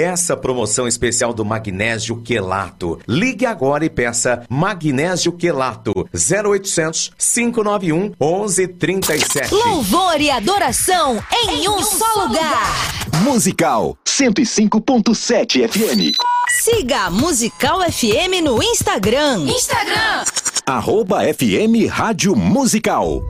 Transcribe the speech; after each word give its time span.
essa 0.00 0.36
promoção 0.36 0.86
especial 0.86 1.32
do 1.32 1.44
magnésio 1.44 2.16
quelato. 2.22 2.98
Ligue 3.06 3.46
agora 3.46 3.84
e 3.84 3.90
peça 3.90 4.44
magnésio 4.48 5.32
quelato 5.32 6.08
0800 6.12 7.12
591 7.18 8.12
1137. 8.20 9.54
Louvor 9.54 10.20
e 10.20 10.30
adoração 10.30 11.22
em, 11.32 11.62
em 11.62 11.68
um, 11.68 11.76
um, 11.76 11.82
só 11.82 12.24
lugar. 12.24 12.98
Musical 13.22 13.96
105.7 14.06 15.68
FM. 15.68 16.16
Siga 16.50 17.04
a 17.04 17.10
Musical 17.10 17.80
FM 17.82 18.42
no 18.42 18.62
Instagram. 18.62 19.44
Instagram. 19.48 20.24
Arroba 20.66 21.20
FM 21.22 21.90
Rádio 21.90 22.34
Musical. 22.36 23.22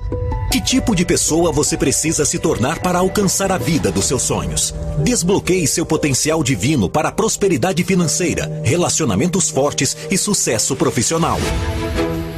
Que 0.51 0.63
tipo 0.63 0.97
de 0.97 1.05
pessoa 1.05 1.53
você 1.53 1.77
precisa 1.77 2.25
se 2.25 2.39
tornar 2.39 2.79
para 2.79 2.99
alcançar 2.99 3.53
a 3.53 3.59
vida 3.59 3.93
dos 3.93 4.07
seus 4.07 4.23
sonhos? 4.23 4.75
Desbloqueie 5.05 5.67
seu 5.67 5.85
potencial 5.85 6.43
divino 6.43 6.89
para 6.89 7.13
prosperidade 7.13 7.85
financeira, 7.85 8.63
relacionamentos 8.65 9.51
fortes 9.51 9.95
e 10.11 10.17
sucesso 10.17 10.75
profissional. 10.75 11.39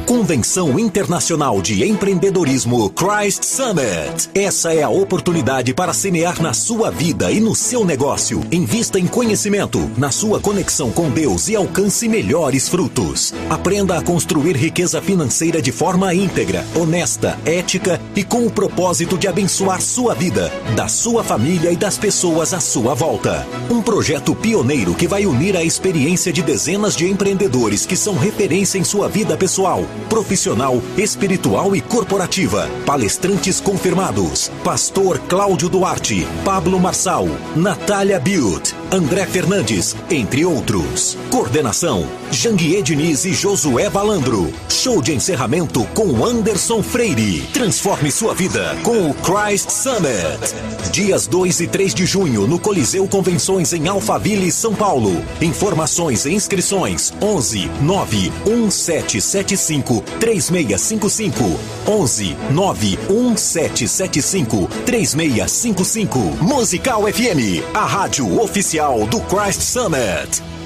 Convenção 0.05 0.79
Internacional 0.79 1.61
de 1.61 1.87
Empreendedorismo 1.87 2.89
Christ 2.89 3.43
Summit. 3.43 4.29
Essa 4.33 4.73
é 4.73 4.83
a 4.83 4.89
oportunidade 4.89 5.73
para 5.73 5.93
semear 5.93 6.41
na 6.41 6.53
sua 6.53 6.89
vida 6.89 7.31
e 7.31 7.39
no 7.39 7.55
seu 7.55 7.85
negócio. 7.85 8.41
Invista 8.51 8.99
em 8.99 9.07
conhecimento, 9.07 9.79
na 9.97 10.11
sua 10.11 10.39
conexão 10.39 10.91
com 10.91 11.09
Deus 11.09 11.47
e 11.49 11.55
alcance 11.55 12.09
melhores 12.09 12.67
frutos. 12.67 13.33
Aprenda 13.49 13.97
a 13.97 14.01
construir 14.01 14.55
riqueza 14.55 15.01
financeira 15.01 15.61
de 15.61 15.71
forma 15.71 16.13
íntegra, 16.13 16.65
honesta, 16.75 17.37
ética 17.45 18.01
e 18.15 18.23
com 18.23 18.45
o 18.45 18.51
propósito 18.51 19.17
de 19.17 19.27
abençoar 19.27 19.81
sua 19.81 20.13
vida, 20.13 20.51
da 20.75 20.87
sua 20.87 21.23
família 21.23 21.71
e 21.71 21.75
das 21.75 21.97
pessoas 21.97 22.53
à 22.53 22.59
sua 22.59 22.93
volta. 22.93 23.47
Um 23.69 23.81
projeto 23.81 24.35
pioneiro 24.35 24.93
que 24.95 25.07
vai 25.07 25.25
unir 25.25 25.55
a 25.55 25.63
experiência 25.63 26.33
de 26.33 26.41
dezenas 26.41 26.95
de 26.95 27.07
empreendedores 27.07 27.85
que 27.85 27.95
são 27.95 28.17
referência 28.17 28.77
em 28.77 28.83
sua 28.83 29.07
vida 29.07 29.37
pessoal 29.37 29.85
profissional, 30.09 30.81
espiritual 30.97 31.75
e 31.75 31.81
corporativa. 31.81 32.69
Palestrantes 32.85 33.59
confirmados: 33.59 34.51
Pastor 34.63 35.17
Cláudio 35.19 35.69
Duarte, 35.69 36.27
Pablo 36.43 36.79
Marçal, 36.79 37.27
Natália 37.55 38.19
Butte, 38.19 38.75
André 38.91 39.25
Fernandes, 39.25 39.95
entre 40.09 40.43
outros. 40.43 41.17
Coordenação: 41.29 42.07
Janguier 42.31 42.83
Diniz 42.83 43.25
e 43.25 43.33
Josué 43.33 43.89
Balandro. 43.89 44.51
Show 44.69 45.01
de 45.01 45.13
encerramento 45.13 45.85
com 45.93 46.25
Anderson 46.25 46.83
Freire. 46.83 47.41
Transforme 47.53 48.11
sua 48.11 48.33
vida 48.33 48.75
com 48.83 49.09
o 49.09 49.13
Christ 49.13 49.69
Summit. 49.69 50.91
Dias 50.91 51.25
2 51.27 51.61
e 51.61 51.67
3 51.67 51.93
de 51.93 52.05
junho 52.05 52.47
no 52.47 52.59
Coliseu 52.59 53.07
Convenções 53.07 53.71
em 53.71 53.87
Alphaville, 53.87 54.51
São 54.51 54.75
Paulo. 54.75 55.23
Informações 55.41 56.25
e 56.25 56.33
inscrições: 56.33 57.13
11 57.21 57.69
9 57.81 58.31
1775 58.45 59.80
3655 60.19 61.57
11 61.87 62.35
91775 62.51 64.67
3655 64.85 66.41
Musical 66.41 67.03
FM, 67.03 67.63
a 67.73 67.85
rádio 67.85 68.41
oficial 68.41 69.07
do 69.07 69.21
Christ 69.21 69.61
Summit. 69.61 70.60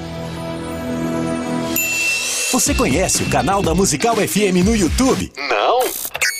Você 2.55 2.73
conhece 2.73 3.21
o 3.21 3.29
canal 3.29 3.61
da 3.61 3.75
Musical 3.75 4.15
FM 4.15 4.63
no 4.63 4.73
YouTube? 4.73 5.29
Não? 5.37 5.79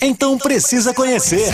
Então 0.02 0.38
precisa 0.38 0.94
conhecer. 0.94 1.52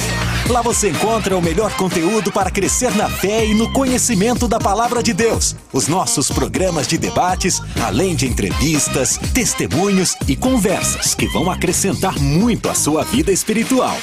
Lá 0.48 0.62
você 0.62 0.92
encontra 0.92 1.36
o 1.36 1.42
melhor 1.42 1.76
conteúdo 1.78 2.32
para 2.32 2.52
crescer 2.52 2.96
na 2.96 3.10
fé 3.10 3.44
e 3.44 3.56
no 3.56 3.74
conhecimento 3.74 4.48
da 4.48 4.60
palavra 4.60 5.02
de 5.02 5.14
Deus. 5.14 5.56
Os 5.74 5.88
nossos 5.88 6.30
programas 6.30 6.88
de 6.88 7.00
debates, 7.00 7.60
além 7.84 8.16
de 8.16 8.28
entrevistas, 8.28 9.18
testemunhos 9.34 10.16
e 10.28 10.36
conversas 10.36 11.16
que 11.16 11.26
vão 11.26 11.50
acrescentar 11.50 12.20
muito 12.20 12.70
à 12.70 12.76
sua 12.76 13.04
vida 13.04 13.32
espiritual. 13.32 13.98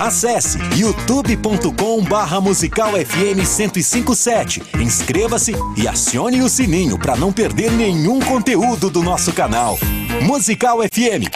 Acesse 0.00 0.58
youtube.com 0.78 2.02
barra 2.02 2.40
musical 2.40 2.92
FM 2.92 3.36
1057. 3.46 4.62
Inscreva-se 4.80 5.54
e 5.76 5.86
acione 5.86 6.40
o 6.40 6.48
sininho 6.48 6.98
para 6.98 7.14
não 7.16 7.30
perder 7.30 7.70
nenhum 7.70 8.18
conteúdo 8.18 8.88
do 8.88 9.02
nosso 9.02 9.30
canal. 9.34 9.78
Musical 10.22 10.78
FM. 10.78 11.28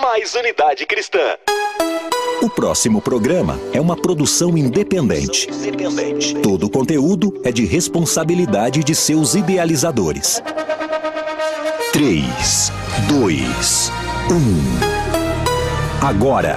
Mais 0.00 0.36
unidade 0.36 0.86
cristã. 0.86 1.18
O 2.40 2.48
próximo 2.48 3.00
programa 3.00 3.58
é 3.72 3.80
uma 3.80 3.96
produção 3.96 4.56
independente. 4.56 5.48
Todo 6.44 6.66
o 6.66 6.70
conteúdo 6.70 7.40
é 7.42 7.50
de 7.50 7.64
responsabilidade 7.64 8.84
de 8.84 8.94
seus 8.94 9.34
idealizadores. 9.34 10.40
3, 11.92 12.72
2, 13.08 13.92
1. 14.30 16.06
Agora, 16.06 16.56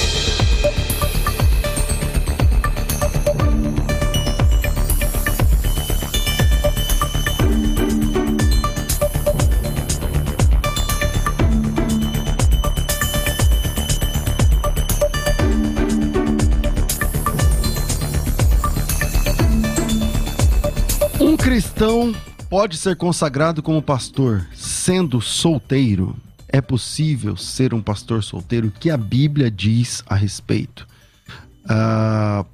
Cristão 21.81 22.13
pode 22.47 22.77
ser 22.77 22.95
consagrado 22.95 23.63
como 23.63 23.81
pastor 23.81 24.47
sendo 24.53 25.19
solteiro? 25.19 26.15
É 26.47 26.61
possível 26.61 27.35
ser 27.35 27.73
um 27.73 27.81
pastor 27.81 28.23
solteiro? 28.23 28.67
O 28.67 28.71
que 28.71 28.91
a 28.91 28.97
Bíblia 28.97 29.49
diz 29.49 30.03
a 30.05 30.13
respeito? 30.13 30.87
Uh, 31.65 32.45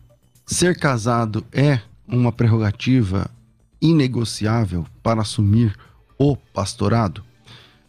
ser 0.46 0.80
casado 0.80 1.46
é 1.52 1.82
uma 2.08 2.32
prerrogativa 2.32 3.30
inegociável 3.82 4.86
para 5.04 5.24
assumir 5.24 5.76
o 6.18 6.38
pastorado? 6.38 7.22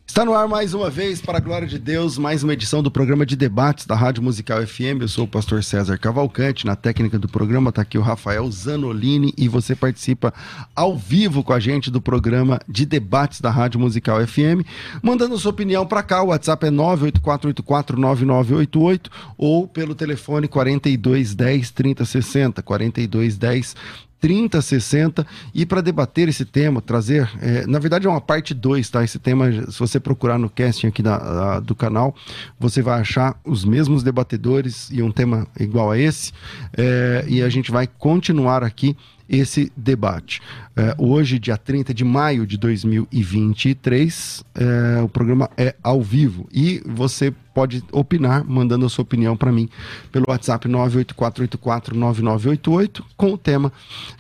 Está 0.09 0.25
no 0.25 0.35
ar 0.35 0.49
mais 0.49 0.73
uma 0.75 0.91
vez, 0.91 1.21
para 1.21 1.37
a 1.37 1.41
glória 1.41 1.69
de 1.69 1.79
Deus, 1.79 2.17
mais 2.19 2.43
uma 2.43 2.55
edição 2.55 2.83
do 2.83 2.91
programa 2.91 3.27
de 3.27 3.37
debates 3.37 3.87
da 3.87 3.95
Rádio 3.95 4.23
Musical 4.23 4.67
FM. 4.67 5.03
Eu 5.03 5.07
sou 5.07 5.27
o 5.27 5.29
pastor 5.29 5.63
César 5.63 5.99
Cavalcante. 5.99 6.65
Na 6.67 6.75
técnica 6.75 7.19
do 7.19 7.29
programa 7.29 7.69
está 7.69 7.83
aqui 7.83 7.99
o 7.99 8.03
Rafael 8.03 8.51
Zanolini 8.51 9.35
e 9.37 9.47
você 9.49 9.77
participa 9.77 10.33
ao 10.75 10.97
vivo 10.97 11.45
com 11.45 11.53
a 11.53 11.61
gente 11.61 11.91
do 11.91 12.01
programa 12.01 12.59
de 12.67 12.87
debates 12.87 13.39
da 13.41 13.51
Rádio 13.51 13.79
Musical 13.79 14.27
FM, 14.27 14.65
mandando 15.03 15.37
sua 15.39 15.51
opinião 15.53 15.87
para 15.87 16.03
cá. 16.03 16.23
O 16.23 16.29
WhatsApp 16.29 16.67
é 16.67 16.71
984849988 16.71 19.11
ou 19.37 19.69
pelo 19.69 19.95
telefone 19.95 20.49
4210 20.49 21.71
3060, 21.71 22.63
4210 22.63 23.77
3060 24.21 25.27
e 25.55 25.65
para 25.65 25.81
debater 25.81 26.29
esse 26.29 26.45
tema, 26.45 26.81
trazer, 26.81 27.31
é, 27.41 27.67
na 27.67 27.79
verdade 27.79 28.07
é 28.07 28.11
uma 28.11 28.21
parte 28.21 28.55
2, 28.55 28.89
tá? 28.91 29.05
Esse 29.05 29.19
tema, 29.19 29.51
se 29.71 29.79
você 29.79 30.01
procurar 30.01 30.39
no 30.39 30.51
casting 30.51 30.89
aqui 30.89 31.03
da, 31.03 31.61
do 31.61 31.75
canal, 31.75 32.15
você 32.59 32.83
vai 32.83 33.01
achar 33.01 33.39
os 33.45 33.65
mesmos 33.65 34.03
debatedores 34.03 34.89
e 34.91 35.03
um 35.03 35.11
tema 35.11 35.47
igual 35.59 35.91
a 35.91 35.99
esse, 35.99 36.33
é, 36.77 37.25
e 37.29 37.43
a 37.43 37.49
gente 37.49 37.71
vai 37.71 37.87
continuar 37.87 38.63
aqui 38.63 38.97
esse 39.29 39.71
debate. 39.77 40.41
É, 40.75 40.95
hoje, 40.97 41.39
dia 41.39 41.57
30 41.57 41.93
de 41.93 42.05
maio 42.05 42.47
de 42.47 42.57
2023, 42.57 44.45
é, 44.55 45.03
o 45.03 45.09
programa 45.09 45.51
é 45.57 45.75
ao 45.83 46.01
vivo 46.03 46.49
e 46.53 46.81
você 46.87 47.35
pode 47.55 47.83
opinar 47.93 48.45
mandando 48.45 48.87
a 48.87 48.89
sua 48.89 49.03
opinião 49.03 49.37
para 49.37 49.51
mim 49.51 49.69
pelo 50.13 50.27
WhatsApp 50.29 50.69
984849988 50.69 53.03
com 53.17 53.33
o 53.33 53.39
tema 53.39 53.73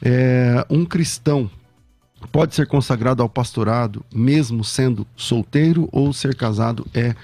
é, 0.02 0.66
Um 0.68 0.84
cristão 0.84 1.48
pode 2.32 2.56
ser 2.56 2.66
consagrado 2.66 3.22
ao 3.22 3.28
pastorado 3.28 4.04
mesmo 4.12 4.64
sendo 4.64 5.06
solteiro 5.16 5.88
ou 5.92 6.12
ser 6.12 6.34
casado 6.34 6.84
é 6.92 7.14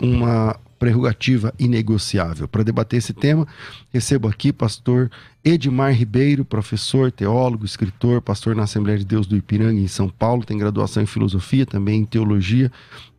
uma 0.00 0.56
prerrogativa 0.78 1.52
inegociável. 1.58 2.46
Para 2.46 2.62
debater 2.62 2.98
esse 2.98 3.12
tema, 3.12 3.46
recebo 3.92 4.28
aqui 4.28 4.52
pastor 4.52 5.10
Edmar 5.44 5.92
Ribeiro, 5.92 6.44
professor, 6.44 7.10
teólogo, 7.10 7.64
escritor, 7.64 8.20
pastor 8.20 8.54
na 8.54 8.64
Assembleia 8.64 8.98
de 8.98 9.04
Deus 9.04 9.26
do 9.26 9.36
Ipiranga, 9.36 9.80
em 9.80 9.88
São 9.88 10.08
Paulo, 10.08 10.44
tem 10.44 10.58
graduação 10.58 11.02
em 11.02 11.06
filosofia, 11.06 11.66
também 11.66 12.00
em 12.00 12.04
teologia 12.04 12.70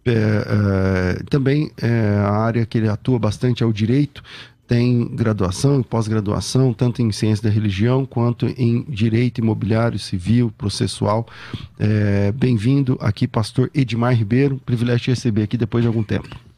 É, 0.06 0.12
é, 0.12 1.24
também 1.30 1.72
é, 1.78 2.16
a 2.26 2.32
área 2.32 2.66
que 2.66 2.78
ele 2.78 2.88
atua 2.88 3.20
bastante 3.20 3.62
é 3.62 3.66
o 3.66 3.72
direito, 3.72 4.24
tem 4.66 5.08
graduação 5.16 5.80
e 5.80 5.84
pós-graduação, 5.84 6.74
tanto 6.74 7.02
em 7.02 7.12
ciência 7.12 7.44
da 7.44 7.50
religião 7.50 8.06
quanto 8.06 8.46
em 8.46 8.84
direito 8.88 9.40
imobiliário, 9.40 9.98
civil, 9.98 10.54
processual. 10.56 11.28
É, 11.80 12.32
Bem-vindo 12.32 12.96
aqui, 13.02 13.28
pastor 13.28 13.72
Edmar 13.74 14.16
Ribeiro. 14.16 14.62
Privilégio 14.64 15.06
te 15.06 15.10
receber 15.10 15.44
aqui 15.44 15.58
depois 15.58 15.84
de 15.84 15.88
algum 15.88 16.04
tempo. 16.04 16.49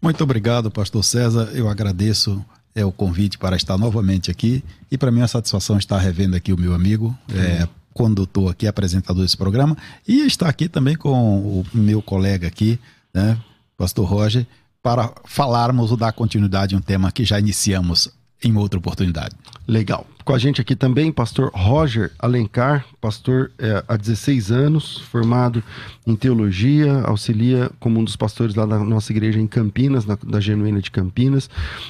Muito 0.00 0.24
obrigado, 0.24 0.70
pastor 0.70 1.04
César. 1.04 1.50
Eu 1.52 1.68
agradeço 1.68 2.44
é, 2.74 2.84
o 2.84 2.92
convite 2.92 3.36
para 3.36 3.56
estar 3.56 3.76
novamente 3.76 4.30
aqui 4.30 4.64
e 4.90 4.96
para 4.96 5.10
mim 5.10 5.18
é 5.18 5.22
uma 5.22 5.28
satisfação 5.28 5.76
estar 5.76 5.98
revendo 5.98 6.36
aqui 6.36 6.52
o 6.52 6.58
meu 6.58 6.72
amigo, 6.72 7.16
é, 7.34 7.68
condutor 7.92 8.50
aqui, 8.50 8.66
apresentador 8.66 9.22
desse 9.22 9.36
programa 9.36 9.76
e 10.06 10.26
estar 10.26 10.48
aqui 10.48 10.68
também 10.68 10.96
com 10.96 11.60
o 11.60 11.66
meu 11.74 12.00
colega 12.00 12.46
aqui, 12.46 12.78
né, 13.12 13.38
pastor 13.76 14.08
Roger, 14.08 14.46
para 14.82 15.12
falarmos 15.26 15.90
ou 15.90 15.96
dar 15.96 16.12
continuidade 16.12 16.74
a 16.74 16.78
um 16.78 16.80
tema 16.80 17.12
que 17.12 17.24
já 17.24 17.38
iniciamos 17.38 18.08
em 18.42 18.56
outra 18.56 18.78
oportunidade. 18.78 19.34
Legal. 19.68 20.06
Com 20.24 20.34
a 20.34 20.38
gente 20.38 20.60
aqui 20.60 20.76
também, 20.76 21.10
pastor 21.10 21.50
Roger 21.54 22.10
Alencar, 22.18 22.84
pastor 23.00 23.50
é, 23.58 23.82
há 23.88 23.96
16 23.96 24.52
anos, 24.52 24.98
formado 24.98 25.62
em 26.06 26.14
teologia, 26.14 27.00
auxilia 27.02 27.70
como 27.80 27.98
um 27.98 28.04
dos 28.04 28.16
pastores 28.16 28.54
lá 28.54 28.66
da 28.66 28.78
nossa 28.80 29.12
igreja 29.12 29.40
em 29.40 29.46
Campinas, 29.46 30.04
na, 30.04 30.18
da 30.22 30.38
Genuína 30.38 30.80
de 30.80 30.90
Campinas, 30.90 31.48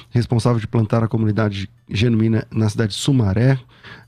responsável 0.09 0.59
de 0.59 0.67
plantar 0.67 1.03
a 1.03 1.07
comunidade 1.07 1.69
genuína 1.89 2.47
na 2.49 2.69
cidade 2.69 2.93
de 2.93 2.99
Sumaré, 2.99 3.59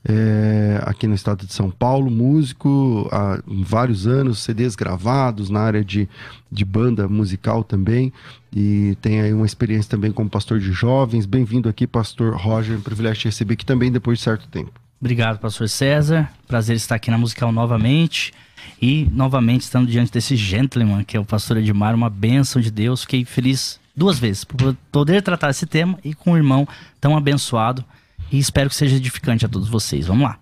é, 0.06 0.80
aqui 0.84 1.06
no 1.06 1.14
estado 1.14 1.46
de 1.46 1.52
São 1.52 1.70
Paulo, 1.70 2.10
músico 2.10 3.08
há 3.12 3.40
vários 3.46 4.06
anos, 4.06 4.42
CDs 4.42 4.74
gravados 4.74 5.50
na 5.50 5.60
área 5.60 5.84
de, 5.84 6.08
de 6.50 6.64
banda 6.64 7.08
musical 7.08 7.64
também, 7.64 8.12
e 8.54 8.96
tem 9.02 9.20
aí 9.20 9.32
uma 9.32 9.46
experiência 9.46 9.90
também 9.90 10.12
como 10.12 10.30
pastor 10.30 10.60
de 10.60 10.72
jovens. 10.72 11.26
Bem-vindo 11.26 11.68
aqui, 11.68 11.86
pastor 11.86 12.36
Roger, 12.36 12.78
privilégio 12.78 13.22
te 13.22 13.24
receber 13.26 13.54
aqui 13.54 13.66
também 13.66 13.90
depois 13.90 14.13
certo 14.18 14.46
tempo. 14.48 14.72
Obrigado, 15.00 15.38
pastor 15.38 15.68
César. 15.68 16.30
Prazer 16.46 16.76
estar 16.76 16.94
aqui 16.94 17.10
na 17.10 17.18
Musical 17.18 17.52
novamente. 17.52 18.32
E 18.80 19.08
novamente 19.12 19.62
estando 19.62 19.86
diante 19.86 20.12
desse 20.12 20.36
gentleman, 20.36 21.04
que 21.04 21.16
é 21.16 21.20
o 21.20 21.24
pastor 21.24 21.58
Edmar, 21.58 21.94
uma 21.94 22.08
bênção 22.08 22.60
de 22.60 22.70
Deus. 22.70 23.02
Fiquei 23.02 23.24
feliz 23.24 23.78
duas 23.96 24.18
vezes 24.18 24.44
por 24.44 24.74
poder 24.90 25.22
tratar 25.22 25.50
esse 25.50 25.66
tema 25.66 25.98
e 26.02 26.14
com 26.14 26.32
um 26.32 26.36
irmão 26.36 26.66
tão 27.00 27.16
abençoado. 27.16 27.84
E 28.32 28.38
espero 28.38 28.70
que 28.70 28.76
seja 28.76 28.96
edificante 28.96 29.44
a 29.44 29.48
todos 29.48 29.68
vocês. 29.68 30.06
Vamos 30.06 30.24
lá. 30.24 30.38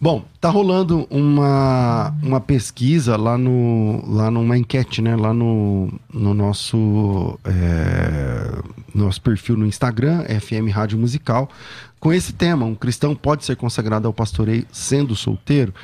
Bom, 0.00 0.24
tá 0.40 0.50
rolando 0.50 1.06
uma, 1.10 2.14
uma 2.22 2.40
pesquisa 2.40 3.16
lá 3.16 3.36
no 3.38 4.02
lá 4.06 4.30
numa 4.30 4.56
enquete, 4.56 5.00
né? 5.00 5.16
Lá 5.16 5.32
no, 5.32 5.92
no 6.12 6.34
nosso 6.34 7.38
é, 7.44 8.62
nosso 8.94 9.20
perfil 9.20 9.56
no 9.56 9.66
Instagram, 9.66 10.24
FM 10.24 10.70
Rádio 10.72 10.98
Musical, 10.98 11.50
com 12.06 12.12
esse 12.12 12.32
tema: 12.32 12.64
um 12.64 12.74
cristão 12.76 13.16
pode 13.16 13.44
ser 13.44 13.56
consagrado 13.56 14.06
ao 14.06 14.14
pastoreio 14.14 14.64
sendo 14.70 15.16
solteiro. 15.16 15.74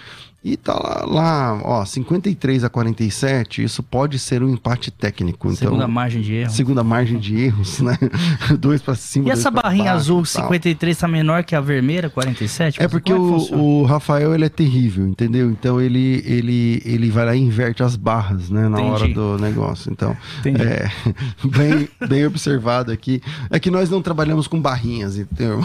E 0.45 0.57
tá 0.57 0.75
lá, 0.75 1.05
lá, 1.07 1.61
ó, 1.63 1.85
53 1.85 2.65
a 2.65 2.69
47, 2.69 3.63
isso 3.63 3.81
pode 3.81 4.19
ser 4.19 4.43
um 4.43 4.49
empate 4.49 4.91
técnico. 4.91 5.55
Segunda 5.55 5.77
então, 5.77 5.89
margem 5.89 6.21
de 6.21 6.35
erro. 6.35 6.51
Segunda 6.51 6.83
margem 6.83 7.17
de 7.17 7.41
erros, 7.41 7.79
né? 7.79 7.97
dois 8.59 8.83
para 8.83 8.97
cima. 8.97 9.29
E 9.29 9.31
essa 9.31 9.53
barrinha 9.53 9.93
baixo, 9.93 9.99
azul 9.99 10.25
tal. 10.25 10.43
53 10.43 10.99
tá 10.99 11.07
menor 11.07 11.45
que 11.45 11.55
a 11.55 11.61
vermelha 11.61 12.11
47? 12.11 12.83
É 12.83 12.89
porque 12.89 13.13
Como 13.13 13.37
o, 13.55 13.83
o 13.83 13.85
Rafael 13.85 14.35
ele 14.35 14.45
é 14.45 14.49
terrível, 14.49 15.07
entendeu? 15.07 15.49
Então 15.49 15.81
ele, 15.81 16.25
ele, 16.27 16.83
ele 16.85 17.09
vai 17.09 17.25
lá 17.25 17.37
e 17.37 17.41
inverte 17.41 17.85
as 17.85 17.95
barras, 17.95 18.51
né, 18.51 18.69
na 18.69 18.81
Entendi. 18.81 18.91
hora 18.91 19.09
do 19.15 19.39
negócio. 19.39 19.93
Então, 19.93 20.17
Entendi. 20.41 20.61
é 20.61 20.91
bem, 21.57 21.89
bem 22.09 22.27
observado 22.27 22.91
aqui. 22.91 23.23
É 23.49 23.61
que 23.61 23.71
nós 23.71 23.89
não 23.89 24.03
trabalhamos 24.03 24.49
com 24.49 24.61
barrinhas, 24.61 25.17
entendeu? 25.19 25.61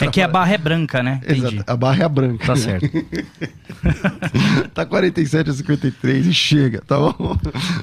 É 0.00 0.06
que 0.08 0.20
a 0.20 0.28
barra 0.28 0.52
é 0.52 0.58
branca, 0.58 1.02
né? 1.02 1.18
Entendi. 1.22 1.46
Exato, 1.56 1.64
a 1.66 1.76
barra 1.76 2.02
é 2.02 2.04
a 2.04 2.08
branca. 2.10 2.46
Tá 2.46 2.56
certo. 2.56 2.90
tá 4.74 4.84
47 4.84 5.50
a 5.50 5.52
53 5.52 6.26
e 6.26 6.34
chega, 6.34 6.82
tá 6.86 6.98
bom? 6.98 7.36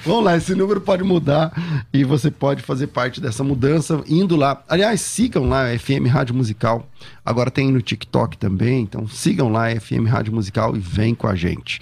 Vamos 0.04 0.24
lá, 0.24 0.38
esse 0.38 0.54
número 0.56 0.82
pode 0.82 1.04
mudar 1.04 1.52
e 1.94 2.04
você 2.04 2.30
pode 2.30 2.62
fazer 2.62 2.88
parte 2.88 3.20
dessa 3.22 3.44
mudança 3.44 4.04
indo 4.08 4.36
lá. 4.36 4.64
Aliás, 4.68 5.02
sigam 5.02 5.48
lá 5.48 5.66
FM 5.78 6.08
Rádio 6.08 6.36
Musical. 6.36 6.88
Agora 7.24 7.52
tem 7.52 7.72
no 7.72 7.82
TikTok 7.82 8.38
também, 8.38 8.84
então 8.84 9.08
sigam 9.08 9.50
lá 9.50 9.70
FM 9.70 10.08
Rádio 10.08 10.34
Musical 10.34 10.76
e 10.76 10.80
vem 10.80 11.16
com 11.16 11.28
a 11.28 11.36
gente. 11.36 11.80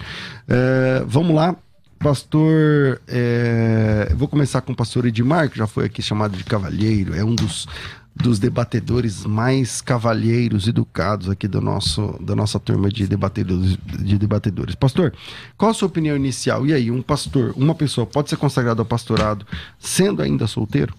É, 0.48 1.02
vamos 1.06 1.34
lá. 1.34 1.56
Pastor, 1.98 3.00
é, 3.08 4.12
vou 4.14 4.28
começar 4.28 4.60
com 4.60 4.72
o 4.72 4.76
pastor 4.76 5.06
Edmar, 5.06 5.48
que 5.48 5.56
já 5.56 5.66
foi 5.66 5.86
aqui 5.86 6.02
chamado 6.02 6.36
de 6.36 6.44
cavalheiro, 6.44 7.14
é 7.14 7.24
um 7.24 7.34
dos, 7.34 7.66
dos 8.14 8.38
debatedores 8.38 9.24
mais 9.24 9.80
cavalheiros 9.80 10.68
educados 10.68 11.28
aqui 11.28 11.48
do 11.48 11.60
nosso, 11.60 12.16
da 12.20 12.36
nossa 12.36 12.60
turma 12.60 12.88
de 12.88 13.06
debatedores, 13.06 13.76
de 13.98 14.16
debatedores. 14.16 14.74
Pastor, 14.74 15.12
qual 15.56 15.72
a 15.72 15.74
sua 15.74 15.88
opinião 15.88 16.16
inicial? 16.16 16.64
E 16.64 16.72
aí, 16.72 16.90
um 16.90 17.02
pastor, 17.02 17.52
uma 17.56 17.74
pessoa 17.74 18.06
pode 18.06 18.30
ser 18.30 18.36
consagrado 18.36 18.80
ao 18.80 18.86
pastorado 18.86 19.44
sendo 19.78 20.22
ainda 20.22 20.46
solteiro? 20.46 20.94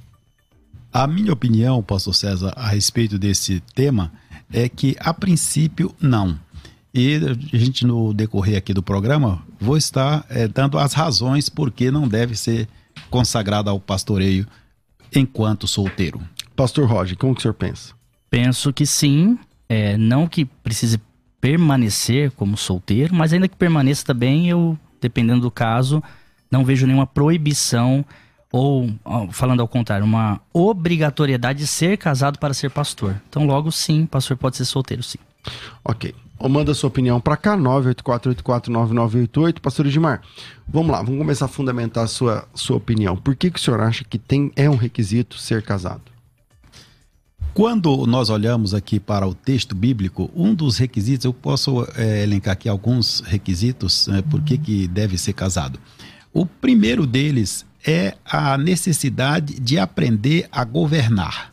A 0.91 1.07
minha 1.07 1.33
opinião, 1.33 1.81
pastor 1.81 2.15
César, 2.15 2.53
a 2.55 2.67
respeito 2.67 3.17
desse 3.17 3.61
tema 3.73 4.11
é 4.51 4.67
que, 4.69 4.95
a 4.99 5.13
princípio, 5.13 5.93
não. 5.99 6.37
E 6.93 7.15
a 7.51 7.57
gente, 7.57 7.85
no 7.85 8.13
decorrer 8.13 8.57
aqui 8.57 8.73
do 8.73 8.81
programa, 8.81 9.43
vou 9.59 9.75
estar 9.75 10.25
eh, 10.29 10.47
dando 10.47 10.77
as 10.77 10.93
razões 10.93 11.49
por 11.49 11.69
que 11.71 11.91
não 11.91 12.07
deve 12.07 12.35
ser 12.37 12.69
consagrado 13.09 13.69
ao 13.69 13.79
pastoreio 13.79 14.47
enquanto 15.13 15.67
solteiro. 15.67 16.21
Pastor 16.55 16.87
Roger, 16.87 17.17
como 17.17 17.33
que 17.33 17.39
o 17.39 17.41
senhor 17.41 17.53
pensa? 17.53 17.93
Penso 18.29 18.73
que 18.73 18.85
sim. 18.85 19.37
É, 19.67 19.97
não 19.97 20.27
que 20.27 20.45
precise 20.45 20.99
permanecer 21.41 22.31
como 22.31 22.55
solteiro, 22.55 23.13
mas 23.13 23.33
ainda 23.33 23.47
que 23.47 23.55
permaneça 23.55 24.05
também, 24.05 24.49
eu, 24.49 24.77
dependendo 25.01 25.41
do 25.41 25.51
caso, 25.51 26.03
não 26.51 26.63
vejo 26.63 26.85
nenhuma 26.85 27.07
proibição 27.07 28.05
ou, 28.51 28.89
falando 29.31 29.59
ao 29.59 29.67
contrário, 29.67 30.05
uma 30.05 30.39
obrigatoriedade 30.53 31.59
de 31.59 31.67
ser 31.67 31.97
casado 31.97 32.39
para 32.39 32.53
ser 32.53 32.69
pastor. 32.69 33.19
Então, 33.27 33.45
logo 33.45 33.71
sim, 33.71 34.05
pastor 34.05 34.37
pode 34.37 34.55
ser 34.55 34.65
solteiro, 34.65 35.03
sim. 35.03 35.17
Ok. 35.83 36.15
Ou 36.39 36.49
manda 36.49 36.73
sua 36.73 36.87
opinião 36.87 37.19
para 37.19 37.37
cá, 37.37 37.57
984849988. 37.57 39.59
Pastor 39.59 39.87
Edmar, 39.87 40.21
vamos 40.67 40.91
lá, 40.91 41.01
vamos 41.01 41.17
começar 41.17 41.45
a 41.45 41.49
fundamentar 41.49 42.05
a 42.05 42.07
sua, 42.07 42.47
sua 42.53 42.77
opinião. 42.77 43.17
Por 43.17 43.35
que, 43.35 43.51
que 43.51 43.59
o 43.59 43.61
senhor 43.61 43.81
acha 43.81 44.03
que 44.03 44.17
tem, 44.17 44.51
é 44.55 44.69
um 44.69 44.75
requisito 44.75 45.37
ser 45.37 45.61
casado? 45.61 46.14
Quando 47.55 48.05
nós 48.05 48.29
olhamos 48.29 48.73
aqui 48.73 48.99
para 48.99 49.25
o 49.25 49.33
texto 49.33 49.73
bíblico, 49.73 50.29
um 50.35 50.53
dos 50.53 50.77
requisitos, 50.77 51.23
eu 51.23 51.33
posso 51.33 51.87
eh, 51.95 52.21
elencar 52.23 52.51
aqui 52.51 52.67
alguns 52.67 53.21
requisitos 53.21 54.09
eh, 54.09 54.21
por 54.23 54.41
que, 54.41 54.57
que 54.57 54.89
deve 54.89 55.17
ser 55.17 55.31
casado. 55.31 55.79
O 56.33 56.45
primeiro 56.45 57.07
deles 57.07 57.65
é 57.87 58.17
a 58.25 58.57
necessidade 58.57 59.57
de 59.57 59.79
aprender 59.79 60.49
a 60.51 60.65
governar. 60.65 61.51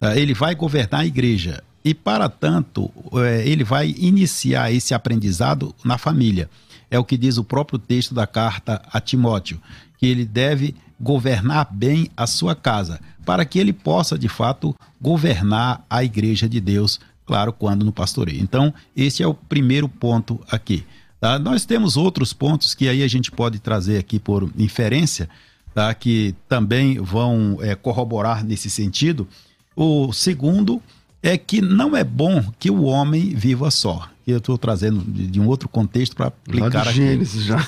Ah, 0.00 0.16
Ele 0.16 0.32
vai 0.32 0.54
governar 0.54 1.02
a 1.02 1.06
igreja 1.06 1.62
e, 1.84 1.92
para 1.92 2.26
tanto, 2.30 2.90
eh, 3.16 3.42
ele 3.44 3.64
vai 3.64 3.90
iniciar 3.90 4.72
esse 4.72 4.94
aprendizado 4.94 5.74
na 5.84 5.98
família. 5.98 6.48
É 6.90 6.98
o 6.98 7.04
que 7.04 7.18
diz 7.18 7.36
o 7.36 7.44
próprio 7.44 7.78
texto 7.78 8.14
da 8.14 8.26
carta 8.26 8.80
a 8.90 8.98
Timóteo, 8.98 9.60
que 9.98 10.06
ele 10.06 10.24
deve 10.24 10.74
governar 10.98 11.68
bem 11.70 12.08
a 12.16 12.26
sua 12.26 12.54
casa, 12.54 12.98
para 13.24 13.44
que 13.44 13.58
ele 13.58 13.72
possa, 13.72 14.18
de 14.18 14.28
fato, 14.28 14.74
governar 15.00 15.84
a 15.88 16.02
igreja 16.04 16.48
de 16.48 16.60
Deus, 16.60 17.00
claro, 17.26 17.52
quando 17.52 17.84
no 17.84 17.92
pastoreio. 17.92 18.40
Então, 18.40 18.72
esse 18.96 19.22
é 19.22 19.26
o 19.26 19.34
primeiro 19.34 19.88
ponto 19.88 20.40
aqui. 20.50 20.84
tá? 21.20 21.38
Nós 21.38 21.64
temos 21.64 21.96
outros 21.96 22.32
pontos 22.32 22.74
que 22.74 22.88
aí 22.88 23.02
a 23.02 23.08
gente 23.08 23.30
pode 23.30 23.58
trazer 23.58 23.98
aqui 23.98 24.18
por 24.18 24.50
inferência, 24.58 25.28
tá? 25.74 25.92
que 25.94 26.34
também 26.48 26.98
vão 27.00 27.58
eh, 27.60 27.74
corroborar 27.74 28.44
nesse 28.44 28.68
sentido. 28.68 29.26
O 29.74 30.12
segundo 30.12 30.82
é 31.22 31.38
que 31.38 31.60
não 31.60 31.96
é 31.96 32.02
bom 32.02 32.44
que 32.58 32.70
o 32.70 32.82
homem 32.82 33.34
viva 33.34 33.70
só. 33.70 34.08
Eu 34.26 34.38
estou 34.38 34.56
trazendo 34.56 35.00
de, 35.00 35.26
de 35.26 35.40
um 35.40 35.46
outro 35.46 35.68
contexto 35.68 36.14
para 36.14 36.26
Lá 36.26 36.32
aplicar 36.46 36.82
de 36.82 36.88
aqui. 36.88 36.94
Gênesis 36.94 37.44
já. 37.44 37.58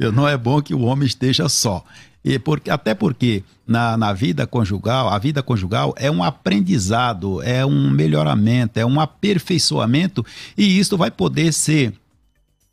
É. 0.00 0.10
não 0.12 0.26
é 0.28 0.36
bom 0.36 0.60
que 0.60 0.74
o 0.74 0.82
homem 0.82 1.06
esteja 1.06 1.48
só. 1.48 1.84
E 2.24 2.38
porque, 2.38 2.70
até 2.70 2.94
porque 2.94 3.44
na, 3.66 3.96
na 3.96 4.12
vida 4.12 4.46
conjugal, 4.46 5.08
a 5.08 5.18
vida 5.18 5.42
conjugal 5.42 5.94
é 5.98 6.10
um 6.10 6.22
aprendizado, 6.22 7.42
é 7.42 7.66
um 7.66 7.90
melhoramento, 7.90 8.80
é 8.80 8.86
um 8.86 8.98
aperfeiçoamento, 8.98 10.24
e 10.56 10.78
isso 10.78 10.96
vai 10.96 11.10
poder 11.10 11.52
ser 11.52 11.92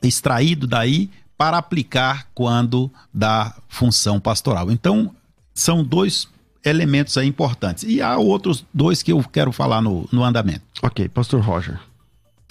extraído 0.02 0.66
daí 0.66 1.10
para 1.38 1.58
aplicar 1.58 2.28
quando 2.34 2.90
dá 3.14 3.54
função 3.68 4.20
pastoral. 4.20 4.72
Então, 4.72 5.14
são 5.54 5.84
dois 5.84 6.28
elementos 6.64 7.18
aí 7.18 7.28
importantes. 7.28 7.84
E 7.84 8.02
há 8.02 8.18
outros 8.18 8.66
dois 8.74 9.02
que 9.02 9.12
eu 9.12 9.24
quero 9.24 9.52
falar 9.52 9.82
no, 9.82 10.08
no 10.12 10.24
andamento. 10.24 10.62
ok, 10.82 11.10
pastor 11.10 11.42
Roger. 11.42 11.80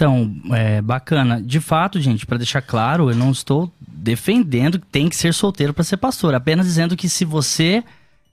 Então, 0.00 0.35
é 0.52 0.80
bacana. 0.80 1.42
De 1.42 1.61
fato, 1.61 2.00
gente, 2.00 2.25
para 2.25 2.38
deixar 2.38 2.62
claro, 2.62 3.11
eu 3.11 3.14
não 3.14 3.30
estou 3.30 3.71
defendendo 3.87 4.78
que 4.78 4.87
tem 4.87 5.11
que 5.11 5.14
ser 5.14 5.35
solteiro 5.35 5.75
para 5.75 5.85
ser 5.85 5.99
pastor, 5.99 6.35
apenas 6.35 6.64
dizendo 6.64 6.97
que 6.97 7.07
se 7.07 7.23
você 7.23 7.85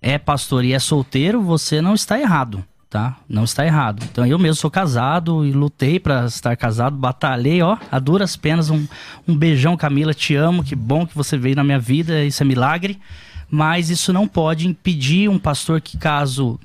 é 0.01 0.17
pastor 0.17 0.63
e 0.63 0.71
é 0.71 0.79
solteiro, 0.79 1.41
você 1.41 1.81
não 1.81 1.93
está 1.93 2.17
errado, 2.17 2.63
tá? 2.89 3.17
Não 3.27 3.43
está 3.43 3.65
errado. 3.65 4.01
Então, 4.09 4.25
eu 4.25 4.39
mesmo 4.39 4.55
sou 4.55 4.71
casado 4.71 5.45
e 5.45 5.51
lutei 5.51 6.00
para 6.00 6.27
estar 6.27 6.55
casado, 6.55 6.95
batalhei, 6.95 7.62
ó, 7.62 7.77
a 7.91 8.00
duras 8.00 8.38
penas. 8.38 8.69
Um, 8.69 8.88
um 9.27 9.36
beijão, 9.36 9.75
Camila, 9.75 10.13
te 10.13 10.36
amo, 10.36 10.63
que 10.63 10.74
bom 10.74 11.05
que 11.05 11.15
você 11.15 11.38
veio 11.38 11.57
na 11.57 11.65
minha 11.65 11.79
vida, 11.79 12.24
isso 12.24 12.41
é 12.41 12.45
milagre. 12.45 12.97
Mas 13.51 13.89
isso 13.89 14.13
não 14.13 14.25
pode 14.25 14.69
impedir 14.69 15.29
um 15.29 15.38
pastor 15.38 15.81
que, 15.81 15.97
caso 15.97 16.57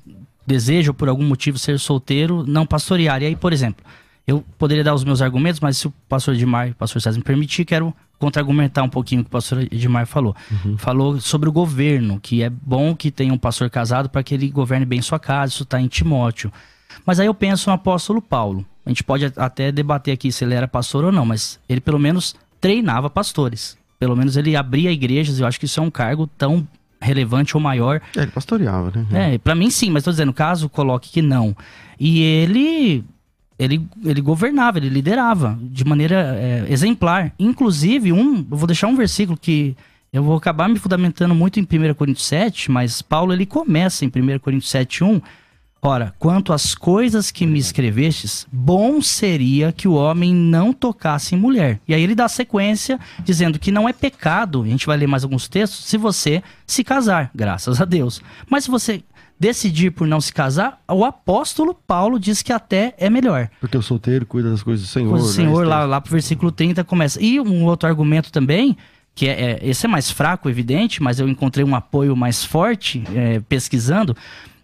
deseja 0.46 0.92
por 0.92 1.08
algum 1.08 1.24
motivo 1.24 1.58
ser 1.58 1.80
solteiro, 1.80 2.44
não 2.46 2.64
pastorear. 2.64 3.20
E 3.20 3.26
aí, 3.26 3.34
por 3.34 3.52
exemplo, 3.52 3.84
eu 4.26 4.44
poderia 4.56 4.84
dar 4.84 4.94
os 4.94 5.04
meus 5.04 5.20
argumentos, 5.20 5.60
mas 5.60 5.76
se 5.76 5.86
o 5.86 5.94
pastor 6.08 6.34
Edmar 6.34 6.70
o 6.70 6.74
pastor 6.74 7.02
César 7.02 7.18
me 7.18 7.24
permitir, 7.24 7.64
quero 7.64 7.94
contra-argumentar 8.18 8.82
um 8.82 8.88
pouquinho 8.88 9.22
o 9.22 9.24
que 9.24 9.28
o 9.28 9.32
pastor 9.32 9.62
Edmar 9.62 10.06
falou. 10.06 10.34
Uhum. 10.50 10.78
Falou 10.78 11.20
sobre 11.20 11.48
o 11.48 11.52
governo, 11.52 12.20
que 12.20 12.42
é 12.42 12.48
bom 12.48 12.94
que 12.94 13.10
tenha 13.10 13.32
um 13.32 13.38
pastor 13.38 13.68
casado 13.68 14.08
para 14.08 14.22
que 14.22 14.34
ele 14.34 14.48
governe 14.48 14.86
bem 14.86 15.02
sua 15.02 15.18
casa, 15.18 15.52
isso 15.52 15.64
está 15.64 15.80
em 15.80 15.88
Timóteo. 15.88 16.52
Mas 17.04 17.18
aí 17.18 17.26
eu 17.26 17.34
penso 17.34 17.68
no 17.68 17.74
apóstolo 17.74 18.22
Paulo. 18.22 18.64
A 18.86 18.90
gente 18.90 19.02
pode 19.02 19.32
até 19.36 19.72
debater 19.72 20.14
aqui 20.14 20.30
se 20.30 20.44
ele 20.44 20.54
era 20.54 20.68
pastor 20.68 21.04
ou 21.04 21.12
não, 21.12 21.26
mas 21.26 21.58
ele 21.68 21.80
pelo 21.80 21.98
menos 21.98 22.36
treinava 22.60 23.10
pastores. 23.10 23.76
Pelo 23.98 24.16
menos 24.16 24.36
ele 24.36 24.56
abria 24.56 24.90
igrejas, 24.90 25.38
e 25.38 25.42
eu 25.42 25.46
acho 25.46 25.58
que 25.58 25.66
isso 25.66 25.80
é 25.80 25.82
um 25.82 25.90
cargo 25.90 26.26
tão 26.26 26.66
relevante 27.00 27.56
ou 27.56 27.60
maior. 27.60 28.00
É, 28.16 28.22
ele 28.22 28.30
pastoreava, 28.30 28.92
né? 29.10 29.34
É, 29.34 29.38
para 29.38 29.54
mim 29.54 29.70
sim, 29.70 29.90
mas 29.90 30.04
tô 30.04 30.10
dizendo, 30.10 30.32
caso 30.32 30.68
coloque 30.68 31.10
que 31.10 31.22
não. 31.22 31.56
E 31.98 32.20
ele 32.22 33.04
ele, 33.62 33.86
ele 34.04 34.20
governava, 34.20 34.78
ele 34.78 34.88
liderava 34.88 35.58
de 35.62 35.84
maneira 35.84 36.36
é, 36.38 36.66
exemplar. 36.68 37.32
Inclusive, 37.38 38.12
um, 38.12 38.46
eu 38.50 38.56
vou 38.56 38.66
deixar 38.66 38.88
um 38.88 38.96
versículo 38.96 39.38
que 39.38 39.76
eu 40.12 40.22
vou 40.22 40.36
acabar 40.36 40.68
me 40.68 40.78
fundamentando 40.78 41.34
muito 41.34 41.58
em 41.58 41.62
1 41.62 41.94
Coríntios 41.94 42.26
7, 42.26 42.70
mas 42.70 43.00
Paulo 43.00 43.32
ele 43.32 43.46
começa 43.46 44.04
em 44.04 44.08
1 44.08 44.38
Coríntios 44.40 44.70
7, 44.70 45.04
1. 45.04 45.20
Ora, 45.84 46.14
quanto 46.18 46.52
às 46.52 46.74
coisas 46.74 47.30
que 47.30 47.44
me 47.44 47.58
escrevestes, 47.58 48.46
bom 48.52 49.02
seria 49.02 49.72
que 49.72 49.88
o 49.88 49.94
homem 49.94 50.32
não 50.32 50.72
tocasse 50.72 51.34
em 51.34 51.38
mulher. 51.38 51.80
E 51.88 51.94
aí 51.94 52.02
ele 52.02 52.14
dá 52.14 52.28
sequência 52.28 53.00
dizendo 53.24 53.58
que 53.58 53.72
não 53.72 53.88
é 53.88 53.92
pecado, 53.92 54.62
a 54.62 54.66
gente 54.66 54.86
vai 54.86 54.96
ler 54.96 55.08
mais 55.08 55.24
alguns 55.24 55.48
textos, 55.48 55.86
se 55.86 55.96
você 55.96 56.42
se 56.66 56.84
casar, 56.84 57.30
graças 57.34 57.80
a 57.80 57.84
Deus. 57.84 58.22
Mas 58.48 58.64
se 58.64 58.70
você 58.70 59.02
decidir 59.42 59.90
por 59.90 60.06
não 60.06 60.20
se 60.20 60.32
casar, 60.32 60.80
o 60.88 61.04
apóstolo 61.04 61.74
Paulo 61.74 62.20
diz 62.20 62.42
que 62.42 62.52
até 62.52 62.94
é 62.96 63.10
melhor. 63.10 63.50
Porque 63.60 63.76
o 63.76 63.82
solteiro 63.82 64.24
cuida 64.24 64.48
das 64.48 64.62
coisas 64.62 64.86
do 64.86 64.88
Senhor. 64.88 65.10
Coisas 65.10 65.30
do 65.30 65.34
Senhor, 65.34 65.64
né? 65.64 65.68
lá, 65.68 65.84
lá 65.84 66.00
pro 66.00 66.12
versículo 66.12 66.52
30 66.52 66.84
começa. 66.84 67.20
E 67.20 67.40
um 67.40 67.64
outro 67.64 67.88
argumento 67.88 68.30
também, 68.30 68.76
que 69.16 69.26
é, 69.26 69.32
é 69.32 69.68
esse 69.68 69.84
é 69.84 69.88
mais 69.88 70.12
fraco, 70.12 70.48
evidente, 70.48 71.02
mas 71.02 71.18
eu 71.18 71.28
encontrei 71.28 71.64
um 71.64 71.74
apoio 71.74 72.14
mais 72.14 72.44
forte 72.44 73.02
é, 73.16 73.40
pesquisando. 73.40 74.16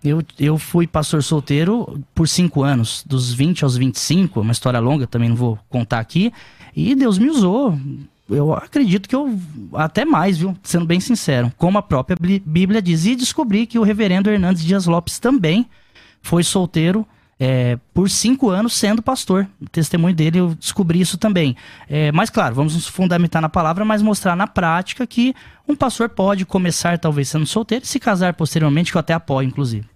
Eu, 0.05 0.23
eu 0.39 0.57
fui 0.57 0.87
pastor 0.87 1.25
solteiro 1.25 2.01
por 2.15 2.29
cinco 2.29 2.63
anos, 2.63 3.03
dos 3.05 3.35
20 3.35 3.65
aos 3.65 3.77
25, 3.77 4.43
uma 4.43 4.53
história 4.53 4.79
longa, 4.79 5.09
também 5.09 5.29
não 5.29 5.37
vou 5.37 5.59
contar 5.69 5.99
aqui. 5.99 6.33
E 6.77 6.95
Deus 6.95 7.19
me 7.19 7.29
usou 7.29 7.77
eu 8.29 8.53
acredito 8.53 9.09
que 9.09 9.15
eu 9.15 9.39
até 9.73 10.05
mais, 10.05 10.39
viu? 10.39 10.57
Sendo 10.63 10.85
bem 10.85 11.01
sincero, 11.01 11.53
como 11.57 11.79
a 11.79 11.83
própria 11.83 12.17
Bíblia 12.45 12.83
diz. 12.83 13.07
E 13.07 13.17
descobri 13.17 13.67
que 13.67 13.79
o 13.79 13.83
reverendo 13.83 14.31
Hernandes 14.31 14.63
Dias 14.63 14.87
Lopes 14.87 15.19
também 15.19 15.67
foi 16.21 16.43
solteiro 16.43 17.07
é, 17.41 17.79
por 17.95 18.11
cinco 18.11 18.51
anos 18.51 18.75
sendo 18.75 19.01
pastor. 19.01 19.49
O 19.61 19.69
testemunho 19.69 20.15
dele, 20.15 20.41
eu 20.41 20.55
descobri 20.55 21.01
isso 21.01 21.17
também. 21.17 21.57
É, 21.89 22.11
mas, 22.13 22.31
claro, 22.31 22.55
vamos 22.55 22.75
nos 22.75 22.87
fundamentar 22.87 23.41
na 23.41 23.49
palavra, 23.49 23.85
mas 23.85 24.03
mostrar 24.03 24.37
na 24.37 24.47
prática 24.47 25.07
que 25.07 25.35
um 25.67 25.77
pastor 25.77 26.09
pode 26.09 26.45
começar, 26.45 26.99
talvez, 26.99 27.29
sendo 27.29 27.47
solteiro 27.47 27.85
e 27.85 27.89
se 27.89 28.01
casar 28.01 28.35
posteriormente, 28.35 28.91
que 28.91 28.97
eu 28.97 29.01
até 29.01 29.15
apoio, 29.15 29.47
inclusive. 29.47 29.87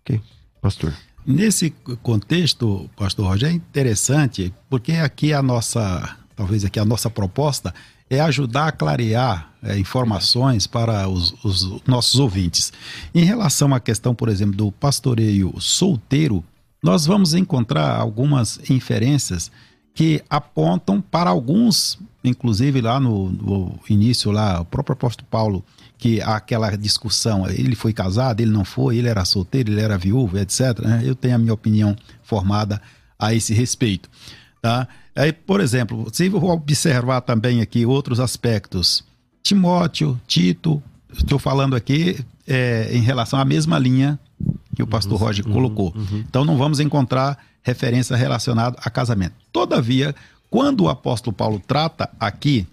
Ok, 0.00 0.20
pastor. 0.60 0.92
Nesse 1.26 1.70
contexto, 2.02 2.88
pastor 2.96 3.26
Roger, 3.26 3.50
é 3.50 3.52
interessante, 3.52 4.52
porque 4.70 4.92
aqui 4.92 5.34
a 5.34 5.42
nossa 5.42 6.16
talvez 6.40 6.64
aqui 6.64 6.80
a 6.80 6.86
nossa 6.86 7.10
proposta 7.10 7.74
é 8.08 8.18
ajudar 8.18 8.68
a 8.68 8.72
clarear 8.72 9.52
é, 9.62 9.78
informações 9.78 10.66
para 10.66 11.06
os, 11.06 11.34
os, 11.44 11.82
nossos 11.86 12.18
ouvintes. 12.18 12.72
Em 13.14 13.22
relação 13.24 13.74
à 13.74 13.78
questão, 13.78 14.14
por 14.14 14.30
exemplo, 14.30 14.56
do 14.56 14.72
pastoreio 14.72 15.54
solteiro, 15.60 16.42
nós 16.82 17.04
vamos 17.04 17.34
encontrar 17.34 17.94
algumas 17.94 18.58
inferências 18.70 19.52
que 19.92 20.22
apontam 20.30 20.98
para 20.98 21.28
alguns, 21.28 21.98
inclusive 22.24 22.80
lá 22.80 22.98
no, 22.98 23.28
no 23.28 23.78
início, 23.86 24.30
lá, 24.30 24.62
o 24.62 24.64
próprio 24.64 24.94
apóstolo 24.94 25.28
Paulo, 25.30 25.62
que 25.98 26.22
aquela 26.22 26.74
discussão, 26.74 27.46
ele 27.50 27.76
foi 27.76 27.92
casado, 27.92 28.40
ele 28.40 28.50
não 28.50 28.64
foi, 28.64 28.96
ele 28.96 29.08
era 29.08 29.26
solteiro, 29.26 29.70
ele 29.70 29.82
era 29.82 29.98
viúvo, 29.98 30.38
etc. 30.38 30.80
Né? 30.80 31.02
Eu 31.04 31.14
tenho 31.14 31.34
a 31.34 31.38
minha 31.38 31.52
opinião 31.52 31.94
formada 32.22 32.80
a 33.18 33.34
esse 33.34 33.52
respeito. 33.52 34.08
Tá? 34.62 34.88
Aí, 35.14 35.32
por 35.32 35.60
exemplo, 35.60 36.08
se 36.12 36.26
eu 36.26 36.42
observar 36.44 37.20
também 37.20 37.60
aqui 37.60 37.84
outros 37.84 38.20
aspectos, 38.20 39.04
Timóteo, 39.42 40.20
Tito, 40.26 40.82
estou 41.12 41.38
falando 41.38 41.74
aqui 41.74 42.24
é, 42.46 42.90
em 42.92 43.00
relação 43.00 43.38
à 43.38 43.44
mesma 43.44 43.78
linha 43.78 44.18
que 44.74 44.82
o 44.82 44.86
pastor 44.86 45.20
uhum, 45.20 45.26
Roger 45.26 45.44
colocou. 45.44 45.92
Uhum, 45.94 46.06
uhum. 46.10 46.24
Então 46.28 46.44
não 46.44 46.56
vamos 46.56 46.80
encontrar 46.80 47.38
referência 47.62 48.16
relacionada 48.16 48.76
a 48.82 48.90
casamento. 48.90 49.34
Todavia, 49.52 50.14
quando 50.48 50.82
o 50.82 50.88
apóstolo 50.88 51.34
Paulo 51.34 51.60
trata 51.66 52.08
aqui 52.18 52.66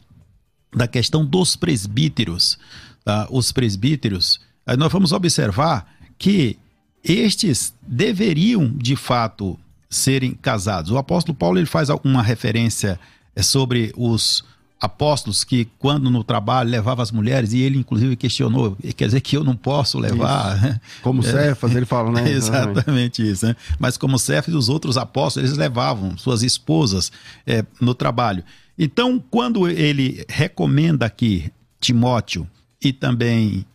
da 0.75 0.87
questão 0.87 1.25
dos 1.25 1.55
presbíteros, 1.55 2.57
tá? 3.03 3.27
os 3.29 3.51
presbíteros, 3.51 4.39
nós 4.77 4.91
vamos 4.91 5.11
observar 5.11 5.87
que 6.17 6.57
estes 7.03 7.73
deveriam, 7.81 8.69
de 8.69 8.95
fato, 8.95 9.57
serem 9.89 10.33
casados. 10.33 10.91
O 10.91 10.97
apóstolo 10.97 11.37
Paulo 11.37 11.57
ele 11.57 11.65
faz 11.65 11.89
uma 12.03 12.21
referência 12.21 12.99
é, 13.35 13.41
sobre 13.41 13.93
os 13.95 14.43
apóstolos 14.79 15.43
que 15.43 15.65
quando 15.79 16.09
no 16.09 16.23
trabalho 16.23 16.69
levava 16.69 17.01
as 17.01 17.11
mulheres 17.11 17.51
e 17.51 17.59
ele 17.59 17.79
inclusive 17.79 18.15
questionou, 18.15 18.77
quer 18.95 19.05
dizer 19.07 19.21
que 19.21 19.35
eu 19.35 19.43
não 19.43 19.55
posso 19.55 19.97
levar, 19.97 20.57
isso. 20.57 20.79
como 21.01 21.21
é, 21.25 21.31
Cefas 21.31 21.75
ele 21.75 21.85
fala, 21.85 22.11
né? 22.11 22.29
Exatamente 22.29 23.27
isso, 23.27 23.47
né? 23.47 23.55
Mas 23.79 23.97
como 23.97 24.19
Cefas 24.19 24.53
e 24.53 24.57
os 24.57 24.69
outros 24.69 24.97
apóstolos 24.97 25.49
eles 25.49 25.57
levavam 25.57 26.15
suas 26.17 26.43
esposas 26.43 27.11
é, 27.45 27.65
no 27.81 27.95
trabalho. 27.95 28.43
Então 28.77 29.23
quando 29.31 29.67
ele 29.67 30.23
recomenda 30.29 31.05
aqui 31.05 31.51
Timóteo 31.79 32.47
e 32.83 32.93
também 32.93 33.65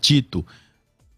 Tito, 0.00 0.44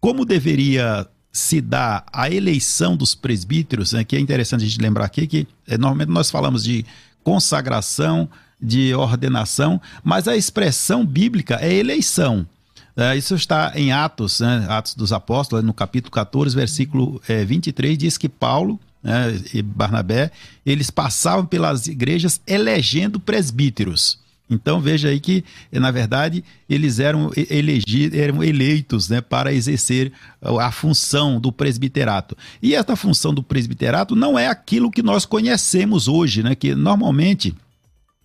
como 0.01 0.25
deveria 0.25 1.07
se 1.39 1.61
dá 1.61 2.03
a 2.11 2.29
eleição 2.29 2.97
dos 2.97 3.15
presbíteros, 3.15 3.93
né, 3.93 4.03
que 4.03 4.15
é 4.17 4.19
interessante 4.19 4.65
a 4.65 4.67
gente 4.67 4.81
lembrar 4.81 5.05
aqui 5.05 5.25
que 5.25 5.47
é, 5.65 5.77
normalmente 5.77 6.09
nós 6.09 6.29
falamos 6.29 6.63
de 6.65 6.85
consagração, 7.23 8.29
de 8.61 8.93
ordenação, 8.93 9.81
mas 10.03 10.27
a 10.27 10.35
expressão 10.35 11.05
bíblica 11.05 11.57
é 11.61 11.73
eleição. 11.73 12.45
É, 12.95 13.15
isso 13.15 13.35
está 13.35 13.71
em 13.73 13.93
Atos, 13.93 14.41
né, 14.41 14.65
Atos 14.67 14.95
dos 14.95 15.13
Apóstolos, 15.13 15.63
no 15.63 15.73
capítulo 15.73 16.11
14, 16.11 16.53
versículo 16.53 17.21
é, 17.27 17.45
23, 17.45 17.97
diz 17.97 18.17
que 18.17 18.27
Paulo 18.27 18.77
né, 19.01 19.39
e 19.53 19.61
Barnabé, 19.61 20.31
eles 20.65 20.91
passavam 20.91 21.45
pelas 21.45 21.87
igrejas 21.87 22.41
elegendo 22.45 23.17
presbíteros. 23.17 24.19
Então 24.49 24.81
veja 24.81 25.09
aí 25.09 25.19
que, 25.19 25.43
na 25.71 25.91
verdade, 25.91 26.43
eles 26.67 26.99
eram, 26.99 27.31
elegidos, 27.35 28.17
eram 28.17 28.43
eleitos 28.43 29.07
né, 29.07 29.21
para 29.21 29.53
exercer 29.53 30.11
a 30.41 30.71
função 30.71 31.39
do 31.39 31.51
presbiterato. 31.51 32.35
E 32.61 32.73
esta 32.73 32.95
função 32.95 33.33
do 33.33 33.43
presbiterato 33.43 34.15
não 34.15 34.39
é 34.39 34.47
aquilo 34.47 34.89
que 34.89 35.03
nós 35.03 35.25
conhecemos 35.25 36.07
hoje, 36.07 36.41
né, 36.41 36.55
que 36.55 36.73
normalmente 36.73 37.55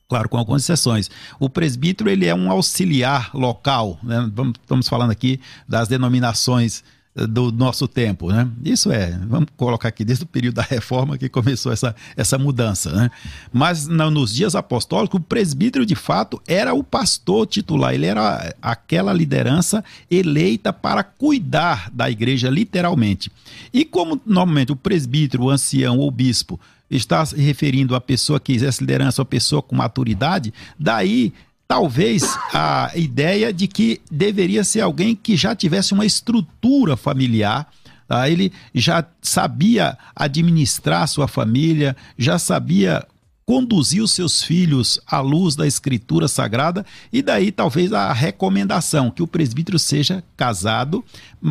claro, 0.07 0.29
com 0.29 0.39
algumas 0.39 0.63
exceções. 0.63 1.11
O 1.41 1.49
presbítero 1.49 2.09
ele 2.09 2.27
é 2.27 2.35
um 2.35 2.51
auxiliar 2.51 3.31
local, 3.35 3.99
né? 4.03 4.31
estamos 4.61 4.87
falando 4.87 5.11
aqui 5.11 5.41
das 5.67 5.89
denominações 5.89 6.85
do 7.15 7.53
nosso 7.53 7.87
tempo, 7.87 8.29
né? 8.29 8.49
Isso 8.65 8.91
é, 8.91 9.17
vamos 9.29 9.49
colocar 9.57 9.89
aqui 9.89 10.05
desde 10.05 10.25
o 10.25 10.27
período 10.27 10.57
da 10.57 10.63
reforma 10.63 11.17
que 11.17 11.29
começou 11.29 11.73
essa, 11.73 11.95
essa 12.17 12.37
mudança, 12.37 12.91
né? 12.91 13.11
Mas 13.53 13.87
nos 13.87 14.35
dias 14.35 14.57
apostólicos, 14.57 15.21
o 15.21 15.23
presbítero 15.23 15.87
de 15.87 15.95
fato 15.95 16.43
era 16.47 16.75
o 16.75 16.83
pastor 16.83 17.47
titular, 17.47 17.95
ele 17.95 18.07
era 18.07 18.53
aquela 18.61 19.13
liderança 19.13 19.85
eleita 20.11 20.73
para 20.73 21.05
cuidar 21.05 21.89
da 21.93 22.11
igreja 22.11 22.51
literalmente. 22.51 23.31
E 23.73 23.85
como 23.85 24.21
normalmente 24.27 24.73
o 24.73 24.77
presbítero, 24.77 25.45
o 25.45 25.51
ancião 25.51 25.99
ou 25.99 26.09
o 26.09 26.11
bispo 26.11 26.59
está 26.91 27.25
se 27.25 27.37
referindo 27.37 27.95
a 27.95 28.01
pessoa 28.01 28.41
que 28.41 28.53
exerce 28.53 28.81
liderança, 28.81 29.23
a 29.23 29.25
pessoa 29.25 29.63
com 29.63 29.77
maturidade, 29.77 30.53
daí 30.79 31.33
talvez 31.75 32.39
a 32.53 32.93
ideia 32.95 33.53
de 33.53 33.67
que 33.67 34.01
deveria 34.09 34.63
ser 34.63 34.81
alguém 34.81 35.17
que 35.17 35.37
já 35.37 35.57
tivesse 35.57 35.93
uma 35.93 36.07
estrutura 36.07 36.97
familiar. 36.97 37.69
Tá? 38.07 38.31
Ele 38.31 38.53
já 38.73 39.05
sabia 39.21 39.99
administrar 40.15 41.09
sua 41.09 41.27
família, 41.27 41.97
já 42.17 42.39
sabia 42.39 43.05
conduzir 43.45 44.05
os 44.05 44.13
seus 44.13 44.41
filhos 44.41 45.01
à 45.05 45.19
luz 45.19 45.57
da 45.57 45.67
escritura 45.67 46.29
sagrada 46.29 46.87
e 47.13 47.21
daí 47.21 47.51
talvez 47.51 47.93
a 47.93 48.13
recomendação 48.13 49.11
que 49.11 49.23
o 49.23 49.27
presbítero 49.27 49.77
seja 49.77 50.23
casado, 50.37 51.05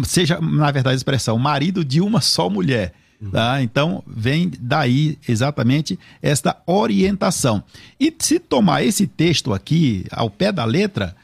seja 0.06 0.40
na 0.40 0.72
verdade 0.72 0.94
a 0.94 0.98
expressão 0.98 1.38
marido 1.38 1.84
de 1.84 2.00
uma 2.00 2.22
só 2.22 2.50
mulher. 2.50 2.94
Tá? 3.32 3.62
Então, 3.62 4.04
vem 4.06 4.52
daí 4.60 5.18
exatamente 5.28 5.98
esta 6.22 6.58
orientação. 6.66 7.64
E 8.00 8.14
se 8.20 8.40
tomar 8.40 8.84
esse 8.84 9.08
texto 9.08 9.54
aqui 9.54 10.06
ao 10.12 10.30
pé 10.30 10.52
da 10.52 10.66
letra, 10.66 11.16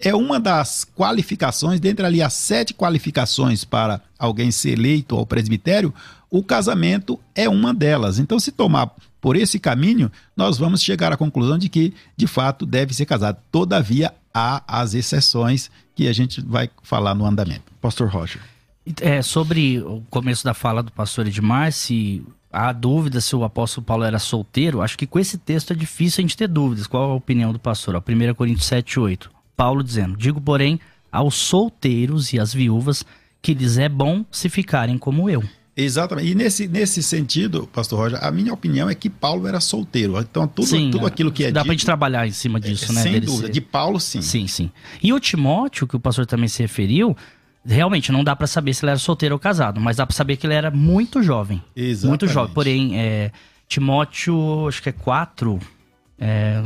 é 0.00 0.14
uma 0.14 0.38
das 0.38 0.86
qualificações, 0.96 1.80
dentre 1.80 2.06
ali 2.06 2.22
as 2.22 2.32
sete 2.32 2.72
qualificações 2.72 3.64
para 3.64 4.00
alguém 4.18 4.50
ser 4.50 4.70
eleito 4.70 5.16
ao 5.16 5.26
presbitério, 5.26 5.92
o 6.30 6.42
casamento 6.42 7.18
é 7.34 7.48
uma 7.48 7.74
delas. 7.74 8.18
Então, 8.18 8.38
se 8.38 8.52
tomar 8.52 8.92
por 9.20 9.36
esse 9.36 9.58
caminho, 9.58 10.10
nós 10.36 10.58
vamos 10.58 10.82
chegar 10.82 11.12
à 11.12 11.16
conclusão 11.16 11.58
de 11.58 11.68
que, 11.68 11.92
de 12.16 12.26
fato, 12.26 12.64
deve 12.64 12.94
ser 12.94 13.06
casado. 13.06 13.38
Todavia, 13.50 14.14
há 14.32 14.62
as 14.66 14.94
exceções 14.94 15.70
que 15.94 16.06
a 16.06 16.12
gente 16.12 16.40
vai 16.40 16.70
falar 16.82 17.14
no 17.14 17.26
andamento. 17.26 17.72
Pastor 17.80 18.08
Roger. 18.08 18.40
É, 19.00 19.22
sobre 19.22 19.80
o 19.80 20.02
começo 20.10 20.44
da 20.44 20.54
fala 20.54 20.82
do 20.82 20.92
pastor 20.92 21.26
Edmar, 21.26 21.72
se 21.72 22.22
há 22.52 22.72
dúvida 22.72 23.20
se 23.20 23.34
o 23.36 23.44
apóstolo 23.44 23.84
Paulo 23.84 24.04
era 24.04 24.18
solteiro, 24.18 24.80
acho 24.80 24.96
que 24.96 25.06
com 25.06 25.18
esse 25.18 25.36
texto 25.38 25.72
é 25.72 25.76
difícil 25.76 26.20
a 26.20 26.22
gente 26.22 26.36
ter 26.36 26.48
dúvidas. 26.48 26.86
Qual 26.86 27.10
a 27.10 27.14
opinião 27.14 27.52
do 27.52 27.58
pastor? 27.58 27.96
1 27.96 28.34
Coríntios 28.34 28.66
7, 28.66 28.98
8. 29.00 29.30
Paulo 29.56 29.82
dizendo: 29.82 30.16
Digo, 30.16 30.40
porém, 30.40 30.80
aos 31.10 31.34
solteiros 31.34 32.32
e 32.32 32.38
às 32.40 32.52
viúvas 32.54 33.04
que 33.42 33.54
lhes 33.54 33.78
é 33.78 33.88
bom 33.88 34.24
se 34.30 34.48
ficarem 34.48 34.98
como 34.98 35.28
eu. 35.28 35.42
Exatamente. 35.76 36.28
E 36.32 36.34
nesse, 36.34 36.66
nesse 36.66 37.00
sentido, 37.04 37.68
pastor 37.72 38.00
Roger, 38.00 38.18
a 38.24 38.32
minha 38.32 38.52
opinião 38.52 38.90
é 38.90 38.96
que 38.96 39.08
Paulo 39.08 39.46
era 39.46 39.60
solteiro. 39.60 40.18
Então, 40.18 40.46
tudo, 40.48 40.66
Sim, 40.66 40.90
tudo 40.90 41.06
aquilo 41.06 41.30
que 41.30 41.44
é 41.44 41.52
Dá 41.52 41.60
dito, 41.60 41.66
pra 41.66 41.72
gente 41.74 41.84
trabalhar 41.84 42.26
em 42.26 42.32
cima 42.32 42.58
disso, 42.58 42.90
é, 42.90 42.94
né? 42.96 43.02
Sem 43.02 43.20
dúvida. 43.20 43.46
ser- 43.46 43.52
De 43.52 43.60
Paulo, 43.60 44.00
sim. 44.00 44.20
Sim, 44.20 44.48
sim. 44.48 44.72
E 45.00 45.12
o 45.12 45.20
Timóteo, 45.20 45.86
que 45.86 45.94
o 45.94 46.00
pastor 46.00 46.26
também 46.26 46.48
se 46.48 46.60
referiu, 46.60 47.16
realmente 47.68 48.10
não 48.10 48.24
dá 48.24 48.34
pra 48.34 48.46
saber 48.46 48.72
se 48.74 48.84
ele 48.84 48.90
era 48.90 48.98
solteiro 48.98 49.34
ou 49.34 49.38
casado, 49.38 49.80
mas 49.80 49.96
dá 49.96 50.06
pra 50.06 50.16
saber 50.16 50.36
que 50.36 50.46
ele 50.46 50.54
era 50.54 50.70
muito 50.70 51.22
jovem. 51.22 51.62
Exatamente. 51.76 52.08
Muito 52.08 52.26
jovem. 52.26 52.54
Porém, 52.54 52.98
é, 52.98 53.30
Timóteo, 53.68 54.66
acho 54.66 54.82
que 54.82 54.88
é 54.88 54.92
4. 54.92 55.58
É, 56.18 56.62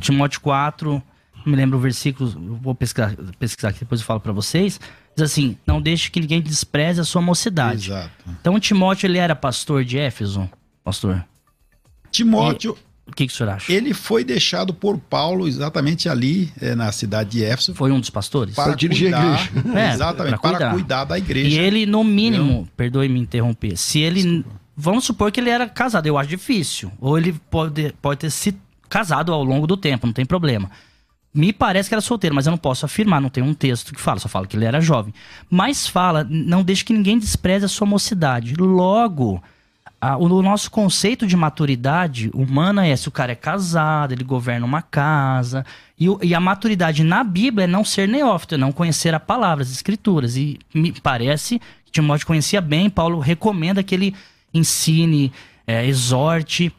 Timóteo 0.00 0.40
4, 0.40 1.02
não 1.44 1.44
me 1.44 1.56
lembro 1.56 1.76
o 1.76 1.80
versículo, 1.80 2.30
vou 2.62 2.74
pesquisar, 2.74 3.14
pesquisar 3.38 3.68
aqui, 3.68 3.80
depois 3.80 4.00
eu 4.00 4.06
falo 4.06 4.20
pra 4.20 4.32
vocês. 4.32 4.80
Diz 5.14 5.24
assim: 5.24 5.56
Não 5.66 5.80
deixe 5.80 6.10
que 6.10 6.20
ninguém 6.20 6.40
despreze 6.40 7.00
a 7.00 7.04
sua 7.04 7.20
mocidade. 7.20 7.90
Exato. 7.90 8.10
Então, 8.40 8.58
Timóteo, 8.60 9.06
ele 9.06 9.18
era 9.18 9.34
pastor 9.34 9.84
de 9.84 9.98
Éfeso, 9.98 10.48
pastor. 10.84 11.24
Timóteo, 12.10 12.76
O 13.06 13.12
que, 13.12 13.26
que 13.26 13.32
o 13.32 13.36
senhor 13.36 13.50
acha? 13.50 13.72
ele 13.72 13.94
foi 13.94 14.24
deixado 14.24 14.74
por 14.74 14.98
Paulo 14.98 15.46
exatamente 15.46 16.08
ali 16.08 16.52
eh, 16.60 16.74
na 16.74 16.90
cidade 16.90 17.30
de 17.30 17.44
Éfeso 17.44 17.74
Foi 17.74 17.92
um 17.92 18.00
dos 18.00 18.10
pastores? 18.10 18.54
para 18.54 18.74
dirigir 18.74 19.14
a 19.14 19.18
igreja. 19.20 19.50
É, 19.78 19.92
exatamente, 19.92 20.38
para 20.40 20.40
para 20.40 20.58
cuidar. 20.58 20.72
cuidar. 20.72 21.04
da 21.04 21.18
igreja. 21.18 21.48
E 21.48 21.58
ele, 21.58 21.86
no 21.86 22.02
mínimo, 22.02 22.68
perdoe-me 22.76 23.20
interromper, 23.20 23.76
se 23.76 24.00
ele. 24.00 24.44
Vamos 24.76 25.04
supor 25.04 25.30
que 25.32 25.40
ele 25.40 25.48
era 25.50 25.66
casado, 25.68 26.06
eu 26.06 26.18
acho 26.18 26.28
difícil. 26.28 26.90
Ou 27.00 27.16
ele 27.16 27.32
pode, 27.50 27.94
pode 28.02 28.20
ter 28.20 28.30
se 28.30 28.54
casado 28.88 29.32
ao 29.32 29.42
longo 29.42 29.66
do 29.66 29.76
tempo, 29.76 30.06
não 30.06 30.12
tem 30.12 30.26
problema. 30.26 30.70
Me 31.32 31.52
parece 31.52 31.88
que 31.88 31.94
era 31.94 32.00
solteiro, 32.00 32.34
mas 32.34 32.46
eu 32.46 32.50
não 32.50 32.58
posso 32.58 32.84
afirmar, 32.86 33.20
não 33.20 33.28
tem 33.28 33.42
um 33.42 33.54
texto 33.54 33.94
que 33.94 34.00
fala, 34.00 34.18
só 34.18 34.28
fala 34.28 34.46
que 34.46 34.56
ele 34.56 34.64
era 34.64 34.80
jovem. 34.80 35.12
Mas 35.50 35.86
fala, 35.86 36.26
não 36.28 36.62
deixe 36.62 36.84
que 36.84 36.92
ninguém 36.92 37.18
despreze 37.18 37.64
a 37.64 37.68
sua 37.68 37.86
mocidade. 37.86 38.54
Logo, 38.54 39.42
a- 40.00 40.16
o 40.16 40.42
nosso 40.42 40.70
conceito 40.70 41.26
de 41.26 41.36
maturidade 41.36 42.30
humana 42.34 42.86
é 42.86 42.94
se 42.94 43.08
o 43.08 43.10
cara 43.12 43.32
é 43.32 43.34
casado, 43.34 44.12
ele 44.12 44.24
governa 44.24 44.66
uma 44.66 44.82
casa. 44.82 45.64
E, 45.98 46.08
o- 46.08 46.18
e 46.22 46.34
a 46.34 46.40
maturidade 46.40 47.02
na 47.02 47.24
Bíblia 47.24 47.64
é 47.64 47.66
não 47.66 47.84
ser 47.84 48.06
neófito, 48.06 48.54
é 48.54 48.58
não 48.58 48.72
conhecer 48.72 49.14
a 49.14 49.20
palavra, 49.20 49.62
as 49.64 49.70
escrituras. 49.70 50.36
E 50.36 50.58
me 50.74 50.92
parece 50.92 51.58
que 51.84 51.92
Timóteo 51.92 52.26
conhecia 52.26 52.60
bem, 52.60 52.90
Paulo 52.90 53.18
recomenda 53.18 53.82
que 53.82 53.94
ele 53.94 54.14
ensine, 54.52 55.32
é, 55.66 55.86
exorte. 55.86 56.72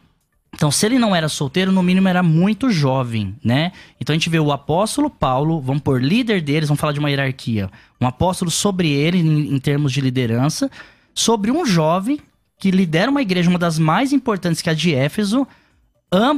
Então, 0.54 0.70
se 0.70 0.86
ele 0.86 0.98
não 0.98 1.14
era 1.14 1.28
solteiro, 1.28 1.70
no 1.70 1.82
mínimo 1.82 2.08
era 2.08 2.22
muito 2.22 2.70
jovem, 2.70 3.36
né? 3.44 3.72
Então 4.00 4.14
a 4.14 4.16
gente 4.16 4.30
vê 4.30 4.40
o 4.40 4.50
apóstolo 4.50 5.10
Paulo, 5.10 5.60
vamos 5.60 5.82
por 5.82 6.02
líder 6.02 6.40
deles, 6.40 6.68
vamos 6.68 6.80
falar 6.80 6.92
de 6.92 6.98
uma 6.98 7.10
hierarquia. 7.10 7.68
Um 8.00 8.06
apóstolo 8.06 8.50
sobre 8.50 8.88
ele, 8.90 9.18
em, 9.18 9.54
em 9.54 9.58
termos 9.58 9.92
de 9.92 10.00
liderança, 10.00 10.70
sobre 11.14 11.50
um 11.50 11.66
jovem 11.66 12.18
que 12.58 12.70
lidera 12.70 13.10
uma 13.10 13.22
igreja, 13.22 13.48
uma 13.48 13.58
das 13.58 13.78
mais 13.78 14.12
importantes 14.12 14.60
que 14.60 14.68
é 14.68 14.72
a 14.72 14.74
de 14.74 14.94
Éfeso, 14.94 15.46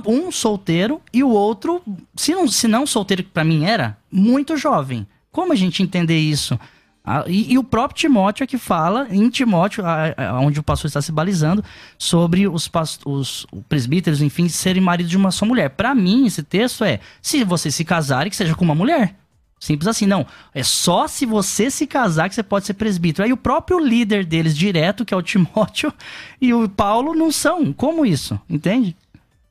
um 0.06 0.30
solteiro 0.32 1.00
e 1.12 1.22
o 1.22 1.28
outro, 1.30 1.80
se 2.16 2.32
não, 2.34 2.46
se 2.48 2.66
não 2.68 2.86
solteiro 2.86 3.22
que 3.22 3.30
pra 3.30 3.44
mim 3.44 3.64
era, 3.64 3.96
muito 4.10 4.56
jovem. 4.56 5.06
Como 5.30 5.52
a 5.52 5.56
gente 5.56 5.82
entender 5.82 6.18
isso? 6.18 6.58
Ah, 7.04 7.24
e, 7.26 7.52
e 7.52 7.58
o 7.58 7.64
próprio 7.64 7.96
Timóteo 7.98 8.44
é 8.44 8.46
que 8.46 8.58
fala, 8.58 9.06
em 9.10 9.30
Timóteo, 9.30 9.84
a- 9.86 10.12
a- 10.16 10.40
onde 10.40 10.60
o 10.60 10.62
pastor 10.62 10.88
está 10.88 11.00
se 11.00 11.10
balizando, 11.10 11.64
sobre 11.96 12.46
os, 12.46 12.70
os 13.06 13.46
presbíteros, 13.68 14.20
enfim, 14.20 14.48
serem 14.48 14.82
maridos 14.82 15.10
de 15.10 15.16
uma 15.16 15.30
só 15.30 15.46
mulher. 15.46 15.70
Pra 15.70 15.94
mim, 15.94 16.26
esse 16.26 16.42
texto 16.42 16.84
é: 16.84 17.00
se 17.22 17.42
você 17.42 17.70
se 17.70 17.84
casarem, 17.84 18.28
que 18.28 18.36
seja 18.36 18.54
com 18.54 18.64
uma 18.64 18.74
mulher. 18.74 19.14
Simples 19.60 19.86
assim, 19.88 20.06
não. 20.06 20.26
É 20.54 20.62
só 20.62 21.06
se 21.06 21.26
você 21.26 21.70
se 21.70 21.86
casar 21.86 22.30
que 22.30 22.34
você 22.34 22.42
pode 22.42 22.64
ser 22.64 22.72
presbítero. 22.74 23.26
Aí 23.26 23.32
o 23.32 23.36
próprio 23.36 23.78
líder 23.78 24.24
deles, 24.24 24.56
direto, 24.56 25.04
que 25.04 25.12
é 25.12 25.16
o 25.16 25.20
Timóteo, 25.22 25.92
e 26.40 26.54
o 26.54 26.66
Paulo 26.66 27.14
não 27.14 27.30
são. 27.30 27.70
Como 27.72 28.06
isso? 28.06 28.40
Entende? 28.48 28.96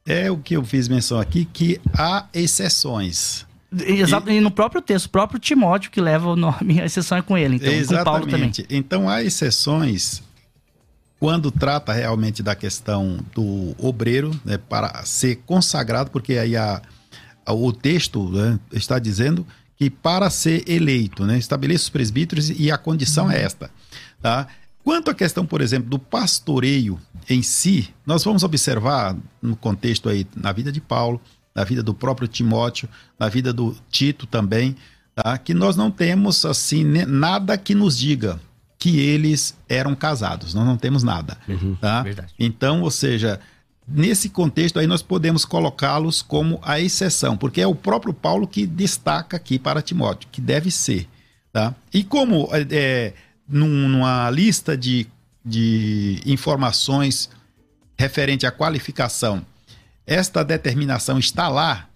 É 0.08 0.32
o 0.32 0.38
que 0.38 0.56
eu 0.58 0.64
fiz 0.64 0.88
menção 0.88 1.20
aqui, 1.20 1.46
que 1.46 1.80
há 1.96 2.26
exceções. 2.34 3.46
Exato. 3.72 4.32
E, 4.32 4.42
no 4.42 4.50
próprio 4.50 4.82
texto, 4.82 5.06
o 5.06 5.10
próprio 5.10 5.40
Timóteo 5.40 5.92
que 5.92 6.02
leva 6.02 6.28
o 6.30 6.36
nome, 6.36 6.82
a 6.82 6.86
exceção 6.86 7.20
é 7.20 7.22
com 7.22 7.38
ele. 7.38 7.58
Então, 7.58 7.72
com 8.00 8.04
Paulo 8.04 8.26
também. 8.26 8.50
Exatamente. 8.50 8.66
Então 8.68 9.08
há 9.08 9.22
exceções 9.22 10.24
quando 11.20 11.52
trata 11.52 11.94
realmente 11.94 12.42
da 12.42 12.56
questão 12.56 13.20
do 13.36 13.76
obreiro, 13.78 14.32
né, 14.44 14.58
para 14.58 15.04
ser 15.06 15.36
consagrado, 15.46 16.10
porque 16.10 16.34
aí 16.34 16.56
a, 16.56 16.82
a- 17.46 17.54
o 17.54 17.72
texto 17.74 18.28
né, 18.30 18.58
está 18.72 18.98
dizendo 18.98 19.46
que 19.80 19.90
para 19.90 20.30
ser 20.30 20.70
eleito, 20.70 21.26
né, 21.26 21.38
estabeleça 21.38 21.86
os 21.86 21.90
presbíteros 21.90 22.50
e 22.50 22.70
a 22.70 22.78
condição 22.78 23.32
é 23.32 23.42
esta. 23.42 23.72
Tá? 24.22 24.46
Quanto 24.84 25.10
à 25.10 25.14
questão, 25.14 25.46
por 25.46 25.62
exemplo, 25.62 25.90
do 25.90 25.98
pastoreio 25.98 27.00
em 27.30 27.42
si, 27.42 27.90
nós 28.06 28.24
vamos 28.24 28.44
observar 28.44 29.16
no 29.42 29.56
contexto 29.56 30.10
aí, 30.10 30.28
na 30.36 30.52
vida 30.52 30.70
de 30.70 30.82
Paulo, 30.82 31.22
na 31.56 31.64
vida 31.64 31.82
do 31.82 31.94
próprio 31.94 32.28
Timóteo, 32.28 32.90
na 33.18 33.30
vida 33.30 33.54
do 33.54 33.74
Tito 33.90 34.28
também, 34.28 34.76
tá? 35.16 35.38
que 35.38 35.54
nós 35.54 35.78
não 35.78 35.90
temos 35.90 36.44
assim 36.44 36.84
nada 36.84 37.58
que 37.58 37.74
nos 37.74 37.98
diga 37.98 38.38
que 38.78 39.00
eles 39.00 39.58
eram 39.68 39.96
casados. 39.96 40.54
Nós 40.54 40.66
não 40.66 40.76
temos 40.76 41.04
nada. 41.04 41.38
tá? 41.80 42.04
verdade. 42.04 42.34
Então, 42.38 42.82
ou 42.82 42.92
seja, 42.92 43.40
nesse 43.92 44.30
contexto 44.30 44.80
aí 44.80 44.88
nós 44.88 45.02
podemos 45.02 45.46
colocá-los 45.46 46.22
como 46.22 46.60
a 46.62 46.80
exceção, 46.80 47.36
porque 47.38 47.62
é 47.62 47.68
o 47.68 47.76
próprio 47.76 48.14
Paulo 48.14 48.48
que 48.48 48.66
destaca 48.66 49.38
aqui 49.38 49.58
para 49.60 49.82
Timóteo, 49.82 50.30
que 50.32 50.42
deve 50.42 50.70
ser. 50.72 51.08
Tá? 51.52 51.74
E 51.94 52.04
como 52.04 52.48
é, 52.52 52.68
é, 52.72 53.14
num- 53.48 53.88
numa 53.90 54.30
lista 54.30 54.78
de, 54.78 55.08
de 55.44 56.22
informações 56.26 57.30
referente 57.98 58.46
à 58.46 58.52
qualificação, 58.52 59.46
esta 60.06 60.44
determinação 60.44 61.18
está 61.20 61.48
lá, 61.50 61.88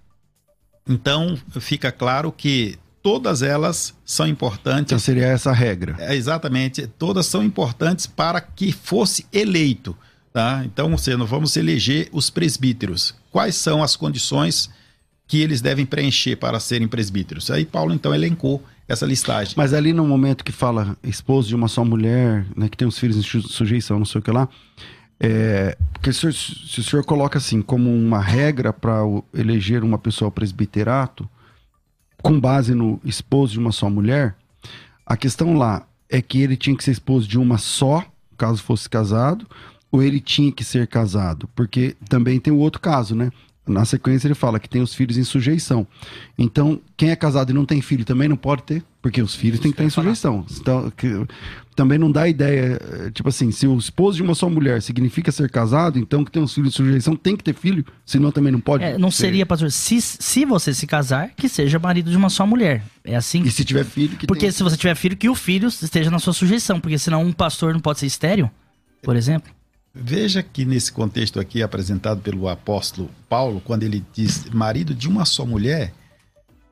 então 0.88 1.38
fica 1.60 1.92
claro 1.92 2.32
que 2.32 2.78
todas 3.02 3.42
elas 3.42 3.94
são 4.06 4.28
importantes 4.28 4.92
Então 4.92 5.00
seria 5.00 5.26
essa 5.26 5.50
a 5.52 5.54
regra. 5.54 5.96
é, 6.00 6.16
exatamente, 6.16 6.88
todas 6.88 7.26
são 7.26 7.44
importantes 7.44 8.06
para 8.08 8.40
que 8.42 8.72
fosse 8.72 9.26
eleito. 9.32 9.96
Tá? 10.34 10.64
Então, 10.66 10.92
ou 10.92 10.98
seja, 10.98 11.16
nós 11.16 11.30
vamos 11.30 11.56
eleger 11.56 12.10
os 12.12 12.32
presbíteros. 12.32 13.14
Quais 13.32 13.56
são 13.56 13.84
as 13.84 13.96
condições 13.96 14.68
que 15.28 15.40
eles 15.40 15.62
devem 15.62 15.86
preencher 15.86 16.36
para 16.38 16.60
serem 16.60 16.88
presbíteros? 16.88 17.52
Aí 17.52 17.66
Paulo 17.66 17.94
então 17.94 18.16
elencou 18.16 18.64
essa 18.88 19.06
listagem. 19.06 19.54
Mas 19.56 19.74
ali 19.76 19.94
no 19.94 20.08
momento 20.08 20.44
que 20.44 20.52
fala 20.52 20.98
esposo 21.04 21.48
de 21.48 21.56
uma 21.56 21.68
só 21.68 21.86
mulher, 21.86 22.46
né, 22.58 22.68
que 22.68 22.76
tem 22.76 22.88
os 22.88 22.98
filhos 22.98 23.16
em 23.16 23.22
su- 23.22 23.48
sujeição, 23.48 24.00
não 24.00 24.06
sei 24.06 24.20
o 24.20 24.22
que 24.24 24.32
lá, 24.32 24.50
é, 25.20 25.78
porque 25.94 26.12
se, 26.12 26.26
o 26.28 26.34
senhor- 26.34 26.68
se 26.68 26.80
o 26.80 26.84
senhor 26.84 27.06
coloca 27.06 27.38
assim 27.38 27.62
como 27.62 27.90
uma 27.96 28.20
regra 28.20 28.74
para 28.74 29.02
eleger 29.36 29.84
uma 29.84 30.00
pessoa 30.00 30.28
ao 30.28 30.32
presbiterato, 30.32 31.30
com 32.24 32.40
base 32.40 32.74
no 32.74 33.00
esposo 33.06 33.54
de 33.54 33.60
uma 33.60 33.72
só 33.72 33.88
mulher, 33.90 34.36
a 35.06 35.16
questão 35.16 35.56
lá 35.56 35.86
é 36.10 36.22
que 36.22 36.42
ele 36.42 36.58
tinha 36.58 36.76
que 36.76 36.84
ser 36.84 36.92
esposo 36.92 37.28
de 37.28 37.38
uma 37.38 37.58
só, 37.60 38.04
caso 38.38 38.62
fosse 38.64 38.90
casado, 38.90 39.48
ou 39.94 40.02
ele 40.02 40.20
tinha 40.20 40.52
que 40.52 40.64
ser 40.64 40.88
casado, 40.88 41.48
porque 41.56 41.96
também 42.10 42.40
tem 42.40 42.52
o 42.52 42.58
outro 42.58 42.82
caso, 42.82 43.16
né? 43.16 43.30
Na 43.66 43.86
sequência 43.86 44.28
ele 44.28 44.34
fala 44.34 44.60
que 44.60 44.68
tem 44.68 44.82
os 44.82 44.94
filhos 44.94 45.18
em 45.18 45.24
sujeição. 45.24 45.88
Então, 46.38 46.82
quem 46.98 47.12
é 47.12 47.16
casado 47.16 47.52
e 47.52 47.54
não 47.54 47.64
tem 47.64 47.80
filho 47.80 48.04
também 48.04 48.28
não 48.28 48.36
pode 48.36 48.64
ter, 48.64 48.84
porque 49.02 49.22
os 49.22 49.36
filhos 49.36 49.60
têm 49.60 49.72
que 49.72 49.76
estar 49.76 49.84
em 49.86 49.92
sujeição. 49.92 50.46
Então, 50.60 50.92
que, 50.98 51.08
também 51.76 52.00
não 52.00 52.12
dá 52.12 52.28
ideia, 52.28 52.82
tipo 53.14 53.30
assim, 53.30 53.52
se 53.52 53.68
o 53.68 53.78
esposo 53.78 54.18
de 54.18 54.24
uma 54.24 54.34
só 54.34 54.50
mulher 54.50 54.82
significa 54.82 55.32
ser 55.32 55.50
casado, 55.50 56.00
então 56.00 56.26
que 56.26 56.32
tem 56.32 56.42
os 56.42 56.54
filhos 56.54 56.74
em 56.74 56.76
sujeição 56.76 57.16
tem 57.16 57.38
que 57.38 57.44
ter 57.44 57.54
filho, 57.54 57.86
senão 58.04 58.32
também 58.32 58.52
não 58.52 58.60
pode. 58.60 58.84
É, 58.84 58.98
não 58.98 59.12
ser. 59.12 59.26
seria, 59.28 59.46
pastor, 59.46 59.72
se, 59.72 60.02
se 60.02 60.44
você 60.44 60.74
se 60.74 60.88
casar, 60.88 61.30
que 61.38 61.48
seja 61.48 61.78
marido 61.78 62.10
de 62.10 62.18
uma 62.18 62.32
só 62.32 62.48
mulher. 62.48 62.84
É 63.06 63.16
assim? 63.16 63.44
E 63.44 63.52
se 63.52 63.64
tiver 63.64 63.86
filho, 63.86 64.18
que 64.18 64.26
Porque 64.26 64.46
tem... 64.46 64.52
se 64.52 64.64
você 64.64 64.76
tiver 64.76 64.96
filho, 64.96 65.16
que 65.16 65.30
o 65.30 65.36
filho 65.36 65.68
esteja 65.68 66.10
na 66.10 66.18
sua 66.18 66.34
sujeição, 66.34 66.80
porque 66.80 66.98
senão 66.98 67.24
um 67.24 67.32
pastor 67.32 67.74
não 67.74 67.80
pode 67.80 68.00
ser 68.00 68.08
estéreo, 68.08 68.50
por 69.04 69.16
exemplo. 69.16 69.52
Veja 69.96 70.42
que 70.42 70.66
nesse 70.66 70.92
contexto 70.92 71.40
aqui 71.40 71.62
apresentado 71.62 72.20
pelo 72.22 72.50
apóstolo 72.50 73.12
Paulo, 73.30 73.62
quando 73.64 73.84
ele 73.84 74.04
diz 74.12 74.46
marido 74.46 74.96
de 74.96 75.08
uma 75.08 75.24
só 75.24 75.46
mulher, 75.46 75.94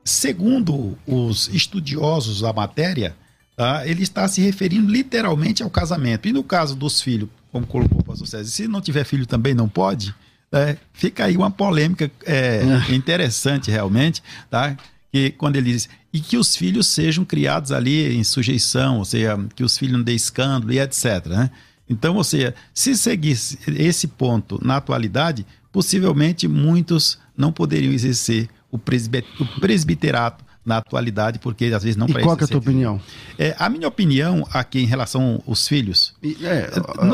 segundo 0.04 0.98
os 1.06 1.48
estudiosos 1.48 2.40
da 2.40 2.52
matéria, 2.52 3.14
tá, 3.56 3.86
ele 3.86 4.02
está 4.02 4.26
se 4.26 4.40
referindo 4.40 4.90
literalmente 4.90 5.62
ao 5.62 5.70
casamento. 5.70 6.26
E 6.26 6.32
no 6.32 6.42
caso 6.42 6.74
dos 6.74 7.00
filhos, 7.00 7.28
como 7.52 7.64
colocou 7.64 8.00
o 8.00 8.04
pastor 8.04 8.26
César, 8.26 8.50
se 8.50 8.66
não 8.66 8.80
tiver 8.80 9.04
filho 9.04 9.24
também 9.24 9.54
não 9.54 9.68
pode, 9.68 10.12
né, 10.50 10.76
fica 10.92 11.26
aí 11.26 11.36
uma 11.36 11.50
polêmica 11.50 12.10
é, 12.26 12.62
interessante 12.90 13.70
realmente, 13.70 14.20
tá? 14.50 14.76
Que 15.12 15.30
quando 15.30 15.56
ele 15.56 15.72
diz, 15.72 15.88
e 16.12 16.18
que 16.18 16.36
os 16.36 16.56
filhos 16.56 16.88
sejam 16.88 17.24
criados 17.24 17.70
ali 17.70 18.16
em 18.16 18.24
sujeição, 18.24 18.98
ou 18.98 19.04
seja, 19.04 19.38
que 19.54 19.62
os 19.62 19.78
filhos 19.78 19.96
não 19.96 20.02
dêem 20.02 20.16
escândalo 20.16 20.72
e 20.72 20.80
etc, 20.80 21.26
né? 21.26 21.50
Então, 21.92 22.16
ou 22.16 22.24
seja, 22.24 22.54
se 22.74 22.96
seguisse 22.96 23.58
esse 23.68 24.08
ponto 24.08 24.58
na 24.64 24.76
atualidade, 24.76 25.46
possivelmente 25.70 26.48
muitos 26.48 27.18
não 27.36 27.52
poderiam 27.52 27.92
exercer 27.92 28.48
o, 28.70 28.78
presbit 28.78 29.26
o 29.40 29.46
presbiterato 29.60 30.44
na 30.64 30.76
atualidade, 30.76 31.38
porque 31.40 31.64
às 31.66 31.82
vezes 31.82 31.96
não 31.96 32.06
E 32.08 32.12
qual 32.14 32.36
que 32.36 32.44
é 32.44 32.46
a 32.46 32.48
tua 32.48 32.58
opinião? 32.58 33.00
É, 33.38 33.54
a 33.58 33.68
minha 33.68 33.88
opinião 33.88 34.46
aqui 34.52 34.78
em 34.80 34.86
relação 34.86 35.42
aos 35.46 35.66
filhos, 35.66 36.14
E, 36.22 36.36
É, 36.44 36.70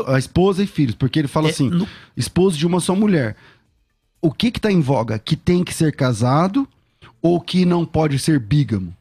a, 0.06 0.14
a 0.16 0.18
esposa 0.18 0.62
e 0.62 0.66
filhos, 0.66 0.94
porque 0.94 1.18
ele 1.18 1.28
fala 1.28 1.48
É, 1.48 1.50
assim, 1.50 1.70
no- 1.70 1.88
esposo 2.16 2.58
de 2.58 2.66
uma 2.66 2.78
só 2.80 2.94
mulher. 2.94 3.34
O 4.20 4.30
que 4.32 4.50
que 4.50 4.60
tá 4.60 4.70
em 4.70 4.80
voga? 4.80 5.18
Que 5.18 5.34
tem 5.36 5.64
que 5.64 5.72
ser 5.72 5.94
casado 5.94 6.68
ou 7.22 7.40
que 7.40 7.64
não 7.64 7.84
pode 7.86 8.18
ser 8.18 8.38
bígamo, 8.38 8.94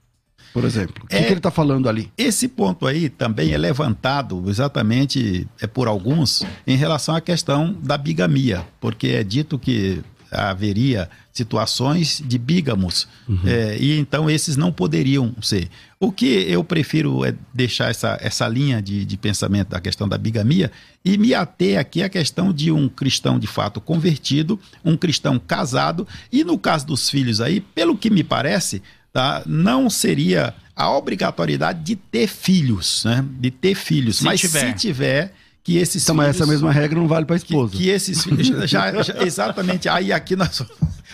por 0.61 0.65
exemplo? 0.65 1.03
O 1.03 1.07
que, 1.07 1.15
É- 1.15 1.23
que 1.23 1.33
ele 1.33 1.39
tá 1.39 1.51
falando 1.51 1.87
ali? 1.87 2.11
esse 2.17 2.47
ponto 2.47 2.85
aí 2.87 3.09
também 3.09 3.51
é 3.53 3.57
levantado 3.57 4.43
exatamente 4.49 5.47
é 5.61 5.67
por 5.67 5.87
alguns 5.87 6.43
em 6.65 6.75
relação 6.75 7.15
à 7.15 7.21
questão 7.21 7.75
da 7.83 7.97
bigamia, 7.97 8.65
porque 8.81 9.07
é 9.09 9.23
dito 9.23 9.57
que 9.59 10.01
haveria 10.31 11.09
situações 11.31 12.21
de 12.25 12.37
bígamos 12.37 13.07
é, 13.45 13.77
e 13.79 13.97
então 13.97 14.29
esses 14.29 14.57
não 14.57 14.71
poderiam 14.73 15.33
ser. 15.41 15.69
O 15.99 16.11
que 16.11 16.25
eu 16.25 16.63
prefiro 16.63 17.23
é 17.23 17.33
deixar 17.53 17.89
essa, 17.89 18.17
essa 18.21 18.47
linha 18.47 18.81
de, 18.81 19.05
de 19.05 19.17
pensamento 19.17 19.69
da 19.69 19.79
questão 19.79 20.07
da 20.07 20.17
bigamia 20.17 20.69
e 21.05 21.17
me 21.17 21.33
ater 21.33 21.79
aqui 21.79 22.03
à 22.03 22.09
questão 22.09 22.51
de 22.51 22.71
um 22.71 22.89
cristão 22.89 23.39
de 23.39 23.47
fato 23.47 23.79
convertido, 23.79 24.59
um 24.83 24.97
cristão 24.97 25.39
casado 25.39 26.05
e 26.31 26.43
no 26.43 26.57
caso 26.57 26.85
dos 26.87 27.09
filhos 27.09 27.39
aí, 27.39 27.61
pelo 27.61 27.97
que 27.97 28.09
me 28.09 28.23
parece, 28.23 28.81
tá, 29.17 29.41
não 29.47 29.89
seria 29.89 30.53
a 30.75 30.91
obrigatoriedade 30.91 31.83
de 31.83 31.95
ter 31.95 32.27
filhos, 32.27 33.03
né? 33.03 33.25
De 33.39 33.49
ter 33.49 33.73
filhos, 33.73 34.17
Se 34.17 34.23
mas 34.23 34.39
tiver. 34.39 34.59
se 34.67 34.73
tiver 34.75 35.33
que 35.63 35.75
esses 35.77 36.03
Então, 36.03 36.15
mas 36.15 36.27
filhos 36.27 36.41
essa 36.41 36.51
mesma 36.51 36.71
regra 36.71 36.99
não 36.99 37.07
vale 37.07 37.25
para 37.25 37.37
que, 37.39 37.45
esposa. 37.45 37.73
que 37.75 37.89
esses 37.89 38.23
filhos 38.23 38.47
já, 38.69 38.91
já- 39.01 39.23
exatamente 39.23 39.89
aí 39.89 40.13
aqui 40.13 40.35
nós, 40.35 40.63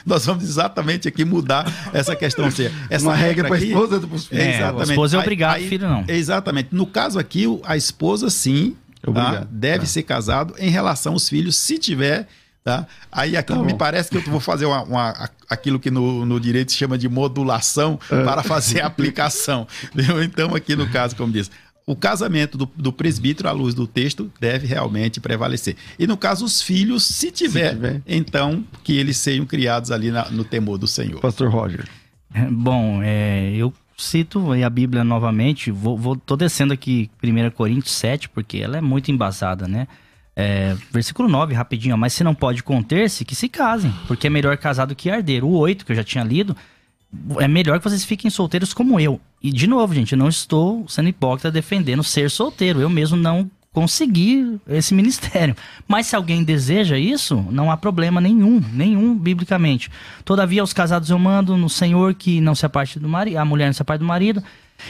nós 0.05 0.25
vamos 0.25 0.43
exatamente 0.43 1.07
aqui 1.07 1.23
mudar 1.23 1.65
essa 1.93 2.13
questão 2.15 2.51
ser 2.51 2.71
essa 2.89 3.05
Uma 3.07 3.15
regra 3.15 3.47
para 3.47 3.55
aqui- 3.55 3.67
esposa 3.67 3.93
outra 3.95 4.07
pros 4.09 4.25
filhos. 4.27 4.43
É, 4.45 4.63
a 4.63 4.83
esposa 4.83 5.15
é 5.15 5.19
obrigada, 5.21 5.59
filho 5.61 5.87
não. 5.87 6.03
Exatamente. 6.07 6.69
No 6.73 6.85
caso 6.85 7.17
aqui, 7.17 7.45
a 7.65 7.77
esposa 7.77 8.29
sim 8.29 8.75
tá? 9.13 9.47
Deve 9.49 9.79
Tá. 9.79 9.85
ser 9.85 10.03
casado 10.03 10.53
em 10.59 10.69
relação 10.69 11.13
aos 11.13 11.27
filhos, 11.29 11.55
se 11.55 11.77
tiver. 11.79 12.27
Tá? 12.65 12.87
Aí 13.11 13.35
aqui 13.35 13.51
Tá 13.53 13.59
me 13.61 13.73
parece 13.73 14.09
que 14.09 14.15
eu 14.15 14.21
vou 14.21 14.39
fazer 14.39 14.65
uma, 14.65 14.83
uma- 14.83 15.29
aquilo 15.53 15.79
que 15.79 15.89
no, 15.91 16.25
no 16.25 16.39
direito 16.39 16.71
se 16.71 16.77
chama 16.77 16.97
de 16.97 17.07
modulação 17.09 17.99
É. 18.11 18.23
para 18.23 18.43
fazer 18.43 18.81
a 18.81 18.87
aplicação. 18.87 19.67
entendeu? 19.93 20.21
Então, 20.23 20.55
aqui 20.55 20.75
no 20.75 20.89
caso, 20.89 21.15
como 21.15 21.31
diz, 21.31 21.49
o 21.85 21.95
casamento 21.95 22.57
do, 22.57 22.69
do 22.77 22.93
presbítero, 22.93 23.49
à 23.49 23.51
luz 23.51 23.73
do 23.73 23.85
texto, 23.85 24.31
deve 24.39 24.65
realmente 24.67 25.19
prevalecer. 25.19 25.75
E 25.99 26.07
no 26.07 26.15
caso, 26.15 26.45
os 26.45 26.61
filhos, 26.61 27.03
se 27.05 27.29
tiver, 27.31 27.71
tiver. 27.73 28.01
então 28.07 28.63
que 28.83 28.93
eles 28.97 29.17
sejam 29.17 29.45
criados 29.45 29.91
ali 29.91 30.09
na- 30.11 30.29
no 30.29 30.43
temor 30.45 30.77
do 30.77 30.87
Senhor. 30.87 31.19
Pastor 31.19 31.49
Roger. 31.49 31.85
É, 32.33 32.45
Bom, 32.49 33.01
é, 33.03 33.51
eu 33.55 33.73
cito 33.97 34.51
aí 34.51 34.63
a 34.63 34.69
Bíblia 34.69 35.03
novamente, 35.03 35.69
vou, 35.71 35.97
vou, 35.97 36.15
tô 36.15 36.35
descendo 36.35 36.73
aqui 36.73 37.09
1 37.21 37.51
Coríntios 37.51 37.93
7, 37.95 38.27
porque 38.29 38.57
ela 38.57 38.77
é 38.77 38.81
muito 38.81 39.11
embasada, 39.11 39.67
né? 39.67 39.87
É, 40.35 40.75
versículo 40.91 41.29
9, 41.29 41.53
rapidinho, 41.53 41.97
mas 41.97 42.13
se 42.13 42.23
não 42.23 42.33
pode 42.33 42.63
conter-se, 42.63 43.23
que 43.23 43.35
se 43.35 43.47
casem, 43.47 43.93
porque 44.07 44.27
é 44.27 44.29
melhor 44.29 44.57
casado 44.57 44.95
que 44.95 45.09
herdeiro. 45.09 45.47
O 45.47 45.57
8, 45.57 45.85
que 45.85 45.91
eu 45.91 45.95
já 45.95 46.03
tinha 46.03 46.23
lido, 46.23 46.55
é 47.39 47.47
melhor 47.47 47.77
que 47.77 47.87
vocês 47.87 48.03
fiquem 48.03 48.31
solteiros 48.31 48.73
como 48.73 48.99
eu. 48.99 49.21
E, 49.41 49.51
de 49.51 49.67
novo, 49.67 49.93
gente, 49.93 50.13
eu 50.13 50.17
não 50.17 50.29
estou 50.29 50.87
sendo 50.87 51.09
hipócrita 51.09 51.51
defendendo 51.51 52.03
ser 52.03 52.29
solteiro. 52.31 52.79
Eu 52.79 52.89
mesmo 52.89 53.15
não 53.15 53.49
consegui 53.73 54.59
esse 54.67 54.93
ministério. 54.93 55.55
Mas 55.87 56.07
se 56.07 56.15
alguém 56.15 56.43
deseja 56.43 56.97
isso, 56.97 57.45
não 57.51 57.71
há 57.71 57.75
problema 57.75 58.21
nenhum, 58.21 58.61
nenhum 58.71 59.17
biblicamente. 59.17 59.91
Todavia, 60.23 60.61
aos 60.61 60.71
casados 60.71 61.09
eu 61.09 61.19
mando 61.19 61.57
no 61.57 61.69
Senhor 61.69 62.13
que 62.13 62.39
não 62.39 62.55
se 62.55 62.65
aparte 62.65 62.99
do 62.99 63.09
marido, 63.09 63.37
a 63.37 63.45
mulher 63.45 63.65
não 63.65 63.73
se 63.73 63.81
aparte 63.81 63.99
do 63.99 64.05
marido, 64.05 64.43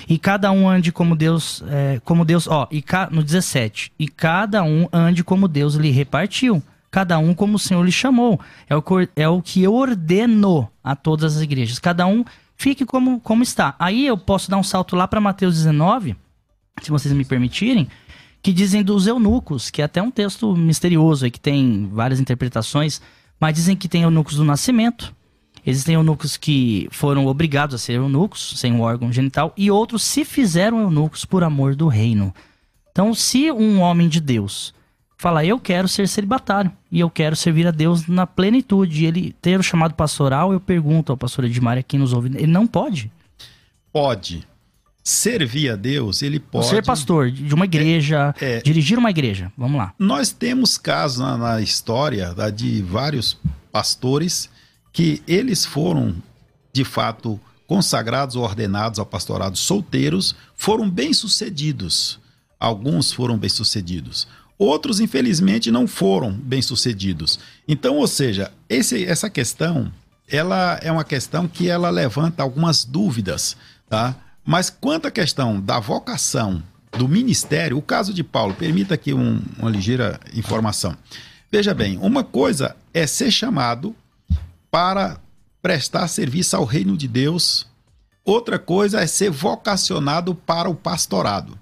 e 0.07 0.17
cada 0.17 0.51
um 0.51 0.69
ande 0.69 0.91
como 0.91 1.15
Deus, 1.15 1.63
é, 1.67 2.01
como 2.03 2.25
Deus, 2.25 2.47
ó, 2.47 2.67
e 2.71 2.81
ca, 2.81 3.09
no 3.11 3.23
17, 3.23 3.91
e 3.97 4.07
cada 4.07 4.63
um 4.63 4.87
ande 4.91 5.23
como 5.23 5.47
Deus 5.47 5.75
lhe 5.75 5.91
repartiu. 5.91 6.61
Cada 6.91 7.17
um 7.17 7.33
como 7.33 7.55
o 7.55 7.59
Senhor 7.59 7.83
lhe 7.83 7.91
chamou. 7.91 8.39
É 8.69 8.75
o, 8.75 8.83
é 9.15 9.27
o 9.27 9.41
que 9.41 9.63
eu 9.63 9.73
ordeno 9.73 10.69
a 10.83 10.95
todas 10.95 11.37
as 11.37 11.41
igrejas. 11.41 11.79
Cada 11.79 12.05
um 12.05 12.23
fique 12.55 12.85
como, 12.85 13.19
como 13.19 13.41
está. 13.41 13.75
Aí 13.79 14.05
eu 14.05 14.15
posso 14.15 14.49
dar 14.51 14.57
um 14.57 14.63
salto 14.63 14.95
lá 14.95 15.07
para 15.07 15.19
Mateus 15.19 15.55
19, 15.55 16.15
se 16.81 16.91
vocês 16.91 17.11
me 17.13 17.25
permitirem, 17.25 17.87
que 18.43 18.53
dizem 18.53 18.83
dos 18.83 19.07
eunucos, 19.07 19.71
que 19.71 19.81
é 19.81 19.85
até 19.85 20.01
um 20.01 20.11
texto 20.11 20.55
misterioso 20.55 21.25
aí, 21.25 21.31
que 21.31 21.39
tem 21.39 21.89
várias 21.91 22.19
interpretações, 22.19 23.01
mas 23.39 23.55
dizem 23.55 23.75
que 23.75 23.87
tem 23.87 24.03
eunucos 24.03 24.35
do 24.35 24.43
nascimento. 24.43 25.15
Existem 25.65 25.95
eunucos 25.95 26.35
que 26.35 26.87
foram 26.91 27.25
obrigados 27.25 27.75
a 27.75 27.77
ser 27.77 27.93
eunucos, 27.93 28.53
sem 28.57 28.73
um 28.73 28.81
órgão 28.81 29.11
genital, 29.11 29.53
e 29.55 29.71
outros 29.71 30.03
se 30.03 30.25
fizeram 30.25 30.81
eunucos 30.81 31.23
por 31.23 31.43
amor 31.43 31.75
do 31.75 31.87
reino. 31.87 32.33
Então, 32.91 33.13
se 33.13 33.51
um 33.51 33.79
homem 33.79 34.09
de 34.09 34.19
Deus 34.19 34.73
fala, 35.17 35.45
eu 35.45 35.57
quero 35.57 35.87
ser 35.87 36.07
celibatário 36.07 36.71
e 36.91 36.99
eu 36.99 37.09
quero 37.09 37.35
servir 37.35 37.65
a 37.65 37.71
Deus 37.71 38.07
na 38.07 38.27
plenitude, 38.27 39.03
e 39.03 39.05
ele 39.05 39.35
ter 39.41 39.57
o 39.59 39.63
chamado 39.63 39.93
pastoral, 39.93 40.51
eu 40.51 40.59
pergunto 40.59 41.11
ao 41.11 41.17
pastor 41.17 41.45
Edmar 41.45 41.77
aqui 41.77 41.97
nos 41.97 42.11
ouve, 42.11 42.29
ele 42.35 42.47
não 42.47 42.67
pode. 42.67 43.09
Pode 43.91 44.45
servir 45.03 45.69
a 45.69 45.75
Deus, 45.75 46.21
ele 46.21 46.39
pode. 46.39 46.67
Ser 46.67 46.83
pastor 46.83 47.29
de 47.31 47.53
uma 47.53 47.65
igreja, 47.65 48.33
É, 48.39 48.57
é. 48.57 48.61
dirigir 48.61 48.97
uma 48.97 49.09
igreja. 49.09 49.51
Vamos 49.57 49.77
lá. 49.77 49.93
Nós 49.99 50.31
temos 50.31 50.77
casos 50.77 51.19
na, 51.19 51.37
na 51.37 51.61
história 51.61 52.33
tá, 52.33 52.49
de 52.49 52.81
vários 52.81 53.37
pastores 53.71 54.49
que 54.93 55.21
eles 55.27 55.65
foram, 55.65 56.15
de 56.71 56.85
fato, 56.85 57.39
consagrados 57.67 58.35
ou 58.35 58.43
ordenados 58.43 58.99
ao 58.99 59.05
pastorado 59.05 59.57
solteiros, 59.57 60.35
foram 60.55 60.89
bem-sucedidos. 60.89 62.19
Alguns 62.59 63.11
foram 63.11 63.37
bem-sucedidos. 63.37 64.27
Outros, 64.57 64.99
infelizmente, 64.99 65.71
não 65.71 65.87
foram 65.87 66.31
bem-sucedidos. 66.31 67.39
Então, 67.67 67.97
ou 67.97 68.07
seja, 68.07 68.51
esse- 68.69 69.03
essa 69.03 69.29
questão, 69.29 69.91
ela 70.27 70.79
é 70.81 70.91
uma 70.91 71.03
questão 71.03 71.47
que 71.47 71.67
ela 71.67 71.89
levanta 71.89 72.43
algumas 72.43 72.85
dúvidas, 72.85 73.57
tá? 73.89 74.15
Mas 74.45 74.69
quanto 74.69 75.07
à 75.07 75.11
questão 75.11 75.59
da 75.59 75.79
vocação 75.79 76.61
do 76.97 77.07
ministério, 77.07 77.77
o 77.77 77.81
caso 77.81 78.13
de 78.13 78.23
Paulo, 78.23 78.53
permita 78.53 78.93
aqui 78.93 79.13
um- 79.13 79.41
uma 79.57 79.69
ligeira 79.71 80.19
informação. 80.35 80.95
Veja 81.51 81.73
bem, 81.73 81.97
uma 81.97 82.23
coisa 82.23 82.75
é 82.93 83.07
ser 83.07 83.31
chamado 83.31 83.95
para 84.73 85.21
prestar 85.61 86.07
serviço 86.07 86.57
ao 86.57 86.65
reino 86.65 86.97
de 86.97 87.07
Deus, 87.07 87.67
outra 88.25 88.57
coisa 88.57 89.01
é 89.01 89.05
ser 89.05 89.29
vocacionado 89.29 90.33
para 90.33 90.67
o 90.67 90.73
pastorado. 90.73 91.59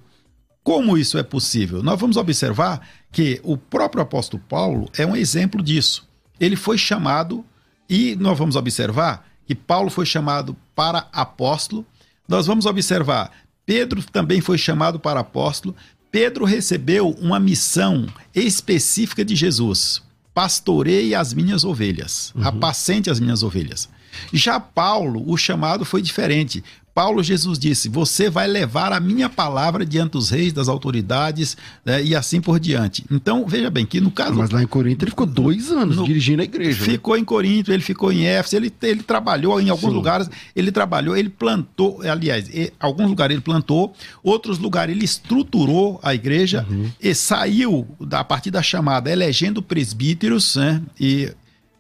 Como 0.64 0.98
isso 0.98 1.18
é 1.18 1.24
possível? 1.24 1.84
Nós 1.84 2.00
vamos 2.00 2.16
observar 2.16 2.88
que 3.12 3.42
o 3.44 3.58
próprio 3.58 4.02
apóstolo 4.02 4.42
Paulo 4.48 4.90
é 4.98 5.06
um 5.06 5.14
exemplo 5.14 5.62
disso. 5.62 6.08
Ele 6.40 6.56
foi 6.56 6.78
chamado, 6.78 7.44
e 7.90 8.16
nós 8.16 8.38
vamos 8.40 8.56
observar 8.56 9.28
que 9.46 9.54
Paulo 9.54 9.90
foi 9.90 10.06
chamado 10.06 10.56
para 10.74 11.10
apóstolo. 11.12 11.86
Nós 12.30 12.48
vamos 12.48 12.66
observar, 12.66 13.30
Pedro 13.66 14.02
também 14.10 14.40
foi 14.40 14.58
chamado 14.58 15.02
para 15.02 15.20
apóstolo. 15.20 15.76
Pedro 16.10 16.46
recebeu 16.46 17.10
uma 17.20 17.42
missão 17.42 18.08
específica 18.34 19.26
de 19.26 19.36
Jesus. 19.36 20.02
Pastorei 20.34 21.14
as 21.14 21.34
minhas 21.34 21.64
ovelhas, 21.64 22.34
uhum. 22.36 22.48
apacente 22.48 23.10
as 23.10 23.20
minhas 23.20 23.44
ovelhas. 23.44 23.90
Já 24.34 24.60
Paulo, 24.60 25.24
o 25.30 25.38
chamado 25.38 25.86
foi 25.86 26.02
diferente. 26.02 26.64
Paulo, 26.94 27.24
Jesus 27.24 27.58
disse: 27.58 27.88
Você 27.88 28.30
vai 28.30 28.48
levar 28.48 28.92
a 28.92 29.00
minha 29.00 29.30
palavra 29.30 29.86
diante 29.86 30.12
dos 30.12 30.30
reis, 30.30 30.52
das 30.52 30.68
autoridades 30.68 31.56
né, 31.86 32.04
e 32.04 32.16
assim 32.16 32.42
por 32.42 32.60
diante. 32.60 33.06
Então, 33.10 33.46
veja 33.48 33.70
bem 33.70 33.86
que 33.86 34.02
no 34.02 34.12
caso. 34.12 34.36
Mas 34.36 34.50
lá 34.50 34.62
em 34.62 34.68
Corinto 34.68 35.06
ele 35.06 35.12
ficou 35.12 35.26
dois 35.26 35.72
anos 35.72 35.98
no, 35.98 36.04
dirigindo 36.04 36.42
a 36.42 36.46
igreja. 36.46 36.80
Né? 36.80 36.92
Ficou 36.92 37.16
né? 37.16 37.22
em 37.22 37.26
Corinto, 37.26 37.72
ele 37.72 37.82
ficou 37.82 38.12
em 38.12 38.26
Éfeso, 38.26 38.58
ele, 38.58 38.74
ele 38.82 39.04
trabalhou 39.04 39.60
em 39.62 39.70
alguns 39.70 39.90
Sim. 39.90 39.96
lugares, 39.96 40.30
ele 40.56 40.72
trabalhou, 40.72 41.16
ele 41.16 41.30
plantou, 41.30 42.02
aliás, 42.04 42.54
em 42.54 42.70
alguns 42.80 43.10
lugares 43.10 43.36
ele 43.36 43.44
plantou, 43.44 43.94
outros 44.22 44.60
lugares 44.60 44.94
ele 44.96 45.06
estruturou 45.06 46.00
a 46.04 46.14
igreja 46.14 46.66
uhum. 46.70 46.92
e 47.00 47.16
saiu, 47.16 47.88
a 48.12 48.24
partir 48.24 48.52
da 48.52 48.62
chamada, 48.62 49.10
elegendo 49.10 49.62
presbíteros 49.62 50.56
né, 50.56 50.82
e 51.00 51.32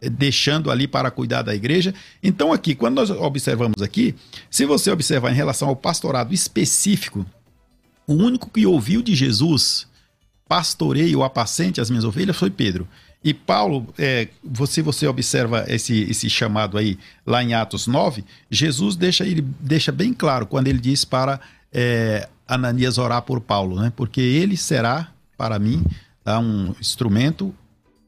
deixando 0.10 0.72
ali 0.72 0.88
para 0.88 1.12
cuidar 1.12 1.42
da 1.42 1.54
igreja. 1.54 1.94
Então, 2.24 2.52
aqui, 2.52 2.74
quando 2.74 2.96
nós 2.96 3.10
observamos 3.10 3.82
aqui, 3.82 4.16
se 4.50 4.66
você 4.66 4.90
observar 4.92 5.32
em 5.32 5.36
relação 5.36 5.70
ao 5.70 5.76
pastorado 5.76 6.34
específico, 6.34 7.26
o 8.08 8.14
único 8.14 8.50
que 8.50 8.66
ouviu 8.66 9.02
de 9.02 9.14
Jesus, 9.14 9.88
pastorei 10.48 11.16
ou 11.16 11.24
apacente 11.24 11.80
as 11.80 11.90
minhas 11.90 12.04
ovelhas, 12.04 12.38
foi 12.38 12.50
Pedro. 12.50 12.88
E 13.24 13.34
Paulo, 13.34 13.88
é, 13.98 14.28
você, 14.44 14.82
você 14.82 15.06
observa 15.06 15.66
esse, 15.68 16.02
esse 16.10 16.30
chamado 16.30 16.78
aí 16.78 16.98
lá 17.26 17.44
em 17.44 17.54
Atos 17.54 17.86
9, 17.86 18.26
Jesus 18.50 18.96
deixa, 18.96 19.26
ele 19.26 19.46
deixa 19.60 19.92
bem 19.92 20.12
claro 20.12 20.48
quando 20.48 20.68
ele 20.68 20.80
diz 20.80 21.06
para 21.06 21.40
é, 21.72 22.28
Ananias 22.48 22.98
orar 22.98 23.22
por 23.22 23.40
Paulo, 23.40 23.80
né? 23.80 23.94
porque 23.96 24.20
ele 24.20 24.58
será 24.58 25.12
para 25.38 25.60
mim 25.60 25.84
tá, 26.24 26.40
um 26.40 26.74
instrumento 26.80 27.54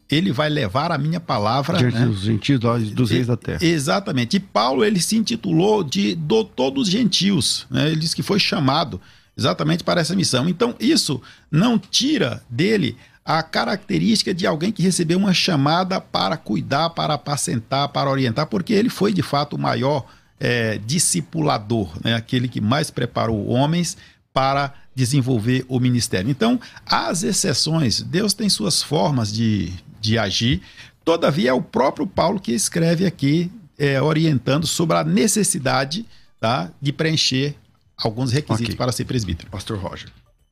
ele 0.10 0.32
vai 0.32 0.50
levar 0.50 0.92
a 0.92 0.98
minha 0.98 1.20
palavra 1.20 1.78
diante 1.78 1.98
né? 1.98 2.06
dos 2.06 2.22
gentios, 2.22 2.60
dos 2.92 3.10
reis 3.10 3.28
da 3.28 3.38
terra. 3.38 3.60
Exatamente. 3.62 4.38
E 4.38 4.40
Paulo 4.40 4.84
ele 4.84 5.00
se 5.00 5.16
intitulou 5.16 5.84
de 5.84 6.16
doutor 6.16 6.72
dos 6.72 6.90
gentios. 6.90 7.66
Né? 7.70 7.88
Ele 7.88 8.00
diz 8.00 8.14
que 8.14 8.22
foi 8.22 8.40
chamado 8.40 9.00
exatamente 9.38 9.84
para 9.84 10.02
essa 10.02 10.16
missão. 10.16 10.48
Então 10.48 10.76
isso 10.80 11.22
não 11.52 11.80
tira 11.80 12.44
dele 12.50 12.98
a 13.26 13.42
característica 13.42 14.34
de 14.34 14.46
alguém 14.46 14.72
que 14.72 14.84
recebeu 14.84 15.18
uma 15.18 15.34
chamada 15.34 16.00
para 16.02 16.36
cuidar, 16.36 16.90
para 16.90 17.14
apacentar, 17.14 17.88
para 17.90 18.10
orientar, 18.10 18.48
porque 18.48 18.74
ele 18.74 18.90
foi 18.90 19.14
de 19.14 19.24
fato 19.24 19.56
o 19.56 19.60
maior 19.60 20.06
é, 20.40 20.78
discipulador, 20.86 21.90
né? 22.04 22.16
aquele 22.16 22.50
que 22.50 22.60
mais 22.60 22.92
preparou 22.92 23.48
homens 23.48 23.96
para 24.34 24.74
desenvolver 24.94 25.66
o 25.70 25.80
ministério. 25.80 26.30
Então, 26.30 26.60
as 26.86 27.24
exceções, 27.24 28.02
Deus 28.02 28.34
tem 28.34 28.50
suas 28.50 28.84
formas 28.84 29.32
de, 29.32 29.72
de 30.04 30.20
agir. 30.20 30.62
Todavia, 31.06 31.50
é 31.50 31.54
o 31.54 31.62
próprio 31.62 32.06
Paulo 32.06 32.40
que 32.40 32.52
escreve 32.52 33.06
aqui, 33.06 33.50
é, 33.80 34.02
orientando 34.02 34.68
sobre 34.68 34.98
a 34.98 35.04
necessidade 35.04 36.06
tá, 36.40 36.70
de 36.82 36.92
preencher 36.92 37.56
alguns 37.98 38.32
requisitos 38.32 38.74
okay. 38.74 38.78
para 38.78 38.92
ser 38.92 39.06
presbítero. 39.06 39.50
Pastor 39.50 39.78
Roger. 39.78 40.10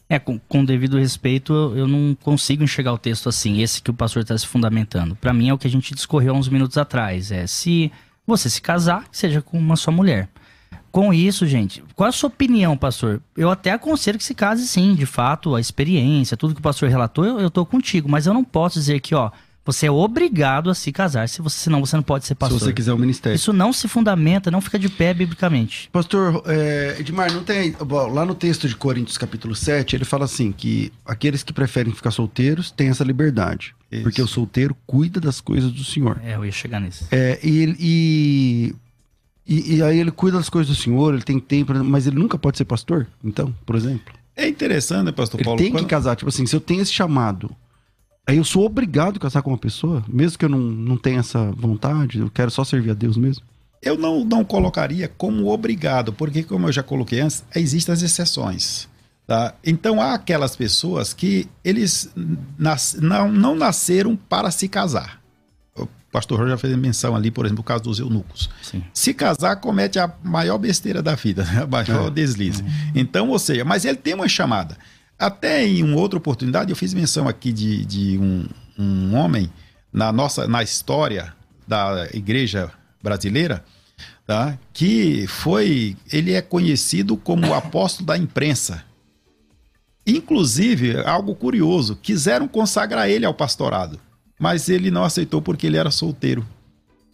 É, 0.09 0.19
com, 0.19 0.39
com 0.39 0.65
devido 0.65 0.97
respeito, 0.97 1.53
eu 1.75 1.87
não 1.87 2.15
consigo 2.15 2.63
enxergar 2.63 2.93
o 2.93 2.97
texto 2.97 3.29
assim, 3.29 3.61
esse 3.61 3.81
que 3.81 3.91
o 3.91 3.93
pastor 3.93 4.23
está 4.23 4.37
se 4.37 4.47
fundamentando. 4.47 5.15
Para 5.15 5.33
mim 5.33 5.49
é 5.49 5.53
o 5.53 5.57
que 5.57 5.67
a 5.67 5.69
gente 5.69 5.93
discorreu 5.93 6.33
há 6.33 6.37
uns 6.37 6.49
minutos 6.49 6.77
atrás. 6.77 7.31
É 7.31 7.47
se 7.47 7.91
você 8.25 8.49
se 8.49 8.61
casar, 8.61 9.05
seja 9.11 9.41
com 9.41 9.57
uma 9.57 9.75
só 9.75 9.91
mulher. 9.91 10.29
Com 10.91 11.13
isso, 11.13 11.47
gente, 11.47 11.83
qual 11.95 12.09
a 12.09 12.11
sua 12.11 12.27
opinião, 12.27 12.75
pastor? 12.75 13.21
Eu 13.37 13.49
até 13.49 13.71
aconselho 13.71 14.17
que 14.17 14.23
se 14.23 14.35
case 14.35 14.67
sim, 14.67 14.93
de 14.93 15.05
fato, 15.05 15.55
a 15.55 15.61
experiência, 15.61 16.35
tudo 16.35 16.53
que 16.53 16.59
o 16.59 16.63
pastor 16.63 16.89
relatou, 16.89 17.25
eu, 17.25 17.39
eu 17.39 17.49
tô 17.49 17.65
contigo, 17.65 18.09
mas 18.09 18.25
eu 18.25 18.33
não 18.33 18.43
posso 18.43 18.77
dizer 18.77 18.99
que, 18.99 19.15
ó, 19.15 19.31
você 19.63 19.85
é 19.85 19.91
obrigado 19.91 20.69
a 20.69 20.75
se 20.75 20.91
casar, 20.91 21.29
se 21.29 21.41
você, 21.41 21.57
senão 21.57 21.79
você 21.79 21.95
não 21.95 22.03
pode 22.03 22.25
ser 22.25 22.33
pastor. 22.33 22.59
Se 22.59 22.65
você 22.65 22.73
quiser 22.73 22.93
o 22.93 22.97
ministério. 22.97 23.35
Isso 23.35 23.53
não 23.53 23.71
se 23.71 23.87
fundamenta, 23.87 24.49
não 24.49 24.59
fica 24.59 24.79
de 24.79 24.89
pé 24.89 25.13
biblicamente. 25.13 25.87
Pastor, 25.91 26.41
é, 26.47 26.97
Edmar, 26.99 27.31
não 27.31 27.43
tem. 27.43 27.75
Lá 28.11 28.25
no 28.25 28.33
texto 28.33 28.67
de 28.67 28.75
Coríntios, 28.75 29.17
capítulo 29.19 29.55
7, 29.55 29.95
ele 29.95 30.05
fala 30.05 30.25
assim: 30.25 30.51
que 30.51 30.91
aqueles 31.05 31.43
que 31.43 31.53
preferem 31.53 31.93
ficar 31.93 32.11
solteiros 32.11 32.71
têm 32.71 32.89
essa 32.89 33.03
liberdade. 33.03 33.75
Isso. 33.91 34.03
Porque 34.03 34.21
o 34.21 34.27
solteiro 34.27 34.75
cuida 34.87 35.19
das 35.19 35.39
coisas 35.39 35.71
do 35.71 35.83
Senhor. 35.83 36.19
É, 36.23 36.35
eu 36.35 36.45
ia 36.45 36.51
chegar 36.51 36.79
nisso. 36.79 37.05
É, 37.11 37.39
e, 37.43 37.75
e 37.77 38.75
e, 39.51 39.75
e, 39.75 39.83
aí 39.83 39.99
ele 39.99 40.11
cuida 40.11 40.37
das 40.37 40.47
coisas 40.47 40.73
do 40.73 40.81
Senhor, 40.81 41.13
ele 41.13 41.23
tem 41.23 41.37
tempo, 41.37 41.73
mas 41.83 42.07
ele 42.07 42.17
nunca 42.17 42.37
pode 42.37 42.57
ser 42.57 42.63
pastor, 42.63 43.05
então, 43.21 43.53
por 43.65 43.75
exemplo. 43.75 44.13
É 44.33 44.47
interessante, 44.47 45.03
né, 45.03 45.11
pastor 45.11 45.41
ele 45.41 45.45
Paulo? 45.45 45.59
Tem 45.59 45.71
quando... 45.71 45.83
que 45.83 45.89
casar, 45.89 46.15
tipo 46.15 46.29
assim, 46.29 46.45
se 46.45 46.55
eu 46.55 46.61
tenho 46.61 46.81
esse 46.81 46.93
chamado, 46.93 47.53
aí 48.25 48.37
eu 48.37 48.45
sou 48.45 48.65
obrigado 48.65 49.17
a 49.17 49.19
casar 49.19 49.41
com 49.41 49.51
uma 49.51 49.57
pessoa, 49.57 50.05
mesmo 50.07 50.37
que 50.37 50.45
eu 50.45 50.49
não, 50.49 50.59
não 50.59 50.95
tenha 50.95 51.19
essa 51.19 51.51
vontade, 51.51 52.19
eu 52.19 52.29
quero 52.29 52.49
só 52.49 52.63
servir 52.63 52.91
a 52.91 52.93
Deus 52.93 53.17
mesmo. 53.17 53.43
Eu 53.81 53.97
não, 53.97 54.23
não 54.23 54.45
colocaria 54.45 55.09
como 55.09 55.51
obrigado, 55.51 56.13
porque, 56.13 56.43
como 56.43 56.69
eu 56.69 56.71
já 56.71 56.81
coloquei 56.83 57.19
antes, 57.19 57.43
existem 57.53 57.91
as 57.91 58.01
exceções. 58.01 58.87
Tá? 59.27 59.53
Então, 59.65 60.01
há 60.01 60.13
aquelas 60.13 60.55
pessoas 60.55 61.13
que 61.13 61.47
eles 61.61 62.09
nas, 62.57 62.97
não, 63.01 63.29
não 63.29 63.55
nasceram 63.55 64.15
para 64.15 64.49
se 64.49 64.69
casar 64.69 65.20
pastor 66.11 66.37
Jorge 66.37 66.51
já 66.51 66.57
fez 66.57 66.75
menção 66.75 67.15
ali, 67.15 67.31
por 67.31 67.45
exemplo, 67.45 67.61
o 67.61 67.63
caso 67.63 67.83
dos 67.83 67.99
eunucos. 67.99 68.49
Sim. 68.61 68.83
Se 68.93 69.13
casar, 69.13 69.55
comete 69.55 69.97
a 69.97 70.13
maior 70.23 70.57
besteira 70.57 71.01
da 71.01 71.15
vida, 71.15 71.43
né? 71.45 71.63
a 71.63 71.67
maior 71.67 72.07
é. 72.07 72.11
deslize. 72.11 72.63
Então, 72.93 73.29
ou 73.29 73.39
seja, 73.39 73.63
mas 73.63 73.85
ele 73.85 73.97
tem 73.97 74.13
uma 74.13 74.27
chamada. 74.27 74.77
Até 75.17 75.65
em 75.65 75.83
uma 75.83 75.97
outra 75.97 76.17
oportunidade, 76.17 76.69
eu 76.69 76.75
fiz 76.75 76.93
menção 76.93 77.27
aqui 77.27 77.53
de, 77.53 77.85
de 77.85 78.17
um, 78.17 78.45
um 78.77 79.15
homem 79.15 79.51
na 79.93 80.11
nossa 80.11 80.47
na 80.47 80.63
história 80.63 81.33
da 81.67 82.07
igreja 82.13 82.71
brasileira, 83.01 83.63
tá? 84.25 84.57
que 84.73 85.25
foi, 85.27 85.95
ele 86.11 86.33
é 86.33 86.41
conhecido 86.41 87.15
como 87.15 87.47
o 87.47 87.53
apóstolo 87.53 88.07
da 88.07 88.17
imprensa. 88.17 88.83
Inclusive, 90.05 90.99
algo 91.05 91.35
curioso, 91.35 91.95
quiseram 91.95 92.47
consagrar 92.47 93.07
ele 93.07 93.25
ao 93.25 93.33
pastorado 93.33 93.99
mas 94.41 94.69
ele 94.69 94.89
não 94.89 95.03
aceitou 95.03 95.39
porque 95.39 95.67
ele 95.67 95.77
era 95.77 95.91
solteiro. 95.91 96.43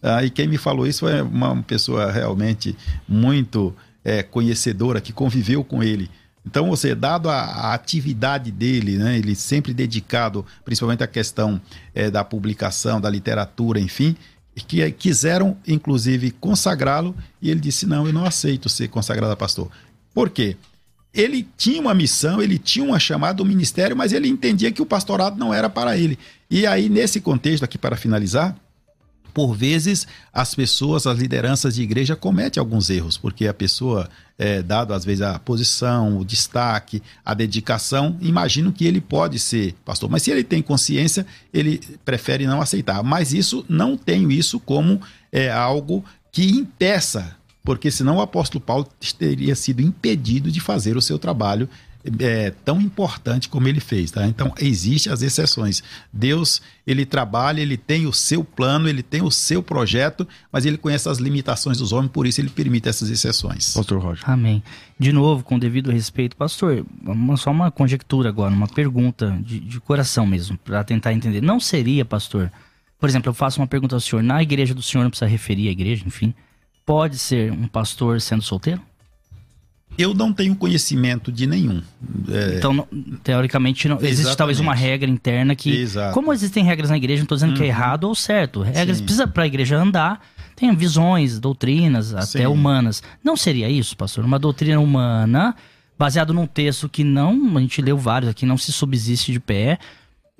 Ah, 0.02 0.24
e 0.24 0.30
quem 0.30 0.48
me 0.48 0.56
falou 0.56 0.86
isso 0.86 1.00
foi 1.00 1.20
uma 1.20 1.62
pessoa 1.62 2.10
realmente 2.10 2.74
muito 3.06 3.76
é, 4.02 4.22
conhecedora 4.22 4.98
que 4.98 5.12
conviveu 5.12 5.62
com 5.62 5.82
ele. 5.82 6.10
Então, 6.46 6.70
você, 6.70 6.94
dado 6.94 7.28
a, 7.28 7.38
a, 7.38 7.74
atividade 7.74 8.50
dele, 8.50 8.96
né, 8.96 9.18
ele 9.18 9.34
sempre 9.34 9.74
dedicado, 9.74 10.46
principalmente 10.64 11.02
à 11.02 11.06
questão 11.06 11.60
é, 11.94 12.10
da 12.10 12.24
publicação, 12.24 12.98
da 12.98 13.10
literatura, 13.10 13.78
enfim, 13.78 14.16
que 14.66 14.90
quiseram, 14.92 15.54
inclusive, 15.66 16.30
consagrá-lo, 16.30 17.14
e 17.42 17.50
ele 17.50 17.60
disse: 17.60 17.84
Não, 17.84 18.06
eu 18.06 18.12
não 18.12 18.24
aceito 18.24 18.70
ser 18.70 18.88
consagrado 18.88 19.32
a 19.32 19.36
pastor. 19.36 19.70
Por 20.14 20.30
quê? 20.30 20.56
Ele 21.12 21.46
tinha 21.58 21.80
uma 21.80 21.92
missão, 21.92 22.40
ele 22.40 22.58
tinha 22.58 22.84
uma 22.84 22.98
chamada 22.98 23.34
do 23.34 23.44
ministério, 23.44 23.96
mas 23.96 24.12
ele 24.12 24.28
entendia 24.28 24.72
que 24.72 24.80
o 24.80 24.86
pastorado 24.86 25.38
não 25.38 25.52
era 25.52 25.68
para 25.68 25.98
ele. 25.98 26.18
E 26.50 26.66
aí, 26.66 26.88
nesse 26.88 27.20
contexto, 27.20 27.62
aqui 27.62 27.76
para 27.76 27.96
finalizar, 27.96 28.56
por 29.34 29.54
vezes 29.54 30.06
as 30.32 30.54
pessoas, 30.54 31.06
as 31.06 31.18
lideranças 31.18 31.74
de 31.74 31.82
igreja 31.82 32.16
cometem 32.16 32.60
alguns 32.60 32.90
erros, 32.90 33.16
porque 33.16 33.46
a 33.46 33.54
pessoa, 33.54 34.08
é, 34.38 34.62
dado 34.62 34.92
às 34.92 35.04
vezes 35.04 35.22
a 35.22 35.38
posição, 35.38 36.18
o 36.18 36.24
destaque, 36.24 37.02
a 37.24 37.34
dedicação, 37.34 38.16
imagino 38.20 38.72
que 38.72 38.86
ele 38.86 39.00
pode 39.00 39.38
ser 39.38 39.74
pastor. 39.84 40.10
Mas 40.10 40.22
se 40.22 40.30
ele 40.30 40.42
tem 40.42 40.62
consciência, 40.62 41.26
ele 41.52 41.80
prefere 42.04 42.46
não 42.46 42.60
aceitar. 42.60 43.02
Mas 43.02 43.32
isso 43.32 43.64
não 43.68 43.96
tenho 43.96 44.30
isso 44.30 44.58
como 44.58 45.00
é, 45.30 45.50
algo 45.50 46.04
que 46.32 46.48
impeça, 46.48 47.36
porque 47.62 47.90
senão 47.90 48.16
o 48.16 48.20
apóstolo 48.20 48.64
Paulo 48.64 48.88
teria 49.18 49.54
sido 49.54 49.82
impedido 49.82 50.50
de 50.50 50.58
fazer 50.58 50.96
o 50.96 51.02
seu 51.02 51.18
trabalho 51.18 51.68
é, 52.18 52.50
tão 52.64 52.80
importante 52.80 53.48
como 53.48 53.68
ele 53.68 53.80
fez, 53.80 54.10
tá? 54.10 54.26
Então, 54.26 54.52
existem 54.58 55.12
as 55.12 55.22
exceções. 55.22 55.82
Deus, 56.12 56.62
ele 56.86 57.04
trabalha, 57.04 57.60
ele 57.60 57.76
tem 57.76 58.06
o 58.06 58.12
seu 58.12 58.42
plano, 58.42 58.88
ele 58.88 59.02
tem 59.02 59.22
o 59.22 59.30
seu 59.30 59.62
projeto, 59.62 60.26
mas 60.50 60.64
ele 60.64 60.78
conhece 60.78 61.08
as 61.08 61.18
limitações 61.18 61.78
dos 61.78 61.92
homens, 61.92 62.10
por 62.10 62.26
isso 62.26 62.40
ele 62.40 62.50
permite 62.50 62.88
essas 62.88 63.10
exceções. 63.10 63.74
Pastor 63.74 64.00
Roger. 64.00 64.28
Amém. 64.28 64.62
De 64.98 65.12
novo, 65.12 65.44
com 65.44 65.58
devido 65.58 65.90
respeito, 65.90 66.36
pastor, 66.36 66.84
uma, 67.04 67.36
só 67.36 67.50
uma 67.50 67.70
conjectura 67.70 68.28
agora, 68.28 68.52
uma 68.52 68.68
pergunta 68.68 69.38
de, 69.40 69.60
de 69.60 69.80
coração 69.80 70.26
mesmo, 70.26 70.58
para 70.58 70.82
tentar 70.82 71.12
entender. 71.12 71.40
Não 71.40 71.60
seria, 71.60 72.04
pastor, 72.04 72.50
por 72.98 73.08
exemplo, 73.08 73.30
eu 73.30 73.34
faço 73.34 73.60
uma 73.60 73.66
pergunta 73.66 73.94
ao 73.94 74.00
senhor, 74.00 74.22
na 74.22 74.42
igreja 74.42 74.74
do 74.74 74.82
senhor, 74.82 75.04
não 75.04 75.10
precisa 75.10 75.28
referir 75.28 75.68
a 75.68 75.72
igreja, 75.72 76.04
enfim, 76.06 76.34
pode 76.84 77.18
ser 77.18 77.52
um 77.52 77.68
pastor 77.68 78.20
sendo 78.20 78.42
solteiro? 78.42 78.82
Eu 79.98 80.14
não 80.14 80.32
tenho 80.32 80.54
conhecimento 80.54 81.32
de 81.32 81.44
nenhum. 81.44 81.82
É... 82.28 82.56
Então, 82.56 82.86
teoricamente, 83.24 83.88
não, 83.88 83.96
existe 83.96 84.12
Exatamente. 84.12 84.36
talvez 84.36 84.60
uma 84.60 84.74
regra 84.74 85.10
interna 85.10 85.56
que. 85.56 85.76
Exato. 85.76 86.14
Como 86.14 86.32
existem 86.32 86.62
regras 86.64 86.88
na 86.88 86.96
igreja, 86.96 87.20
não 87.20 87.24
estou 87.24 87.36
dizendo 87.36 87.50
uhum. 87.50 87.56
que 87.56 87.62
é 87.64 87.66
uhum. 87.66 87.70
errado 87.70 88.04
ou 88.04 88.14
certo. 88.14 88.62
Regras 88.62 88.98
Sim. 88.98 89.04
precisa 89.04 89.26
para 89.26 89.42
a 89.42 89.46
igreja 89.46 89.76
andar, 89.76 90.24
tem 90.54 90.72
visões, 90.74 91.40
doutrinas, 91.40 92.14
até 92.14 92.40
Sim. 92.40 92.46
humanas. 92.46 93.02
Não 93.24 93.36
seria 93.36 93.68
isso, 93.68 93.96
pastor? 93.96 94.24
Uma 94.24 94.38
doutrina 94.38 94.78
humana, 94.78 95.56
baseado 95.98 96.32
num 96.32 96.46
texto 96.46 96.88
que 96.88 97.02
não, 97.02 97.56
a 97.56 97.60
gente 97.60 97.82
leu 97.82 97.98
vários 97.98 98.30
aqui, 98.30 98.46
não 98.46 98.56
se 98.56 98.72
subsiste 98.72 99.32
de 99.32 99.40
pé, 99.40 99.78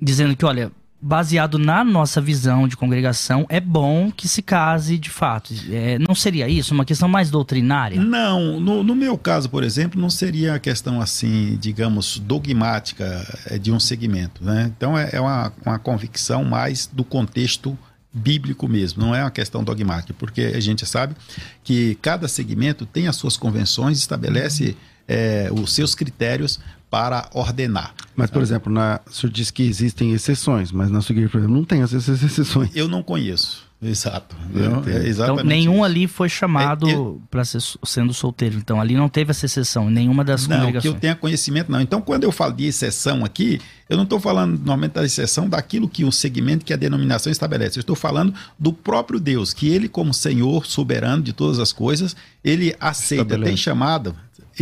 dizendo 0.01 0.35
que, 0.37 0.45
olha, 0.45 0.71
baseado 1.01 1.57
na 1.57 1.83
nossa 1.83 2.19
visão 2.19 2.67
de 2.67 2.75
congregação, 2.75 3.45
é 3.49 3.59
bom 3.59 4.11
que 4.11 4.27
se 4.27 4.41
case 4.41 4.97
de 4.97 5.09
fato. 5.09 5.53
É, 5.69 5.97
não 5.99 6.13
seria 6.13 6.47
isso? 6.49 6.73
Uma 6.73 6.85
questão 6.85 7.07
mais 7.07 7.31
doutrinária? 7.31 7.99
Não, 7.99 8.59
no, 8.59 8.83
no, 8.83 8.95
meu 8.95 9.17
caso, 9.17 9.49
por 9.49 9.63
exemplo, 9.63 9.99
não 9.99 10.09
seria 10.09 10.55
a 10.55 10.59
questão 10.59 10.99
assim, 10.99 11.57
digamos, 11.59 12.19
dogmática 12.19 13.25
é, 13.45 13.57
de 13.57 13.71
um 13.71 13.79
segmento. 13.79 14.43
Né? 14.43 14.71
Então 14.75 14.97
é, 14.97 15.09
é 15.13 15.21
uma, 15.21 15.53
uma 15.65 15.79
convicção 15.79 16.43
mais 16.43 16.89
do 16.91 17.03
contexto 17.03 17.77
bíblico 18.11 18.67
mesmo, 18.67 19.03
não 19.03 19.13
é 19.13 19.23
uma 19.23 19.29
questão 19.29 19.63
dogmática, 19.63 20.15
porque 20.17 20.41
a 20.55 20.59
gente 20.59 20.83
sabe 20.83 21.15
que 21.63 21.95
cada 22.01 22.27
segmento 22.27 22.83
tem 22.83 23.07
as 23.07 23.15
suas 23.15 23.37
convenções, 23.37 23.99
estabelece 23.99 24.75
é, 25.07 25.49
os 25.51 25.73
seus 25.73 25.93
critérios 25.93 26.59
para 26.89 27.29
ordenar. 27.33 27.93
Mas, 28.15 28.29
por 28.29 28.41
exemplo, 28.41 28.71
na, 28.71 28.99
o 29.07 29.13
senhor 29.13 29.31
disse 29.31 29.53
que 29.53 29.63
existem 29.63 30.11
exceções, 30.11 30.71
mas 30.71 30.89
na 30.89 31.01
sua 31.01 31.13
igreja, 31.13 31.29
por 31.29 31.37
exemplo, 31.37 31.55
não 31.55 31.63
tem 31.63 31.81
essas 31.81 32.07
exceções. 32.23 32.71
Eu 32.75 32.87
não 32.87 33.03
conheço. 33.03 33.69
Exato. 33.81 34.35
É, 34.53 35.09
então, 35.09 35.37
nenhum 35.37 35.75
isso. 35.75 35.83
ali 35.85 36.07
foi 36.07 36.27
chamado 36.27 36.89
é, 36.89 37.27
para 37.31 37.45
ser 37.45 37.61
sendo 37.85 38.13
solteiro. 38.13 38.57
Então, 38.57 38.79
ali 38.81 38.93
não 38.93 39.07
teve 39.07 39.31
essa 39.31 39.45
exceção, 39.45 39.89
nenhuma 39.89 40.21
das 40.21 40.47
não, 40.47 40.57
congregações. 40.57 40.83
Não, 40.83 40.91
que 40.91 40.97
eu 40.97 40.99
tenha 40.99 41.15
conhecimento, 41.15 41.71
não. 41.71 41.79
Então, 41.79 42.01
quando 42.01 42.25
eu 42.25 42.31
falo 42.31 42.51
de 42.51 42.65
exceção 42.65 43.23
aqui, 43.23 43.61
eu 43.87 43.95
não 43.95 44.03
estou 44.03 44.19
falando 44.19 44.57
normalmente 44.57 44.91
da 44.93 45.05
exceção 45.05 45.47
daquilo 45.47 45.87
que 45.87 46.03
o 46.03 46.11
segmento, 46.11 46.65
que 46.65 46.73
a 46.73 46.75
denominação 46.75 47.31
estabelece. 47.31 47.79
Eu 47.79 47.81
estou 47.81 47.95
falando 47.95 48.33
do 48.59 48.73
próprio 48.73 49.17
Deus, 49.17 49.53
que 49.53 49.69
ele, 49.69 49.87
como 49.87 50.13
Senhor 50.13 50.65
soberano 50.65 51.23
de 51.23 51.31
todas 51.31 51.57
as 51.57 51.71
coisas, 51.71 52.17
ele 52.43 52.75
aceita, 52.81 53.39
tem 53.39 53.55
chamado, 53.55 54.13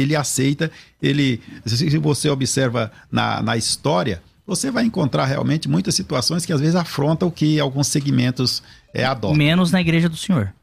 ele 0.02 0.16
aceita, 0.16 0.72
ele, 1.02 1.42
se 1.66 1.98
você 1.98 2.30
observa 2.30 2.92
na, 3.12 3.42
na 3.42 3.58
história, 3.58 4.22
você 4.46 4.72
vai 4.72 4.86
encontrar 4.86 5.26
realmente 5.26 5.68
muitas 5.68 5.94
situações 5.94 6.46
que 6.46 6.54
às 6.54 6.62
vezes 6.62 6.76
afrontam 6.76 7.28
o 7.28 7.32
que 7.32 7.60
alguns 7.60 7.88
segmentos 7.88 8.64
é, 8.94 9.04
adotam. 9.04 9.38
Menos 9.38 9.72
na 9.72 9.82
igreja 9.82 10.08
do 10.08 10.16
Senhor. 10.16 10.54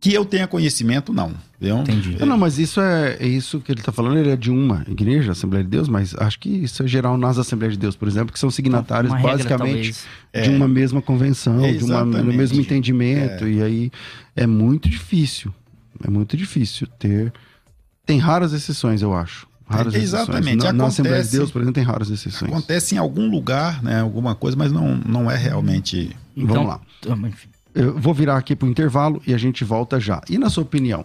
Que 0.00 0.14
eu 0.14 0.24
tenha 0.24 0.46
conhecimento, 0.46 1.12
não. 1.12 1.34
Eu, 1.60 1.78
Entendi. 1.80 2.16
Não, 2.24 2.38
mas 2.38 2.58
isso 2.58 2.80
é, 2.80 3.18
é 3.20 3.26
isso 3.26 3.60
que 3.60 3.70
ele 3.70 3.80
está 3.80 3.92
falando, 3.92 4.16
ele 4.18 4.30
é 4.30 4.36
de 4.36 4.50
uma 4.50 4.82
igreja, 4.88 5.32
Assembleia 5.32 5.62
de 5.62 5.68
Deus, 5.68 5.88
mas 5.88 6.14
acho 6.16 6.40
que 6.40 6.48
isso 6.48 6.82
é 6.82 6.88
geral 6.88 7.18
nas 7.18 7.36
Assembleias 7.36 7.74
de 7.74 7.78
Deus, 7.78 7.94
por 7.94 8.08
exemplo, 8.08 8.32
que 8.32 8.38
são 8.38 8.50
signatários 8.50 9.12
uma 9.12 9.20
basicamente 9.20 9.94
regra, 10.32 10.50
de 10.50 10.56
uma 10.56 10.66
mesma 10.66 11.02
convenção, 11.02 11.62
é, 11.62 11.72
de 11.74 11.84
uma, 11.84 12.02
do 12.02 12.32
mesmo 12.32 12.58
entendimento, 12.58 13.44
é. 13.44 13.50
e 13.50 13.62
aí 13.62 13.92
é 14.34 14.46
muito 14.46 14.88
difícil, 14.88 15.54
é 16.02 16.08
muito 16.08 16.34
difícil 16.34 16.86
ter 16.98 17.30
tem 18.06 18.18
raras 18.18 18.52
exceções, 18.52 19.02
eu 19.02 19.14
acho. 19.14 19.48
Raras 19.68 19.94
Exatamente. 19.94 20.64
Na, 20.64 20.72
na 20.72 20.86
Assembleia 20.86 21.22
de 21.22 21.30
Deus, 21.30 21.50
por 21.50 21.62
exemplo, 21.62 21.74
tem 21.74 21.84
raras 21.84 22.10
exceções. 22.10 22.50
Acontece 22.50 22.96
em 22.96 22.98
algum 22.98 23.30
lugar, 23.30 23.80
né, 23.82 24.00
alguma 24.00 24.34
coisa, 24.34 24.56
mas 24.56 24.72
não, 24.72 24.96
não 24.96 25.30
é 25.30 25.36
realmente. 25.36 26.16
Então, 26.36 26.54
Vamos 26.54 26.68
lá. 26.68 26.80
Enfim. 27.28 27.48
Eu 27.72 27.96
vou 27.96 28.12
virar 28.12 28.36
aqui 28.36 28.56
para 28.56 28.66
o 28.66 28.70
intervalo 28.70 29.22
e 29.24 29.32
a 29.32 29.38
gente 29.38 29.62
volta 29.64 30.00
já. 30.00 30.20
E 30.28 30.38
na 30.38 30.50
sua 30.50 30.64
opinião, 30.64 31.04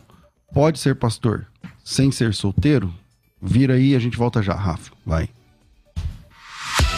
pode 0.52 0.80
ser 0.80 0.96
pastor 0.96 1.46
sem 1.84 2.12
ser 2.12 2.34
solteiro? 2.34 2.92
Vira 3.40 3.76
aí 3.76 3.92
e 3.92 3.96
a 3.96 4.00
gente 4.00 4.18
volta 4.18 4.42
já, 4.42 4.56
Rafa. 4.56 4.92
Vai. 5.06 5.30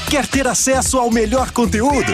Quer 0.09 0.25
ter 0.25 0.47
acesso 0.47 0.97
ao 0.97 1.11
melhor 1.11 1.51
conteúdo? 1.51 2.13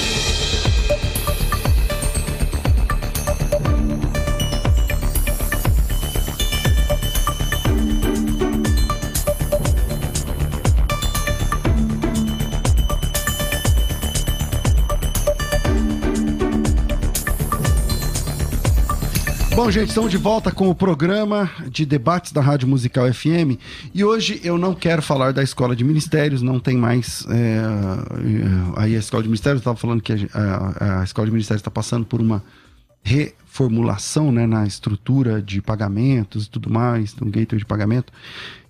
Bom, 19.71 19.75
gente, 19.79 19.87
estamos 19.87 20.11
de 20.11 20.17
volta 20.17 20.51
com 20.51 20.69
o 20.69 20.75
programa 20.75 21.49
de 21.69 21.85
debates 21.85 22.33
da 22.33 22.41
Rádio 22.41 22.67
Musical 22.67 23.05
FM 23.13 23.57
e 23.93 24.03
hoje 24.03 24.41
eu 24.43 24.57
não 24.57 24.75
quero 24.75 25.01
falar 25.01 25.31
da 25.31 25.41
Escola 25.41 25.77
de 25.77 25.85
Ministérios, 25.85 26.41
não 26.41 26.59
tem 26.59 26.75
mais. 26.75 27.25
É, 27.29 27.61
aí 28.75 28.97
a 28.97 28.99
Escola 28.99 29.23
de 29.23 29.29
Ministérios, 29.29 29.61
estava 29.61 29.77
falando 29.77 30.01
que 30.01 30.11
a, 30.11 30.17
a, 30.33 30.99
a, 30.99 31.03
Escola 31.05 31.27
de 31.27 31.31
Ministérios 31.31 31.61
está 31.61 31.71
passando 31.71 32.05
por 32.05 32.19
uma 32.19 32.43
reformulação 33.01 34.29
né, 34.29 34.45
na 34.45 34.67
estrutura 34.67 35.41
de 35.41 35.61
pagamentos 35.61 36.47
e 36.47 36.49
tudo 36.49 36.69
mais, 36.69 37.15
um 37.21 37.31
gateway 37.31 37.59
de 37.59 37.65
pagamento, 37.65 38.11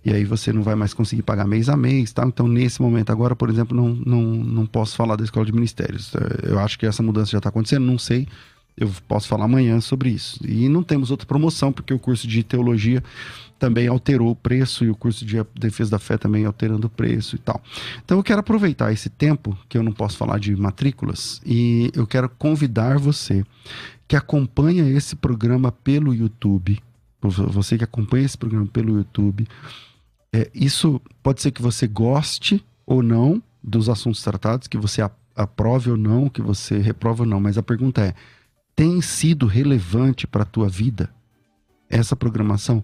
e 0.06 0.14
aí 0.14 0.24
você 0.24 0.54
não 0.54 0.62
vai 0.62 0.76
mais 0.76 0.94
conseguir 0.94 1.24
pagar 1.24 1.48
mês 1.48 1.68
a 1.68 1.76
mês, 1.76 2.14
tá? 2.14 2.24
Então, 2.28 2.48
nesse 2.48 2.80
momento 2.80 3.12
agora, 3.12 3.36
por 3.36 3.50
exemplo, 3.50 3.76
não, 3.76 3.90
não, 3.90 4.22
não 4.22 4.66
posso 4.68 4.96
falar 4.96 5.16
da 5.16 5.24
Escola 5.24 5.48
de 5.48 5.52
Ministérios. 5.52 6.14
Eu 6.44 6.60
acho 6.60 6.78
que 6.78 6.86
essa 6.86 7.02
mudança 7.02 7.32
já 7.32 7.40
está 7.40 7.50
acontecendo, 7.50 7.88
não 7.88 7.98
sei 7.98 8.28
eu 8.78 8.90
posso 9.08 9.28
falar 9.28 9.46
amanhã 9.46 9.80
sobre 9.82 10.10
isso. 10.10 10.40
E 10.48 10.68
não 10.70 10.84
temos 10.84 11.12
outra 11.12 11.28
promoção, 11.28 11.72
porque 11.72 11.94
o 11.94 12.00
curso 12.00 12.28
de 12.28 12.44
teologia 12.44 13.04
também 13.62 13.88
alterou 13.88 14.32
o 14.32 14.36
preço 14.36 14.84
e 14.84 14.90
o 14.90 14.96
curso 14.96 15.24
de 15.24 15.38
defesa 15.54 15.92
da 15.92 16.00
fé 16.00 16.18
também 16.18 16.46
alterando 16.46 16.88
o 16.88 16.90
preço 16.90 17.36
e 17.36 17.40
tal. 17.40 17.62
Então 18.04 18.18
eu 18.18 18.24
quero 18.24 18.40
aproveitar 18.40 18.92
esse 18.92 19.08
tempo 19.08 19.56
que 19.70 19.78
eu 19.78 19.84
não 19.84 19.92
posso 19.92 20.18
falar 20.18 20.40
de 20.40 20.56
matrículas 20.56 21.40
e 21.46 21.92
eu 21.96 22.08
quero 22.08 22.28
convidar 22.28 22.98
você 22.98 23.46
que 24.08 24.16
acompanha 24.16 24.90
esse 24.90 25.16
programa 25.16 25.72
pelo 25.72 26.12
YouTube, 26.12 26.82
você 27.22 27.78
que 27.78 27.84
acompanha 27.84 28.26
esse 28.26 28.38
programa 28.38 28.66
pelo 28.66 28.98
YouTube, 28.98 29.48
é, 30.34 30.50
isso 30.56 31.00
pode 31.22 31.42
ser 31.42 31.52
que 31.52 31.62
você 31.62 31.86
goste 31.88 32.66
ou 32.84 33.04
não 33.04 33.44
dos 33.64 33.90
assuntos 33.90 34.24
tratados, 34.24 34.68
que 34.68 34.78
você 34.78 35.08
aprove 35.36 35.92
ou 35.92 35.98
não, 35.98 36.30
que 36.30 36.42
você 36.42 36.80
reprova 36.80 37.24
ou 37.24 37.30
não, 37.30 37.40
mas 37.40 37.60
a 37.60 37.64
pergunta 37.64 38.02
é 38.02 38.16
tem 38.76 39.02
sido 39.02 39.46
relevante 39.46 40.26
para 40.26 40.44
a 40.44 40.46
tua 40.46 40.70
vida? 40.70 41.10
Essa 41.90 42.16
programação 42.16 42.84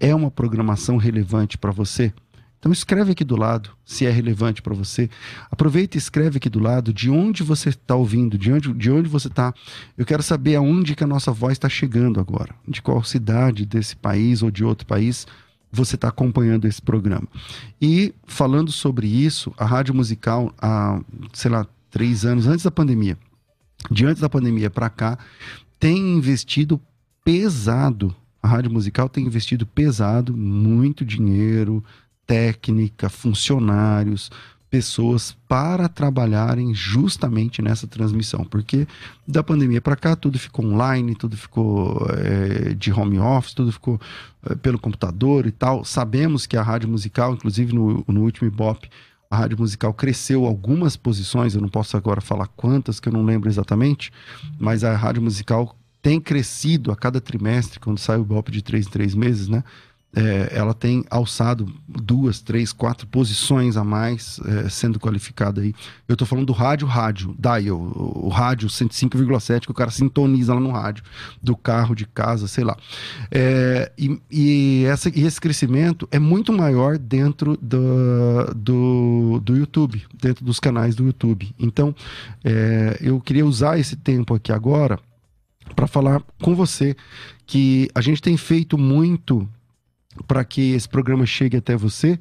é 0.00 0.14
uma 0.14 0.30
programação 0.30 0.96
relevante 0.96 1.58
para 1.58 1.70
você? 1.70 2.12
Então 2.58 2.72
escreve 2.72 3.12
aqui 3.12 3.22
do 3.22 3.36
lado 3.36 3.70
se 3.84 4.06
é 4.06 4.10
relevante 4.10 4.60
para 4.60 4.74
você. 4.74 5.08
Aproveita 5.50 5.96
e 5.96 5.98
escreve 5.98 6.38
aqui 6.38 6.48
do 6.48 6.58
lado 6.58 6.92
de 6.92 7.10
onde 7.10 7.42
você 7.42 7.68
está 7.68 7.94
ouvindo, 7.94 8.36
de 8.36 8.50
onde, 8.50 8.72
de 8.72 8.90
onde 8.90 9.08
você 9.08 9.28
está. 9.28 9.54
Eu 9.96 10.04
quero 10.04 10.22
saber 10.22 10.56
aonde 10.56 10.96
que 10.96 11.04
a 11.04 11.06
nossa 11.06 11.30
voz 11.30 11.52
está 11.52 11.68
chegando 11.68 12.18
agora, 12.18 12.54
de 12.66 12.82
qual 12.82 13.04
cidade 13.04 13.64
desse 13.64 13.94
país 13.94 14.42
ou 14.42 14.50
de 14.50 14.64
outro 14.64 14.86
país 14.86 15.26
você 15.70 15.94
está 15.94 16.08
acompanhando 16.08 16.66
esse 16.66 16.80
programa. 16.80 17.28
E 17.80 18.14
falando 18.26 18.72
sobre 18.72 19.06
isso, 19.06 19.52
a 19.58 19.64
Rádio 19.64 19.94
Musical, 19.94 20.52
há, 20.60 21.00
sei 21.32 21.50
lá, 21.50 21.66
três 21.90 22.24
anos 22.24 22.46
antes 22.46 22.64
da 22.64 22.70
pandemia, 22.70 23.18
de 23.90 24.06
antes 24.06 24.20
da 24.20 24.28
pandemia 24.28 24.70
para 24.70 24.88
cá, 24.90 25.18
tem 25.78 26.16
investido 26.16 26.80
pesado. 27.24 28.14
A 28.42 28.48
rádio 28.48 28.70
musical 28.70 29.08
tem 29.08 29.26
investido 29.26 29.66
pesado, 29.66 30.36
muito 30.36 31.04
dinheiro, 31.04 31.82
técnica, 32.26 33.08
funcionários, 33.08 34.30
pessoas 34.68 35.36
para 35.48 35.88
trabalharem 35.88 36.74
justamente 36.74 37.62
nessa 37.62 37.86
transmissão, 37.86 38.44
porque 38.44 38.86
da 39.26 39.42
pandemia 39.42 39.80
para 39.80 39.96
cá 39.96 40.16
tudo 40.16 40.38
ficou 40.38 40.66
online, 40.66 41.14
tudo 41.14 41.36
ficou 41.36 42.06
é, 42.10 42.74
de 42.74 42.92
home 42.92 43.18
office, 43.18 43.54
tudo 43.54 43.72
ficou 43.72 44.00
é, 44.44 44.54
pelo 44.56 44.78
computador 44.78 45.46
e 45.46 45.52
tal. 45.52 45.84
Sabemos 45.84 46.46
que 46.46 46.56
a 46.56 46.62
rádio 46.62 46.88
musical, 46.88 47.34
inclusive 47.34 47.72
no, 47.72 48.04
no 48.06 48.22
último 48.22 48.48
Ibope, 48.48 48.90
a 49.30 49.36
rádio 49.36 49.58
musical 49.58 49.92
cresceu 49.92 50.46
algumas 50.46 50.96
posições, 50.96 51.54
eu 51.54 51.60
não 51.60 51.68
posso 51.68 51.96
agora 51.96 52.20
falar 52.20 52.46
quantas, 52.48 53.00
que 53.00 53.08
eu 53.08 53.12
não 53.12 53.24
lembro 53.24 53.48
exatamente, 53.48 54.12
mas 54.58 54.84
a 54.84 54.94
rádio 54.94 55.22
musical 55.22 55.76
tem 56.00 56.20
crescido 56.20 56.92
a 56.92 56.96
cada 56.96 57.20
trimestre, 57.20 57.80
quando 57.80 57.98
sai 57.98 58.18
o 58.18 58.22
Ibope 58.22 58.52
de 58.52 58.62
três 58.62 58.86
em 58.86 58.90
três 58.90 59.14
meses, 59.14 59.48
né? 59.48 59.64
É, 60.16 60.48
ela 60.50 60.72
tem 60.72 61.04
alçado 61.10 61.70
duas, 61.86 62.40
três, 62.40 62.72
quatro 62.72 63.06
posições 63.06 63.76
a 63.76 63.84
mais 63.84 64.40
é, 64.46 64.68
sendo 64.70 64.98
qualificada 64.98 65.60
aí. 65.60 65.74
Eu 66.08 66.14
estou 66.14 66.26
falando 66.26 66.46
do 66.46 66.54
rádio, 66.54 66.88
rádio, 66.88 67.36
dial, 67.38 67.78
o, 67.78 68.28
rádio 68.30 68.66
105,7 68.66 69.66
que 69.66 69.70
o 69.70 69.74
cara 69.74 69.90
sintoniza 69.90 70.54
lá 70.54 70.60
no 70.60 70.70
rádio, 70.70 71.04
do 71.42 71.54
carro, 71.54 71.94
de 71.94 72.06
casa, 72.06 72.48
sei 72.48 72.64
lá. 72.64 72.74
É, 73.30 73.92
e, 73.98 74.18
e, 74.30 74.84
essa, 74.86 75.10
e 75.14 75.26
esse 75.26 75.38
crescimento 75.38 76.08
é 76.10 76.18
muito 76.18 76.50
maior 76.50 76.96
dentro 76.96 77.58
do, 77.60 78.54
do, 78.56 79.40
do 79.44 79.54
YouTube, 79.54 80.02
dentro 80.18 80.46
dos 80.46 80.58
canais 80.58 80.94
do 80.94 81.04
YouTube. 81.04 81.54
Então, 81.58 81.94
é, 82.42 82.96
eu 83.02 83.20
queria 83.20 83.44
usar 83.44 83.78
esse 83.78 83.96
tempo 83.96 84.34
aqui 84.34 84.50
agora 84.50 84.98
para 85.74 85.86
falar 85.86 86.22
com 86.40 86.54
você 86.54 86.96
que 87.46 87.90
a 87.94 88.00
gente 88.00 88.22
tem 88.22 88.36
feito 88.38 88.78
muito 88.78 89.46
para 90.26 90.44
que 90.44 90.72
esse 90.72 90.88
programa 90.88 91.26
chegue 91.26 91.56
até 91.56 91.76
você. 91.76 92.18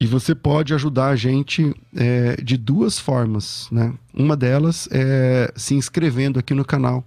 E 0.00 0.06
você 0.06 0.34
pode 0.34 0.72
ajudar 0.74 1.08
a 1.08 1.16
gente 1.16 1.74
é, 1.96 2.36
de 2.40 2.56
duas 2.56 2.98
formas, 2.98 3.68
né? 3.70 3.92
Uma 4.14 4.36
delas 4.36 4.88
é 4.92 5.52
se 5.56 5.74
inscrevendo 5.74 6.38
aqui 6.38 6.54
no 6.54 6.64
canal 6.64 7.04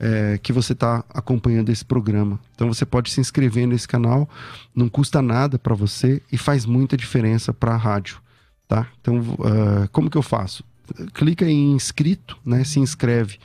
é, 0.00 0.38
que 0.42 0.50
você 0.50 0.72
está 0.72 1.04
acompanhando 1.10 1.68
esse 1.68 1.84
programa. 1.84 2.40
Então 2.54 2.72
você 2.72 2.86
pode 2.86 3.10
se 3.10 3.20
inscrever 3.20 3.66
nesse 3.66 3.86
canal, 3.86 4.28
não 4.74 4.88
custa 4.88 5.20
nada 5.20 5.58
para 5.58 5.74
você 5.74 6.22
e 6.32 6.38
faz 6.38 6.64
muita 6.64 6.96
diferença 6.96 7.52
para 7.52 7.74
a 7.74 7.76
rádio, 7.76 8.18
tá? 8.66 8.88
Então 9.02 9.18
uh, 9.18 9.88
como 9.92 10.08
que 10.08 10.16
eu 10.16 10.22
faço? 10.22 10.64
Clica 11.12 11.44
em 11.44 11.72
inscrito, 11.72 12.38
né? 12.44 12.64
Se 12.64 12.80
inscreve. 12.80 13.38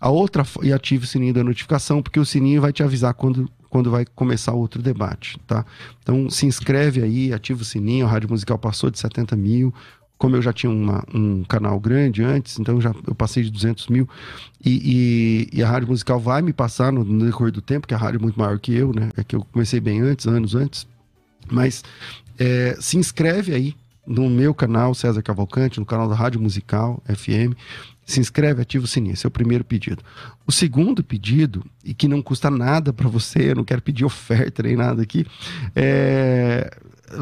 A 0.00 0.10
outra 0.10 0.44
e 0.62 0.72
ative 0.72 1.04
o 1.04 1.08
sininho 1.08 1.32
da 1.32 1.44
notificação, 1.44 2.02
porque 2.02 2.18
o 2.18 2.26
sininho 2.26 2.60
vai 2.60 2.72
te 2.72 2.82
avisar 2.82 3.14
quando 3.14 3.48
quando 3.72 3.90
vai 3.90 4.04
começar 4.04 4.52
outro 4.52 4.82
debate, 4.82 5.40
tá? 5.46 5.64
Então 6.02 6.28
se 6.28 6.44
inscreve 6.44 7.02
aí, 7.02 7.32
ativa 7.32 7.62
o 7.62 7.64
sininho, 7.64 8.04
a 8.04 8.08
Rádio 8.10 8.28
Musical 8.28 8.58
passou 8.58 8.90
de 8.90 8.98
70 8.98 9.34
mil, 9.34 9.72
como 10.18 10.36
eu 10.36 10.42
já 10.42 10.52
tinha 10.52 10.70
uma, 10.70 11.02
um 11.12 11.42
canal 11.42 11.80
grande 11.80 12.22
antes, 12.22 12.58
então 12.58 12.78
já 12.82 12.94
eu 13.06 13.14
passei 13.14 13.42
de 13.42 13.50
200 13.50 13.88
mil 13.88 14.06
e, 14.62 15.48
e, 15.52 15.58
e 15.58 15.62
a 15.62 15.68
rádio 15.68 15.88
musical 15.88 16.20
vai 16.20 16.42
me 16.42 16.52
passar 16.52 16.92
no, 16.92 17.02
no, 17.02 17.24
decorrer 17.24 17.50
do 17.50 17.62
tempo, 17.62 17.88
que 17.88 17.94
a 17.94 17.96
rádio 17.96 18.18
é 18.18 18.22
muito 18.22 18.38
maior 18.38 18.58
que 18.60 18.74
eu, 18.74 18.92
né? 18.92 19.08
É 19.16 19.24
que 19.24 19.34
eu 19.34 19.44
comecei 19.50 19.80
bem 19.80 20.02
antes, 20.02 20.26
anos 20.26 20.54
antes. 20.54 20.86
Mas 21.50 21.82
é, 22.38 22.76
se 22.78 22.98
inscreve 22.98 23.54
aí 23.54 23.74
no 24.06 24.28
meu 24.28 24.54
canal 24.54 24.94
César 24.94 25.22
Cavalcante, 25.22 25.80
no 25.80 25.86
canal 25.86 26.08
da 26.08 26.14
Rádio 26.14 26.40
Musical 26.40 27.02
FM 27.06 27.56
se 28.04 28.20
inscreve, 28.20 28.62
ativa 28.62 28.84
o 28.84 28.88
sininho. 28.88 29.14
Esse 29.14 29.26
é 29.26 29.28
o 29.28 29.30
primeiro 29.30 29.64
pedido. 29.64 30.02
O 30.46 30.52
segundo 30.52 31.02
pedido, 31.02 31.64
e 31.84 31.94
que 31.94 32.08
não 32.08 32.22
custa 32.22 32.50
nada 32.50 32.92
para 32.92 33.08
você, 33.08 33.50
eu 33.50 33.56
não 33.56 33.64
quero 33.64 33.82
pedir 33.82 34.04
oferta 34.04 34.62
nem 34.62 34.76
nada 34.76 35.02
aqui, 35.02 35.26
é 35.74 36.70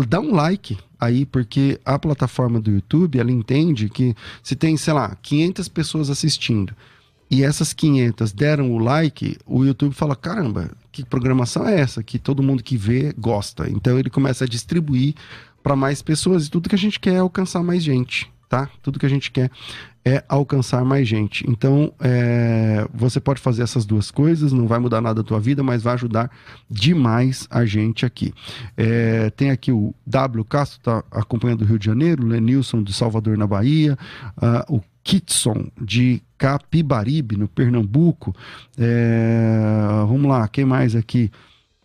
dá 0.07 0.21
um 0.21 0.33
like 0.33 0.79
aí, 1.01 1.27
porque 1.27 1.81
a 1.85 1.99
plataforma 1.99 2.61
do 2.61 2.71
YouTube, 2.71 3.19
ela 3.19 3.33
entende 3.33 3.89
que 3.89 4.15
se 4.41 4.55
tem, 4.55 4.77
sei 4.77 4.93
lá, 4.93 5.17
500 5.21 5.69
pessoas 5.69 6.11
assistindo 6.11 6.73
e 7.31 7.45
essas 7.45 7.73
500 7.73 8.33
deram 8.33 8.73
o 8.73 8.79
like, 8.79 9.39
o 9.47 9.65
YouTube 9.65 9.95
fala, 9.95 10.17
caramba, 10.17 10.73
que 10.91 11.05
programação 11.05 11.67
é 11.67 11.79
essa? 11.79 12.03
Que 12.03 12.19
todo 12.19 12.43
mundo 12.43 12.61
que 12.61 12.77
vê 12.77 13.15
gosta. 13.17 13.71
Então 13.71 13.97
ele 13.97 14.11
começa 14.11 14.45
a 14.45 14.49
distribuir 14.49 15.15
para 15.63 15.77
mais 15.77 16.03
pessoas 16.03 16.47
e 16.47 16.51
tudo 16.51 16.69
que 16.69 16.75
a 16.75 16.79
gente 16.79 16.99
quer 16.99 17.15
é 17.15 17.19
alcançar 17.19 17.63
mais 17.63 17.85
gente, 17.85 18.29
tá? 18.51 18.69
Tudo 18.83 18.99
que 18.99 19.07
a 19.07 19.09
gente 19.09 19.31
quer 19.31 19.49
é 20.05 20.25
alcançar 20.29 20.85
mais 20.85 21.07
gente. 21.07 21.49
Então, 21.49 21.93
é, 22.01 22.85
você 22.93 23.21
pode 23.21 23.41
fazer 23.41 23.63
essas 23.63 23.87
duas 23.87 24.11
coisas, 24.11 24.53
não 24.53 24.67
vai 24.67 24.81
mudar 24.81 25.01
nada 25.01 25.23
da 25.23 25.27
tua 25.27 25.39
vida, 25.39 25.63
mas 25.63 25.85
vai 25.85 25.95
ajudar 25.95 26.29
demais 26.69 27.47
a 27.49 27.65
gente 27.65 28.05
aqui. 28.05 28.35
É, 28.77 29.31
tem 29.31 29.53
aqui 29.53 29.71
o 29.71 29.95
W 30.05 30.45
Castro, 30.45 30.79
está 30.79 31.05
acompanhando 31.13 31.63
o 31.63 31.65
Rio 31.65 31.79
de 31.79 31.87
Janeiro, 31.87 32.27
Lenilson 32.27 32.83
de 32.83 32.93
Salvador, 32.93 33.39
na 33.39 33.47
Bahia, 33.47 33.97
uh, 34.39 34.77
o 34.77 34.83
Kitson 35.05 35.69
de 35.81 36.21
Capibaribe, 36.37 37.37
no 37.37 37.47
Pernambuco. 37.47 38.35
É, 38.77 39.61
vamos 40.09 40.29
lá, 40.29 40.49
quem 40.49 40.65
mais 40.65 40.97
aqui? 40.97 41.31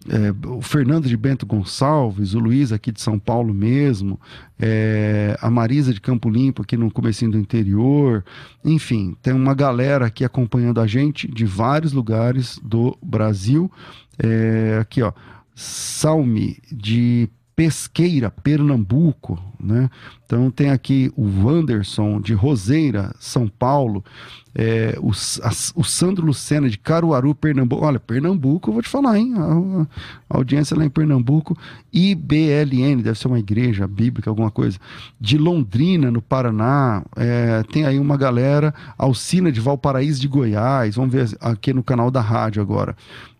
É, 0.09 0.47
o 0.47 0.61
Fernando 0.61 1.07
de 1.07 1.17
Bento 1.17 1.45
Gonçalves, 1.45 2.33
o 2.33 2.39
Luiz 2.39 2.71
aqui 2.71 2.91
de 2.91 3.01
São 3.01 3.17
Paulo 3.17 3.53
mesmo, 3.53 4.19
é, 4.59 5.37
a 5.41 5.49
Marisa 5.49 5.93
de 5.93 5.99
Campo 5.99 6.29
Limpo 6.29 6.61
aqui 6.61 6.77
no 6.77 6.91
comecinho 6.91 7.31
do 7.31 7.39
interior, 7.39 8.23
enfim, 8.63 9.15
tem 9.21 9.33
uma 9.33 9.53
galera 9.53 10.05
aqui 10.05 10.23
acompanhando 10.23 10.79
a 10.79 10.87
gente 10.87 11.27
de 11.27 11.45
vários 11.45 11.91
lugares 11.91 12.59
do 12.63 12.97
Brasil. 13.01 13.71
É, 14.19 14.77
aqui, 14.79 15.01
ó, 15.01 15.11
Salme 15.55 16.57
de 16.69 17.29
Pesqueira, 17.55 18.29
Pernambuco, 18.29 19.39
né? 19.59 19.89
Então 20.25 20.51
tem 20.51 20.71
aqui 20.71 21.11
o 21.15 21.45
Wanderson 21.45 22.19
de 22.19 22.33
Roseira, 22.33 23.15
São 23.19 23.47
Paulo, 23.47 24.03
é, 24.57 24.97
o, 24.99 25.11
a, 25.11 25.51
o 25.75 25.83
Sandro 25.83 26.25
Lucena 26.25 26.69
de 26.69 26.77
Caruaru, 26.77 27.35
Pernambuco. 27.35 27.85
Olha, 27.85 27.99
Pernambuco, 27.99 28.71
vou 28.71 28.81
te 28.81 28.87
falar, 28.87 29.17
hein? 29.17 29.33
A, 29.35 29.81
a, 30.33 30.37
audiência 30.37 30.77
lá 30.77 30.85
em 30.85 30.89
Pernambuco. 30.89 31.57
IBLN, 31.91 33.01
deve 33.03 33.19
ser 33.19 33.27
uma 33.27 33.39
igreja 33.39 33.85
bíblica, 33.85 34.29
alguma 34.29 34.49
coisa. 34.49 34.79
De 35.19 35.37
Londrina, 35.37 36.09
no 36.09 36.21
Paraná. 36.21 37.03
É, 37.17 37.63
tem 37.63 37.85
aí 37.85 37.99
uma 37.99 38.15
galera, 38.15 38.73
Alcina 38.97 39.51
de 39.51 39.59
Valparaíso 39.59 40.21
de 40.21 40.27
Goiás. 40.27 40.95
Vamos 40.95 41.13
ver 41.13 41.37
aqui 41.41 41.73
no 41.73 41.83
canal 41.83 42.09
da 42.09 42.21
rádio 42.21 42.61
agora. 42.61 42.95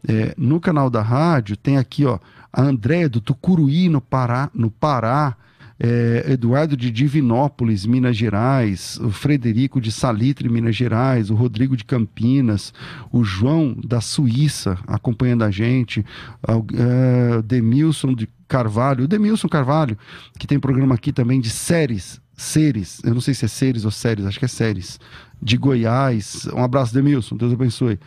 É, 0.07 0.35
no 0.37 0.59
canal 0.59 0.89
da 0.89 1.01
rádio 1.01 1.55
tem 1.55 1.77
aqui, 1.77 2.05
ó 2.05 2.19
a 2.55 2.61
Andréia 2.61 3.09
do 3.09 3.19
Tucuruí, 3.19 3.89
no 3.89 3.99
Pará, 3.99 4.49
no 4.53 4.71
Pará 4.71 5.35
é, 5.77 6.25
Eduardo 6.29 6.77
de 6.77 6.89
Divinópolis, 6.89 7.85
Minas 7.85 8.15
Gerais, 8.15 8.97
o 9.01 9.11
Frederico 9.11 9.81
de 9.81 9.91
Salitre, 9.91 10.47
Minas 10.47 10.73
Gerais, 10.73 11.29
o 11.29 11.35
Rodrigo 11.35 11.75
de 11.75 11.83
Campinas, 11.83 12.73
o 13.11 13.25
João 13.25 13.75
da 13.85 13.99
Suíça 13.99 14.77
acompanhando 14.87 15.43
a 15.43 15.51
gente, 15.51 16.05
o 16.47 16.65
é, 16.73 17.41
Demilson 17.41 18.13
de 18.13 18.29
Carvalho, 18.47 19.03
o 19.03 19.07
Demilson 19.07 19.49
Carvalho, 19.49 19.97
que 20.39 20.47
tem 20.47 20.57
programa 20.57 20.95
aqui 20.95 21.11
também 21.11 21.41
de 21.41 21.49
séries, 21.49 22.21
seres, 22.37 23.01
eu 23.03 23.13
não 23.13 23.21
sei 23.21 23.33
se 23.33 23.43
é 23.43 23.47
seres 23.49 23.83
ou 23.83 23.91
séries, 23.91 24.25
acho 24.25 24.39
que 24.39 24.45
é 24.45 24.47
séries, 24.47 24.97
de 25.41 25.57
Goiás. 25.57 26.47
Um 26.53 26.63
abraço, 26.63 26.93
Demilson, 26.93 27.35
Deus 27.35 27.51
abençoe. 27.51 27.99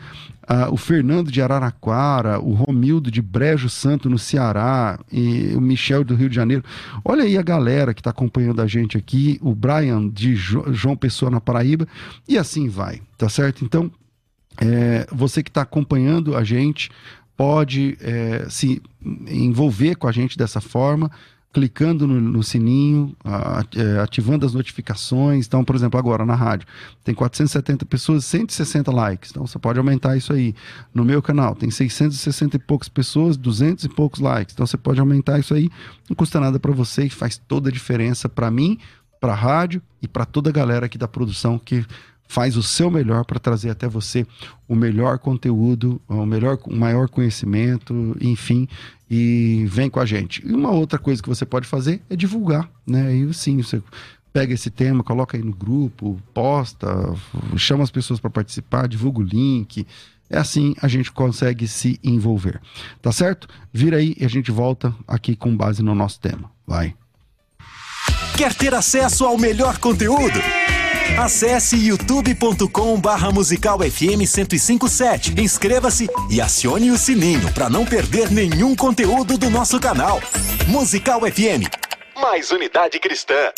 Uh, 0.48 0.72
o 0.72 0.78
Fernando 0.78 1.30
de 1.30 1.42
Araraquara, 1.42 2.40
o 2.40 2.54
Romildo 2.54 3.10
de 3.10 3.20
Brejo 3.20 3.68
Santo, 3.68 4.08
no 4.08 4.18
Ceará, 4.18 4.98
e 5.12 5.52
o 5.54 5.60
Michel 5.60 6.02
do 6.02 6.14
Rio 6.14 6.30
de 6.30 6.34
Janeiro. 6.34 6.64
Olha 7.04 7.24
aí 7.24 7.36
a 7.36 7.42
galera 7.42 7.92
que 7.92 8.00
está 8.00 8.08
acompanhando 8.10 8.62
a 8.62 8.66
gente 8.66 8.96
aqui, 8.96 9.38
o 9.42 9.54
Brian 9.54 10.08
de 10.08 10.34
jo 10.34 10.64
João 10.72 10.96
Pessoa, 10.96 11.30
na 11.30 11.38
Paraíba, 11.38 11.86
e 12.26 12.38
assim 12.38 12.66
vai, 12.66 13.02
tá 13.18 13.28
certo? 13.28 13.62
Então, 13.62 13.90
é, 14.60 15.06
você 15.12 15.42
que 15.42 15.50
está 15.50 15.62
acompanhando 15.62 16.34
a 16.34 16.42
gente 16.42 16.90
pode 17.36 17.96
é, 18.00 18.46
se 18.48 18.82
envolver 19.26 19.94
com 19.96 20.08
a 20.08 20.12
gente 20.12 20.36
dessa 20.36 20.60
forma 20.60 21.10
clicando 21.52 22.06
no, 22.06 22.20
no 22.20 22.42
sininho, 22.42 23.16
é, 23.74 24.00
ativando 24.00 24.44
as 24.44 24.52
notificações. 24.52 25.46
Então, 25.46 25.64
por 25.64 25.74
exemplo, 25.74 25.98
agora 25.98 26.24
na 26.24 26.34
rádio, 26.34 26.66
tem 27.02 27.14
470 27.14 27.86
pessoas, 27.86 28.24
160 28.26 28.90
likes. 28.92 29.30
Então, 29.30 29.46
você 29.46 29.58
pode 29.58 29.78
aumentar 29.78 30.16
isso 30.16 30.32
aí. 30.32 30.54
No 30.92 31.04
meu 31.04 31.22
canal, 31.22 31.54
tem 31.54 31.70
660 31.70 32.56
e 32.56 32.58
poucas 32.58 32.88
pessoas, 32.88 33.36
200 33.36 33.84
e 33.84 33.88
poucos 33.88 34.20
likes. 34.20 34.54
Então, 34.54 34.66
você 34.66 34.76
pode 34.76 35.00
aumentar 35.00 35.38
isso 35.38 35.54
aí. 35.54 35.70
Não 36.08 36.14
custa 36.14 36.38
nada 36.38 36.60
para 36.60 36.72
você 36.72 37.04
e 37.04 37.10
faz 37.10 37.38
toda 37.38 37.70
a 37.70 37.72
diferença 37.72 38.28
para 38.28 38.50
mim, 38.50 38.78
para 39.20 39.32
a 39.32 39.36
rádio 39.36 39.82
e 40.02 40.06
para 40.06 40.24
toda 40.24 40.50
a 40.50 40.52
galera 40.52 40.86
aqui 40.86 40.98
da 40.98 41.08
produção 41.08 41.58
que 41.58 41.84
faz 42.28 42.56
o 42.56 42.62
seu 42.62 42.90
melhor 42.90 43.24
para 43.24 43.40
trazer 43.40 43.70
até 43.70 43.88
você 43.88 44.26
o 44.68 44.76
melhor 44.76 45.18
conteúdo, 45.18 46.00
o 46.06 46.26
melhor, 46.26 46.58
o 46.64 46.76
maior 46.76 47.08
conhecimento, 47.08 48.14
enfim, 48.20 48.68
e 49.10 49.64
vem 49.66 49.88
com 49.88 49.98
a 49.98 50.04
gente. 50.04 50.46
E 50.46 50.52
uma 50.52 50.70
outra 50.70 50.98
coisa 50.98 51.22
que 51.22 51.28
você 51.28 51.46
pode 51.46 51.66
fazer 51.66 52.02
é 52.10 52.14
divulgar, 52.14 52.70
né? 52.86 53.14
E 53.14 53.32
sim, 53.32 53.62
você 53.62 53.82
pega 54.30 54.52
esse 54.52 54.70
tema, 54.70 55.02
coloca 55.02 55.38
aí 55.38 55.42
no 55.42 55.54
grupo, 55.54 56.20
posta, 56.34 56.86
chama 57.56 57.82
as 57.82 57.90
pessoas 57.90 58.20
para 58.20 58.28
participar, 58.28 58.86
divulga 58.86 59.20
o 59.20 59.24
link, 59.24 59.86
É 60.30 60.38
assim 60.38 60.74
a 60.80 60.88
gente 60.88 61.10
consegue 61.10 61.66
se 61.66 61.98
envolver. 62.04 62.60
Tá 63.00 63.10
certo? 63.10 63.48
Vira 63.72 63.96
aí 63.96 64.14
e 64.18 64.24
a 64.24 64.28
gente 64.28 64.50
volta 64.50 64.94
aqui 65.06 65.34
com 65.34 65.56
base 65.56 65.82
no 65.82 65.94
nosso 65.94 66.20
tema. 66.20 66.50
Vai. 66.66 66.94
Quer 68.36 68.54
ter 68.54 68.74
acesso 68.74 69.24
ao 69.24 69.38
melhor 69.38 69.78
conteúdo? 69.78 70.38
Acesse 71.16 71.76
youtube.com 71.76 73.00
barra 73.00 73.30
musical 73.32 73.78
FM 73.80 74.18
1057. 74.18 75.40
Inscreva-se 75.40 76.08
e 76.30 76.40
acione 76.40 76.90
o 76.90 76.98
sininho 76.98 77.52
para 77.52 77.68
não 77.68 77.84
perder 77.84 78.30
nenhum 78.30 78.74
conteúdo 78.74 79.38
do 79.38 79.50
nosso 79.50 79.80
canal. 79.80 80.20
Musical 80.66 81.20
FM. 81.20 81.66
Mais 82.20 82.50
unidade 82.50 82.98
cristã. 83.00 83.52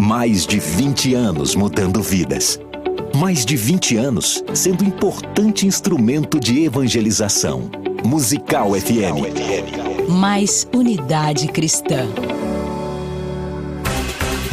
Mais 0.00 0.46
de 0.46 0.58
20 0.58 1.14
anos 1.14 1.54
mudando 1.54 2.02
vidas. 2.02 2.60
Mais 3.14 3.44
de 3.44 3.56
20 3.56 3.96
anos 3.96 4.44
sendo 4.54 4.84
importante 4.84 5.66
instrumento 5.66 6.38
de 6.40 6.64
evangelização. 6.64 7.70
Musical 8.04 8.72
FM. 8.74 10.08
Mais 10.08 10.66
unidade 10.72 11.48
cristã. 11.48 12.06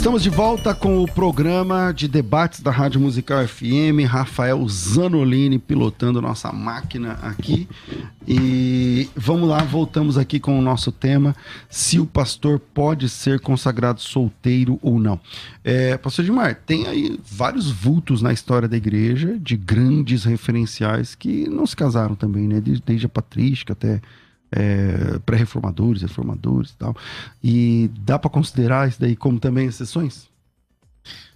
Estamos 0.00 0.22
de 0.22 0.30
volta 0.30 0.74
com 0.74 1.04
o 1.04 1.06
programa 1.06 1.92
de 1.92 2.08
debates 2.08 2.60
da 2.60 2.70
Rádio 2.70 2.98
Musical 2.98 3.46
FM. 3.46 4.08
Rafael 4.08 4.66
Zanolini 4.66 5.58
pilotando 5.58 6.22
nossa 6.22 6.50
máquina 6.50 7.18
aqui. 7.20 7.68
E 8.26 9.10
vamos 9.14 9.46
lá, 9.46 9.58
voltamos 9.58 10.16
aqui 10.16 10.40
com 10.40 10.58
o 10.58 10.62
nosso 10.62 10.90
tema: 10.90 11.36
se 11.68 12.00
o 12.00 12.06
pastor 12.06 12.58
pode 12.58 13.10
ser 13.10 13.40
consagrado 13.40 14.00
solteiro 14.00 14.78
ou 14.80 14.98
não. 14.98 15.20
É, 15.62 15.98
pastor 15.98 16.24
Dimar, 16.24 16.54
tem 16.54 16.86
aí 16.86 17.20
vários 17.22 17.70
vultos 17.70 18.22
na 18.22 18.32
história 18.32 18.66
da 18.66 18.78
igreja 18.78 19.38
de 19.38 19.54
grandes 19.54 20.24
referenciais 20.24 21.14
que 21.14 21.46
não 21.46 21.66
se 21.66 21.76
casaram 21.76 22.14
também, 22.14 22.48
né? 22.48 22.58
Desde 22.58 23.04
a 23.04 23.08
patrística 23.10 23.74
até 23.74 24.00
é, 24.52 25.18
pré-reformadores, 25.24 26.02
reformadores 26.02 26.70
e 26.70 26.76
tal. 26.76 26.96
E 27.42 27.90
dá 28.00 28.18
para 28.18 28.30
considerar 28.30 28.88
isso 28.88 29.00
daí 29.00 29.14
como 29.14 29.38
também 29.38 29.66
exceções? 29.66 30.28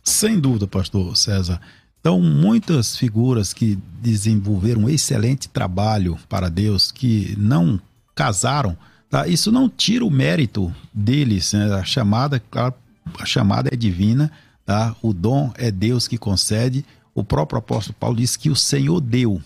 Sem 0.03 0.39
dúvida, 0.39 0.67
pastor 0.67 1.17
César. 1.17 1.61
Então, 2.01 2.21
muitas 2.21 2.97
figuras 2.99 3.55
que 3.55 3.79
desenvolveram 4.03 4.83
um 4.83 4.89
excelente 4.91 5.49
trabalho 5.49 6.19
para 6.29 6.51
Deus, 6.51 6.93
que 6.93 7.35
não 7.39 7.81
casaram, 8.15 8.77
tá? 9.09 9.27
isso 9.27 9.51
não 9.51 9.71
tira 9.71 10.05
o 10.05 10.11
mérito 10.11 10.71
deles. 10.93 11.55
Né? 11.55 11.73
A 11.73 11.83
chamada, 11.83 12.39
claro, 12.51 12.75
a 13.19 13.25
chamada 13.25 13.71
é 13.73 13.77
divina, 13.77 14.31
tá? 14.67 14.95
o 15.01 15.15
dom 15.15 15.51
é 15.57 15.71
Deus 15.71 16.07
que 16.07 16.19
concede. 16.19 16.85
O 17.15 17.25
próprio 17.25 17.59
apóstolo 17.59 17.97
Paulo 17.99 18.17
diz 18.17 18.37
que 18.37 18.51
o 18.51 18.57
Senhor 18.57 19.01
deu. 19.01 19.41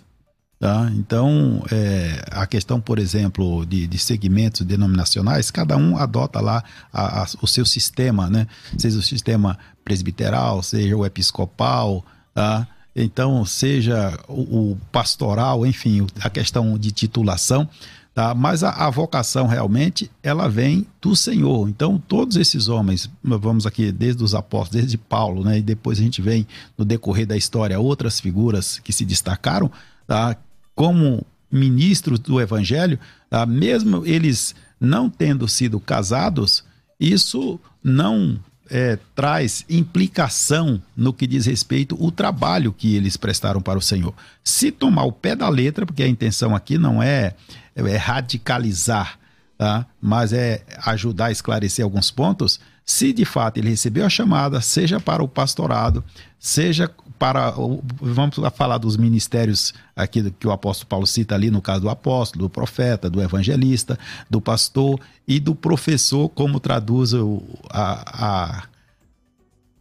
Tá? 0.61 0.90
Então, 0.96 1.62
é, 1.70 2.20
a 2.32 2.44
questão, 2.44 2.80
por 2.80 2.98
exemplo, 2.98 3.64
de, 3.64 3.86
de, 3.86 3.96
segmentos 3.96 4.66
denominacionais, 4.66 5.52
cada 5.52 5.76
um 5.76 5.96
adota 5.96 6.40
lá 6.40 6.64
a, 6.92 7.22
a, 7.22 7.26
o 7.40 7.46
seu 7.46 7.64
sistema, 7.64 8.28
né? 8.28 8.44
seja 8.76 8.98
o 8.98 9.02
sistema 9.02 9.56
presbiteral, 9.84 10.61
seja 10.61 10.96
o 10.96 11.06
episcopal, 11.06 12.04
tá? 12.34 12.66
então, 12.94 13.44
seja 13.44 14.18
o, 14.26 14.72
o, 14.72 14.78
pastoral, 14.90 15.64
enfim, 15.64 16.04
a 16.20 16.28
questão 16.28 16.76
de 16.76 16.90
titulação. 16.90 17.68
Tá? 18.12 18.34
Mas 18.34 18.64
a, 18.64 18.70
a 18.70 18.90
vocação 18.90 19.46
realmente 19.46 20.11
ela 20.24 20.48
vem 20.48 20.84
do 21.00 21.14
Senhor. 21.14 21.68
Então, 21.68 22.02
todos 22.09 22.36
esses 22.36 22.66
homens, 22.66 23.09
vamos 23.22 23.64
aqui 23.64 23.92
desde 23.92 24.24
os 24.24 24.34
apóstolos, 24.34 24.80
desde 24.80 24.98
Paulo, 24.98 25.44
né? 25.44 25.59
e 25.59 25.62
depois 25.62 26.00
a 26.00 26.02
gente 26.02 26.20
vem 26.20 26.44
no 26.76 26.84
decorrer 26.84 27.28
da 27.28 27.36
história 27.36 27.78
outras 27.78 28.18
figuras 28.18 28.80
que 28.80 28.92
se 28.92 29.04
destacaram, 29.04 29.70
tá? 30.04 30.36
Como 30.79 31.26
ministros 31.51 32.20
do 32.20 32.41
evangelho, 32.41 33.01
tá? 33.29 33.45
mesmo 33.45 34.07
eles 34.07 34.55
não 34.79 35.11
tendo 35.11 35.49
sido 35.49 35.81
casados, 35.81 36.62
isso 37.01 37.59
não 37.83 38.39
é, 38.70 38.97
traz 39.12 39.64
implicação 39.68 40.81
no 40.97 41.12
que 41.12 41.26
diz 41.26 41.47
respeito 41.47 41.99
ao 42.01 42.12
trabalho 42.12 42.72
que 42.72 42.95
eles 42.95 43.16
prestaram 43.16 43.61
para 43.61 43.76
o 43.76 43.83
Senhor. 43.83 44.14
Se 44.45 44.70
tomar 44.70 45.03
o 45.03 45.11
pé 45.11 45.35
da 45.35 45.49
letra, 45.49 45.85
porque 45.85 46.05
a 46.05 46.09
intenção 46.09 46.55
aqui 46.55 46.79
não 46.79 47.03
é, 47.03 47.35
é 47.74 47.97
radicalizar, 47.97 49.18
tá? 49.59 49.85
mas 50.01 50.33
é 50.33 50.62
ajudar 50.87 51.26
a 51.26 51.33
esclarecer 51.33 51.85
alguns 51.85 52.12
pontos, 52.12 52.61
se 52.89 53.12
de 53.12 53.26
fato 53.26 53.59
ele 53.59 53.68
recebeu 53.68 54.07
a 54.07 54.09
chamada, 54.09 54.62
seja 54.62 54.99
para 54.99 55.22
o 55.22 55.28
pastorado, 55.28 56.03
seja 56.41 56.91
para. 57.18 57.53
Vamos 58.01 58.36
falar 58.57 58.78
dos 58.78 58.97
ministérios 58.97 59.74
aqui 59.95 60.30
que 60.30 60.49
o 60.49 60.51
apóstolo 60.51 60.89
Paulo 60.89 61.07
cita 61.07 61.34
ali, 61.34 61.51
no 61.51 61.61
caso 61.61 61.82
do 61.82 61.91
apóstolo, 61.91 62.47
do 62.47 62.51
profeta, 62.51 63.11
do 63.11 63.20
evangelista, 63.20 63.99
do 64.30 64.41
pastor 64.41 64.99
e 65.26 65.39
do 65.39 65.55
professor, 65.55 66.30
como 66.30 66.59
traduz 66.59 67.12
o, 67.12 67.43
a, 67.68 68.62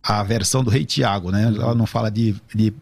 a, 0.03 0.20
a 0.20 0.24
versão 0.24 0.62
do 0.62 0.70
rei 0.70 0.84
Tiago, 0.84 1.32
né? 1.32 1.43
Ela 1.43 1.74
não 1.74 1.86
fala 1.86 2.12
de, 2.12 2.36
de 2.53 2.74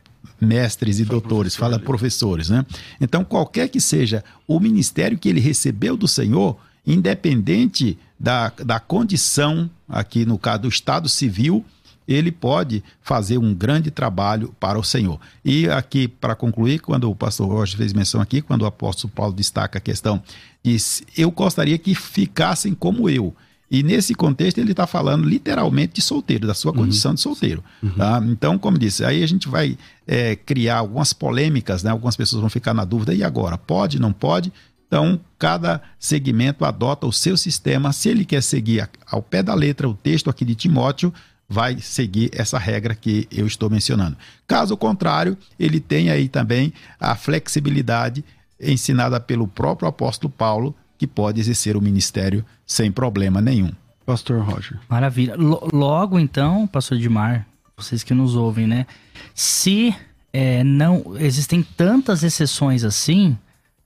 mestres 0.42 0.98
e 0.98 1.06
doutores, 1.06 1.56
fala 1.56 1.78
professores, 1.78 2.50
né? 2.50 2.66
Então, 3.00 3.24
qualquer 3.24 3.70
que 3.70 3.80
seja 3.80 4.24
o 4.48 4.60
ministério 4.60 5.20
que 5.20 5.30
ele 5.30 5.40
recebeu 5.40 5.96
do 5.96 6.08
Senhor, 6.08 6.58
independente 6.84 7.96
da, 8.20 8.52
da 8.64 8.80
condição, 8.80 9.70
aqui 9.88 10.26
no 10.26 10.38
caso 10.38 10.64
do 10.64 10.70
Estado 10.70 11.10
Civil, 11.10 11.66
ele 12.08 12.32
pode 12.32 12.84
fazer 13.02 13.38
um 13.38 13.54
grande 13.54 13.90
trabalho 13.90 14.54
para 14.60 14.78
o 14.78 14.84
Senhor. 14.84 15.20
E 15.44 15.68
aqui, 15.70 16.08
para 16.08 16.36
concluir, 16.36 16.80
quando 16.80 17.10
o 17.10 17.16
pastor 17.16 17.48
Roger 17.48 17.78
fez 17.78 17.94
menção 17.94 18.22
aqui, 18.22 18.42
quando 18.42 18.62
o 18.62 18.66
apóstolo 18.66 19.12
Paulo 19.14 19.34
destaca 19.34 19.78
a 19.80 19.82
questão, 19.82 20.22
diz: 20.64 21.04
Eu 21.18 21.32
gostaria 21.32 21.78
que 21.78 21.96
ficassem 21.96 22.74
como 22.74 23.10
eu. 23.10 23.36
E 23.70 23.82
nesse 23.82 24.14
contexto 24.14 24.60
ele 24.60 24.72
está 24.72 24.86
falando 24.86 25.28
literalmente 25.28 25.94
de 25.96 26.02
solteiro, 26.02 26.46
da 26.46 26.54
sua 26.54 26.72
uhum. 26.72 26.78
condição 26.78 27.12
uhum. 27.12 27.16
de 27.16 27.22
solteiro. 27.22 27.64
Uhum. 27.82 27.90
Tá? 27.92 28.24
Então, 28.28 28.60
como 28.60 28.78
disse, 28.78 29.04
aí 29.04 29.24
a 29.24 29.28
gente 29.28 29.50
vai 29.50 29.76
é, 30.06 30.36
criar 30.36 30.78
algumas 30.78 31.14
polêmicas, 31.14 31.82
né? 31.82 31.90
algumas 31.90 32.16
pessoas 32.16 32.42
vão 32.42 32.50
ficar 32.50 32.76
na 32.76 32.86
dúvida, 32.86 33.14
e 33.14 33.24
agora? 33.24 33.58
Pode, 33.58 34.00
não 34.00 34.14
pode? 34.14 34.54
Então, 34.88 35.20
cada 35.38 35.82
segmento 36.00 36.64
adota 36.64 37.08
o 37.08 37.12
seu 37.12 37.36
sistema. 37.36 37.92
Se 37.92 38.10
ele 38.10 38.24
quer 38.24 38.42
seguir 38.42 38.90
ao 39.06 39.22
pé 39.22 39.42
da 39.42 39.54
letra 39.54 39.90
o 39.90 39.94
texto 39.94 40.30
aqui 40.30 40.46
de 40.46 40.56
Timóteo, 40.56 41.14
vai 41.48 41.80
seguir 41.80 42.30
essa 42.34 42.58
regra 42.58 42.96
que 42.96 43.28
eu 43.32 43.46
estou 43.46 43.70
mencionando. 43.70 44.18
Caso 44.48 44.76
contrário, 44.78 45.38
ele 45.60 45.80
tem 45.80 46.10
aí 46.10 46.28
também 46.28 46.74
a 47.00 47.16
flexibilidade 47.16 48.24
ensinada 48.60 49.20
pelo 49.20 49.48
próprio 49.48 49.88
apóstolo 49.88 50.32
Paulo, 50.36 50.76
que 50.98 51.06
pode 51.06 51.40
exercer 51.40 51.76
o 51.76 51.82
ministério 51.82 52.46
sem 52.66 52.92
problema 52.92 53.42
nenhum. 53.42 53.72
Pastor 54.06 54.42
Roger. 54.42 54.80
Maravilha. 54.88 55.36
logo 55.38 56.20
então, 56.20 56.68
pastor 56.68 56.98
Edmar, 56.98 57.46
vocês 57.76 58.04
que 58.04 58.14
nos 58.14 58.36
ouvem, 58.36 58.68
né? 58.68 58.86
Se 59.34 59.94
é, 60.32 60.64
não 60.64 61.16
existem 61.18 61.64
tantas 61.64 62.24
exceções 62.24 62.84
assim, 62.84 63.38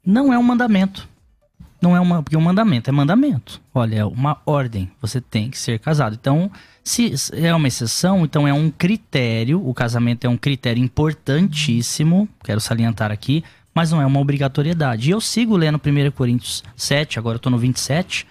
não 0.09 0.33
é 0.33 0.37
um 0.37 0.43
mandamento. 0.43 1.07
Não 1.81 1.95
é 1.95 1.99
uma. 1.99 2.21
Porque 2.23 2.35
um 2.35 2.41
mandamento 2.41 2.89
é 2.89 2.93
mandamento. 2.93 3.61
Olha, 3.73 3.97
é 3.97 4.05
uma 4.05 4.41
ordem. 4.45 4.91
Você 4.99 5.21
tem 5.21 5.49
que 5.49 5.57
ser 5.57 5.79
casado. 5.79 6.17
Então, 6.19 6.51
se 6.83 7.13
é 7.33 7.53
uma 7.53 7.67
exceção, 7.67 8.25
então 8.25 8.47
é 8.47 8.51
um 8.51 8.69
critério. 8.71 9.65
O 9.65 9.73
casamento 9.73 10.25
é 10.25 10.29
um 10.29 10.35
critério 10.35 10.83
importantíssimo. 10.83 12.27
Quero 12.43 12.59
salientar 12.59 13.11
aqui. 13.11 13.43
Mas 13.73 13.91
não 13.91 14.01
é 14.01 14.05
uma 14.05 14.19
obrigatoriedade. 14.19 15.09
E 15.09 15.11
eu 15.11 15.21
sigo 15.21 15.55
lendo 15.55 15.77
1 15.77 16.11
Coríntios 16.11 16.63
7, 16.75 17.19
agora 17.19 17.35
eu 17.35 17.37
estou 17.37 17.51
no 17.51 17.57
27. 17.57 18.27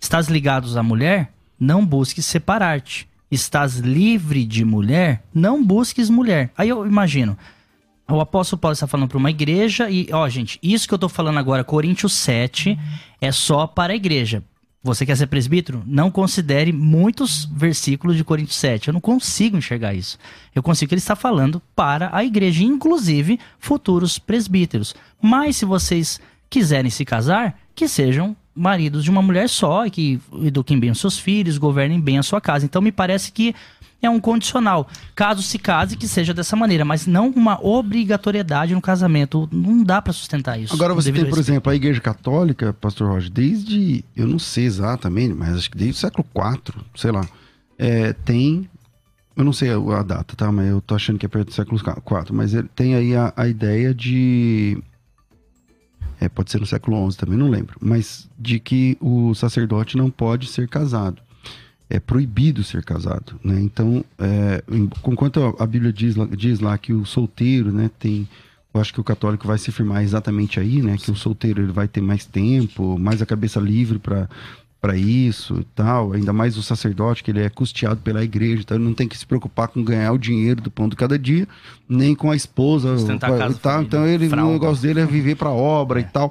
Estás 0.00 0.28
ligados 0.28 0.76
à 0.76 0.82
mulher? 0.82 1.32
Não 1.58 1.84
busques 1.84 2.26
separar-te. 2.26 3.08
Estás 3.30 3.78
livre 3.78 4.44
de 4.44 4.64
mulher? 4.64 5.24
Não 5.32 5.64
busques 5.64 6.10
mulher. 6.10 6.52
Aí 6.56 6.68
eu 6.68 6.86
imagino, 6.86 7.36
o 8.08 8.20
apóstolo 8.20 8.60
Paulo 8.60 8.74
está 8.74 8.86
falando 8.86 9.08
para 9.08 9.18
uma 9.18 9.30
igreja 9.30 9.90
e, 9.90 10.08
ó, 10.12 10.28
gente, 10.28 10.58
isso 10.62 10.86
que 10.86 10.94
eu 10.94 10.96
estou 10.96 11.08
falando 11.08 11.38
agora, 11.38 11.64
Coríntios 11.64 12.12
7, 12.12 12.78
é 13.20 13.32
só 13.32 13.66
para 13.66 13.92
a 13.92 13.96
igreja. 13.96 14.42
Você 14.82 15.06
quer 15.06 15.16
ser 15.16 15.28
presbítero? 15.28 15.82
Não 15.86 16.10
considere 16.10 16.70
muitos 16.70 17.46
versículos 17.46 18.18
de 18.18 18.22
Coríntios 18.22 18.58
7. 18.58 18.88
Eu 18.88 18.92
não 18.92 19.00
consigo 19.00 19.56
enxergar 19.56 19.94
isso. 19.94 20.18
Eu 20.54 20.62
consigo 20.62 20.90
que 20.90 20.94
ele 20.94 21.00
está 21.00 21.16
falando 21.16 21.62
para 21.74 22.10
a 22.12 22.22
igreja, 22.22 22.62
inclusive 22.62 23.40
futuros 23.58 24.18
presbíteros. 24.18 24.94
Mas 25.22 25.56
se 25.56 25.64
vocês 25.64 26.20
quiserem 26.50 26.90
se 26.90 27.02
casar, 27.02 27.58
que 27.74 27.88
sejam 27.88 28.36
maridos 28.54 29.02
de 29.02 29.10
uma 29.10 29.22
mulher 29.22 29.48
só 29.48 29.86
e 29.86 29.90
que 29.90 30.20
eduquem 30.42 30.78
bem 30.78 30.90
os 30.90 31.00
seus 31.00 31.18
filhos, 31.18 31.56
governem 31.56 31.98
bem 31.98 32.18
a 32.18 32.22
sua 32.22 32.40
casa. 32.40 32.66
Então 32.66 32.82
me 32.82 32.92
parece 32.92 33.32
que 33.32 33.54
é 34.06 34.10
um 34.10 34.20
condicional. 34.20 34.88
Caso 35.14 35.42
se 35.42 35.58
case, 35.58 35.96
que 35.96 36.06
seja 36.08 36.34
dessa 36.34 36.56
maneira, 36.56 36.84
mas 36.84 37.06
não 37.06 37.30
uma 37.30 37.58
obrigatoriedade 37.64 38.74
no 38.74 38.80
casamento. 38.80 39.48
Não 39.50 39.82
dá 39.82 40.00
para 40.00 40.12
sustentar 40.12 40.58
isso. 40.58 40.74
Agora 40.74 40.94
você 40.94 41.12
tem, 41.12 41.24
por 41.24 41.38
exemplo, 41.38 41.70
a 41.70 41.74
Igreja 41.74 42.00
Católica, 42.00 42.72
Pastor 42.72 43.08
Roger, 43.08 43.30
desde, 43.30 44.04
eu 44.16 44.26
não 44.26 44.38
sei 44.38 44.64
exatamente, 44.64 45.34
mas 45.34 45.56
acho 45.56 45.70
que 45.70 45.76
desde 45.76 45.96
o 45.96 46.00
século 46.00 46.26
IV, 46.34 46.82
sei 46.94 47.10
lá, 47.10 47.26
é, 47.78 48.12
tem, 48.12 48.68
eu 49.36 49.44
não 49.44 49.52
sei 49.52 49.70
a, 49.70 49.76
a 49.76 50.02
data, 50.02 50.36
tá? 50.36 50.50
Mas 50.50 50.68
eu 50.68 50.80
tô 50.80 50.94
achando 50.94 51.18
que 51.18 51.26
é 51.26 51.28
perto 51.28 51.48
do 51.48 51.54
século 51.54 51.80
IV, 51.80 52.32
mas 52.32 52.54
ele 52.54 52.68
tem 52.74 52.94
aí 52.94 53.16
a, 53.16 53.32
a 53.36 53.48
ideia 53.48 53.94
de, 53.94 54.78
é, 56.20 56.28
pode 56.28 56.50
ser 56.50 56.60
no 56.60 56.66
século 56.66 57.10
XI 57.10 57.18
também, 57.18 57.38
não 57.38 57.48
lembro, 57.48 57.76
mas 57.80 58.28
de 58.38 58.58
que 58.58 58.96
o 59.00 59.34
sacerdote 59.34 59.96
não 59.96 60.10
pode 60.10 60.48
ser 60.48 60.68
casado. 60.68 61.22
É 61.90 62.00
proibido 62.00 62.64
ser 62.64 62.82
casado, 62.82 63.38
né? 63.44 63.60
Então, 63.60 64.04
é, 64.18 64.62
enquanto 65.04 65.54
a- 65.58 65.66
Bíblia 65.66 65.92
diz, 65.92 66.16
lá- 66.16 66.26
diz 66.34 66.58
lá 66.60 66.76
que 66.78 66.92
o 66.92 67.04
solteiro, 67.04 67.70
né, 67.70 67.90
tem 67.98 68.28
eu 68.72 68.80
acho 68.80 68.92
que 68.92 69.00
o 69.00 69.04
católico 69.04 69.46
vai 69.46 69.56
se 69.56 69.70
firmar 69.70 70.02
exatamente 70.02 70.58
aí, 70.58 70.82
né? 70.82 70.96
Que 70.98 71.08
o 71.08 71.14
solteiro 71.14 71.62
ele 71.62 71.70
vai 71.70 71.86
ter 71.86 72.00
mais 72.00 72.24
tempo, 72.24 72.98
mais 72.98 73.22
a 73.22 73.26
cabeça 73.26 73.60
livre 73.60 73.98
para 74.00 74.28
para 74.80 74.96
isso 74.98 75.60
e 75.60 75.64
tal. 75.76 76.12
Ainda 76.12 76.30
mais 76.32 76.58
o 76.58 76.62
sacerdote, 76.62 77.22
que 77.24 77.30
ele 77.30 77.40
é 77.40 77.48
custeado 77.48 78.00
pela 78.02 78.22
igreja, 78.22 78.60
então 78.62 78.76
ele 78.76 78.84
não 78.84 78.92
tem 78.92 79.08
que 79.08 79.16
se 79.16 79.24
preocupar 79.24 79.68
com 79.68 79.82
ganhar 79.82 80.12
o 80.12 80.18
dinheiro 80.18 80.60
do 80.60 80.70
pão 80.70 80.88
de 80.90 80.96
cada 80.96 81.18
dia, 81.18 81.46
nem 81.88 82.14
com 82.14 82.30
a 82.30 82.36
esposa 82.36 82.98
Sustentar 82.98 83.32
a 83.32 83.38
casa, 83.38 83.58
tal. 83.62 83.72
família, 83.74 83.86
Então 83.86 84.06
ele, 84.06 84.26
o 84.28 84.52
negócio 84.52 84.82
dele 84.82 85.00
é 85.00 85.06
viver 85.06 85.36
para 85.36 85.48
obra 85.50 86.00
e 86.00 86.04
tal. 86.04 86.30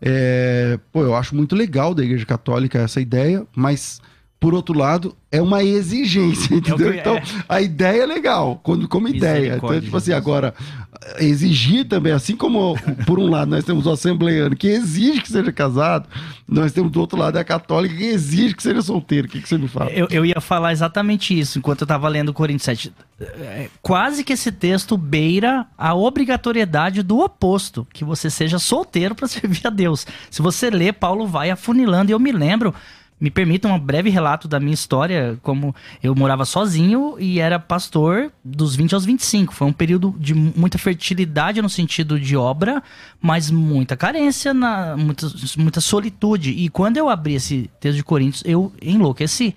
É, 0.00 0.78
pô, 0.92 1.02
eu 1.02 1.14
acho 1.14 1.34
muito 1.34 1.54
legal 1.54 1.94
da 1.94 2.02
igreja 2.04 2.24
católica 2.24 2.78
essa 2.78 3.00
ideia, 3.00 3.44
mas 3.54 4.00
por 4.40 4.54
outro 4.54 4.76
lado, 4.76 5.14
é 5.30 5.40
uma 5.40 5.62
exigência, 5.62 6.54
entendeu? 6.56 6.92
que- 6.92 6.98
então, 6.98 7.16
é. 7.16 7.22
a 7.46 7.60
ideia 7.60 8.02
é 8.02 8.06
legal, 8.06 8.58
quando, 8.62 8.88
como 8.88 9.06
ideia. 9.06 9.56
Então, 9.56 9.78
tipo 9.80 9.96
assim, 9.96 10.12
agora, 10.14 10.54
exigir 11.18 11.86
também, 11.86 12.12
assim 12.12 12.34
como, 12.34 12.74
por 13.06 13.18
um 13.18 13.28
lado, 13.28 13.50
nós 13.50 13.64
temos 13.64 13.86
o 13.86 13.90
assembleiano 13.90 14.56
que 14.56 14.66
exige 14.66 15.20
que 15.20 15.30
seja 15.30 15.52
casado, 15.52 16.08
nós 16.48 16.72
temos 16.72 16.90
do 16.90 17.00
outro 17.00 17.18
lado 17.18 17.36
a 17.36 17.44
católica 17.44 17.94
que 17.94 18.04
exige 18.04 18.54
que 18.54 18.62
seja 18.62 18.80
solteiro. 18.80 19.26
O 19.26 19.30
que, 19.30 19.42
que 19.42 19.48
você 19.48 19.58
me 19.58 19.68
fala? 19.68 19.90
Eu, 19.90 20.08
eu 20.10 20.24
ia 20.24 20.40
falar 20.40 20.72
exatamente 20.72 21.38
isso 21.38 21.58
enquanto 21.58 21.82
eu 21.82 21.84
estava 21.84 22.08
lendo 22.08 22.32
Coríntios 22.32 22.64
7. 22.64 22.92
É, 23.20 23.68
Quase 23.82 24.24
que 24.24 24.32
esse 24.32 24.50
texto 24.50 24.96
beira 24.96 25.66
a 25.76 25.94
obrigatoriedade 25.94 27.02
do 27.02 27.18
oposto, 27.20 27.86
que 27.92 28.04
você 28.04 28.30
seja 28.30 28.58
solteiro 28.58 29.14
para 29.14 29.28
servir 29.28 29.66
a 29.66 29.70
Deus. 29.70 30.06
Se 30.30 30.40
você 30.40 30.70
lê, 30.70 30.92
Paulo 30.92 31.26
vai 31.26 31.50
afunilando, 31.50 32.10
e 32.10 32.14
eu 32.14 32.18
me 32.18 32.32
lembro. 32.32 32.74
Me 33.20 33.30
permita 33.30 33.68
um 33.68 33.78
breve 33.78 34.08
relato 34.08 34.48
da 34.48 34.58
minha 34.58 34.72
história, 34.72 35.38
como 35.42 35.74
eu 36.02 36.14
morava 36.14 36.44
sozinho 36.46 37.16
e 37.18 37.38
era 37.38 37.58
pastor 37.58 38.32
dos 38.42 38.74
20 38.74 38.94
aos 38.94 39.04
25. 39.04 39.52
Foi 39.52 39.66
um 39.66 39.72
período 39.72 40.14
de 40.18 40.32
muita 40.32 40.78
fertilidade 40.78 41.60
no 41.60 41.68
sentido 41.68 42.18
de 42.18 42.34
obra, 42.36 42.82
mas 43.20 43.50
muita 43.50 43.96
carência, 43.96 44.54
na, 44.54 44.96
muita, 44.96 45.26
muita 45.58 45.80
solitude. 45.80 46.50
E 46.50 46.70
quando 46.70 46.96
eu 46.96 47.10
abri 47.10 47.34
esse 47.34 47.70
texto 47.78 47.96
de 47.96 48.04
Coríntios, 48.04 48.42
eu 48.46 48.72
enlouqueci 48.80 49.54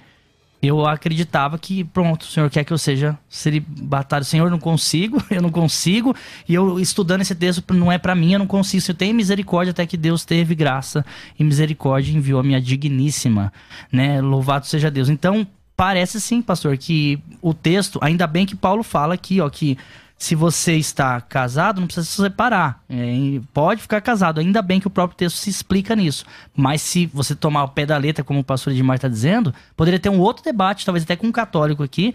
eu 0.68 0.86
acreditava 0.86 1.58
que, 1.58 1.84
pronto, 1.84 2.22
o 2.22 2.26
Senhor 2.26 2.50
quer 2.50 2.64
que 2.64 2.72
eu 2.72 2.78
seja 2.78 3.18
celibatário. 3.28 4.26
Senhor, 4.26 4.50
não 4.50 4.60
consigo, 4.60 5.22
eu 5.30 5.42
não 5.42 5.50
consigo. 5.50 6.16
E 6.48 6.54
eu 6.54 6.80
estudando 6.80 7.22
esse 7.22 7.36
texto 7.36 7.64
não 7.74 7.92
é 7.92 7.98
pra 7.98 8.16
mim, 8.16 8.34
eu 8.34 8.40
não 8.40 8.48
consigo. 8.48 8.82
Se 8.82 8.92
eu 8.92 8.96
tenho 8.96 9.14
misericórdia, 9.14 9.72
até 9.72 9.86
que 9.86 9.98
Deus 9.98 10.24
teve 10.24 10.56
graça 10.56 11.06
e 11.38 11.44
misericórdia 11.44 12.16
enviou 12.16 12.40
a 12.40 12.44
minha 12.44 12.62
digníssima, 12.62 13.52
né? 13.92 14.22
Louvado 14.22 14.66
seja 14.66 14.90
Deus. 14.90 15.10
Então, 15.10 15.46
parece 15.76 16.22
sim, 16.22 16.42
pastor, 16.42 16.78
que 16.78 17.20
o 17.42 17.54
texto, 17.54 18.00
ainda 18.02 18.26
bem 18.26 18.46
que 18.46 18.56
Paulo 18.56 18.84
fala 18.84 19.14
aqui, 19.14 19.42
ó, 19.42 19.50
que 19.50 19.78
se 20.24 20.36
você 20.36 20.78
está 20.78 21.20
casado, 21.20 21.82
não 21.82 21.88
precisa 21.88 22.08
se 22.08 22.22
separar. 22.22 22.82
É, 22.90 23.42
pode 23.54 23.82
ficar 23.82 24.00
casado. 24.00 24.40
Ainda 24.40 24.62
bem 24.62 24.80
que 24.80 24.88
o 24.88 24.90
próprio 24.90 25.18
texto 25.18 25.36
se 25.36 25.50
explica 25.50 25.96
nisso. 25.96 26.26
Mas 26.56 26.82
se 26.82 27.08
você 27.08 27.36
tomar 27.36 27.66
o 27.66 27.68
pé 27.68 27.86
da 27.86 27.98
letra, 27.98 28.24
como 28.24 28.40
o 28.40 28.44
pastor 28.44 28.72
Edmar 28.72 28.96
está 28.96 29.10
dizendo, 29.10 29.54
poderia 29.76 30.00
ter 30.00 30.08
um 30.08 30.20
outro 30.20 30.42
debate, 30.42 30.86
talvez 30.86 31.04
até 31.04 31.18
com 31.18 31.28
um 31.28 31.32
católico 31.32 31.84
aqui. 31.84 32.14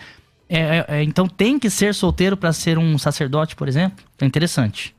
É, 0.48 0.58
é, 0.58 0.86
é, 0.88 1.02
então 1.02 1.28
tem 1.28 1.58
que 1.58 1.68
ser 1.68 1.94
solteiro 1.94 2.34
para 2.34 2.50
ser 2.54 2.78
um 2.78 2.96
sacerdote, 2.96 3.54
por 3.54 3.68
exemplo? 3.68 4.02
É 4.18 4.24
interessante. 4.24 4.96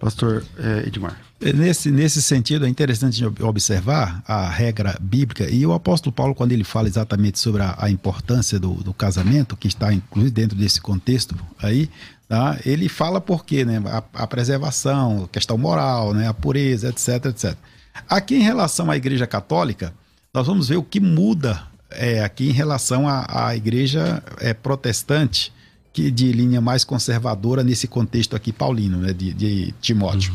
Pastor 0.00 0.44
é, 0.58 0.88
Edmar. 0.88 1.16
Nesse, 1.40 1.90
nesse 1.90 2.22
sentido, 2.22 2.66
é 2.66 2.68
interessante 2.68 3.24
ob- 3.24 3.42
observar 3.42 4.22
a 4.26 4.48
regra 4.48 4.96
bíblica 5.00 5.48
e 5.50 5.66
o 5.66 5.72
apóstolo 5.72 6.12
Paulo, 6.12 6.36
quando 6.36 6.52
ele 6.52 6.62
fala 6.62 6.86
exatamente 6.86 7.38
sobre 7.38 7.62
a, 7.62 7.74
a 7.78 7.90
importância 7.90 8.60
do, 8.60 8.74
do 8.74 8.94
casamento, 8.94 9.56
que 9.56 9.66
está 9.66 9.92
incluído 9.92 10.30
dentro 10.30 10.56
desse 10.56 10.80
contexto 10.80 11.34
aí, 11.60 11.90
tá? 12.32 12.58
ele 12.64 12.88
fala 12.88 13.20
por 13.20 13.44
quê, 13.44 13.62
né? 13.62 13.82
A, 13.84 14.22
a 14.22 14.26
preservação, 14.26 15.28
questão 15.30 15.58
moral, 15.58 16.14
né? 16.14 16.26
a 16.26 16.32
pureza, 16.32 16.88
etc, 16.88 17.26
etc. 17.26 17.54
Aqui 18.08 18.36
em 18.36 18.42
relação 18.42 18.90
à 18.90 18.96
igreja 18.96 19.26
católica, 19.26 19.92
nós 20.32 20.46
vamos 20.46 20.66
ver 20.66 20.78
o 20.78 20.82
que 20.82 20.98
muda 20.98 21.62
é, 21.90 22.24
aqui 22.24 22.48
em 22.48 22.52
relação 22.52 23.06
à, 23.06 23.48
à 23.48 23.54
igreja 23.54 24.22
é, 24.40 24.54
protestante, 24.54 25.52
que 25.92 26.10
de 26.10 26.32
linha 26.32 26.58
mais 26.58 26.84
conservadora 26.84 27.62
nesse 27.62 27.86
contexto 27.86 28.34
aqui 28.34 28.50
paulino, 28.50 28.96
né, 28.96 29.12
de, 29.12 29.34
de 29.34 29.74
Timóteo. 29.82 30.32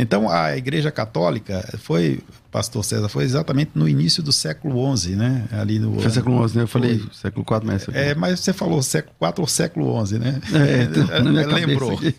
Então, 0.00 0.30
a 0.30 0.56
Igreja 0.56 0.90
Católica 0.90 1.62
foi, 1.82 2.20
Pastor 2.50 2.82
César, 2.82 3.06
foi 3.10 3.24
exatamente 3.24 3.72
no 3.74 3.86
início 3.86 4.22
do 4.22 4.32
século 4.32 4.96
XI, 4.96 5.14
né? 5.14 5.44
Ali 5.52 5.78
no 5.78 6.00
Foi 6.00 6.10
século 6.10 6.48
XI, 6.48 6.56
né? 6.56 6.62
Eu 6.62 6.66
falei 6.66 6.98
Foi. 6.98 7.10
século 7.12 7.46
IV, 7.46 7.60
mas... 7.64 7.88
É, 7.92 8.14
mas 8.14 8.40
você 8.40 8.54
falou 8.54 8.82
século 8.82 9.14
IV 9.20 9.34
ou 9.36 9.46
século 9.46 10.06
XI, 10.06 10.18
né? 10.18 10.40
É, 10.54 10.82
então, 10.84 11.06
na 11.22 11.30
minha 11.30 11.44
cabeça 11.44 11.66
Lembrou. 11.66 12.00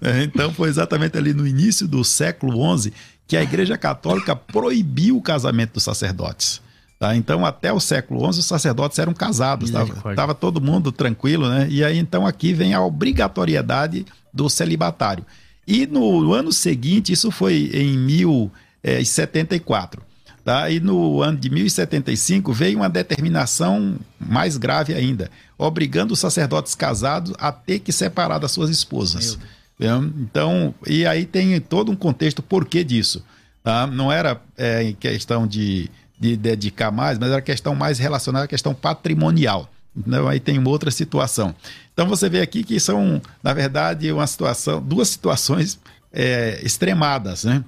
É, 0.00 0.22
então, 0.22 0.52
foi 0.52 0.68
exatamente 0.68 1.18
ali 1.18 1.34
no 1.34 1.46
início 1.46 1.88
do 1.88 2.04
século 2.04 2.78
XI 2.78 2.92
que 3.26 3.36
a 3.36 3.42
Igreja 3.42 3.76
Católica 3.76 4.36
proibiu 4.36 5.16
o 5.16 5.22
casamento 5.22 5.72
dos 5.74 5.82
sacerdotes. 5.82 6.60
Tá? 6.98 7.16
Então, 7.16 7.44
até 7.44 7.72
o 7.72 7.80
século 7.80 8.20
XI, 8.32 8.38
os 8.38 8.46
sacerdotes 8.46 9.00
eram 9.00 9.12
casados, 9.12 9.70
estava 9.70 10.32
todo 10.32 10.60
mundo 10.60 10.92
tranquilo, 10.92 11.48
né? 11.48 11.66
E 11.68 11.82
aí, 11.82 11.98
então, 11.98 12.24
aqui 12.24 12.52
vem 12.52 12.72
a 12.72 12.80
obrigatoriedade 12.80 14.06
do 14.32 14.48
celibatário. 14.48 15.24
E 15.66 15.86
no 15.86 16.32
ano 16.32 16.52
seguinte, 16.52 17.12
isso 17.12 17.30
foi 17.30 17.70
em 17.72 17.96
1074. 17.96 20.02
Tá? 20.44 20.70
E 20.70 20.78
no 20.78 21.22
ano 21.22 21.38
de 21.38 21.48
1075 21.48 22.52
veio 22.52 22.76
uma 22.76 22.90
determinação 22.90 23.96
mais 24.20 24.58
grave 24.58 24.92
ainda, 24.92 25.30
obrigando 25.56 26.12
os 26.12 26.20
sacerdotes 26.20 26.74
casados 26.74 27.32
a 27.38 27.50
ter 27.50 27.78
que 27.78 27.90
separar 27.90 28.38
das 28.38 28.52
suas 28.52 28.68
esposas. 28.68 29.38
Então, 29.80 30.74
e 30.86 31.06
aí 31.06 31.24
tem 31.24 31.58
todo 31.60 31.90
um 31.90 31.96
contexto 31.96 32.42
porquê 32.42 32.84
disso. 32.84 33.24
Tá? 33.62 33.86
Não 33.86 34.12
era 34.12 34.40
é, 34.56 34.92
questão 35.00 35.46
de, 35.46 35.90
de 36.20 36.36
dedicar 36.36 36.90
mais, 36.90 37.18
mas 37.18 37.30
era 37.30 37.40
questão 37.40 37.74
mais 37.74 37.98
relacionada 37.98 38.44
à 38.44 38.48
questão 38.48 38.74
patrimonial. 38.74 39.70
Então, 39.96 40.28
aí 40.28 40.40
tem 40.40 40.58
uma 40.58 40.70
outra 40.70 40.90
situação. 40.90 41.54
Então, 41.92 42.08
você 42.08 42.28
vê 42.28 42.40
aqui 42.40 42.64
que 42.64 42.80
são, 42.80 43.22
na 43.42 43.52
verdade, 43.54 44.10
uma 44.10 44.26
situação, 44.26 44.82
duas 44.82 45.08
situações 45.08 45.78
é, 46.12 46.60
extremadas, 46.62 47.44
né? 47.44 47.64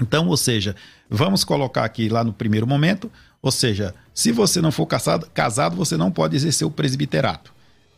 Então, 0.00 0.26
ou 0.28 0.36
seja, 0.36 0.74
vamos 1.08 1.44
colocar 1.44 1.84
aqui 1.84 2.08
lá 2.08 2.24
no 2.24 2.32
primeiro 2.32 2.66
momento, 2.66 3.10
ou 3.42 3.50
seja, 3.50 3.94
se 4.14 4.32
você 4.32 4.60
não 4.60 4.72
for 4.72 4.86
casado, 4.86 5.28
casado 5.32 5.76
você 5.76 5.96
não 5.96 6.10
pode 6.10 6.36
exercer 6.36 6.66
o 6.66 6.70
presbiterato. 6.70 7.52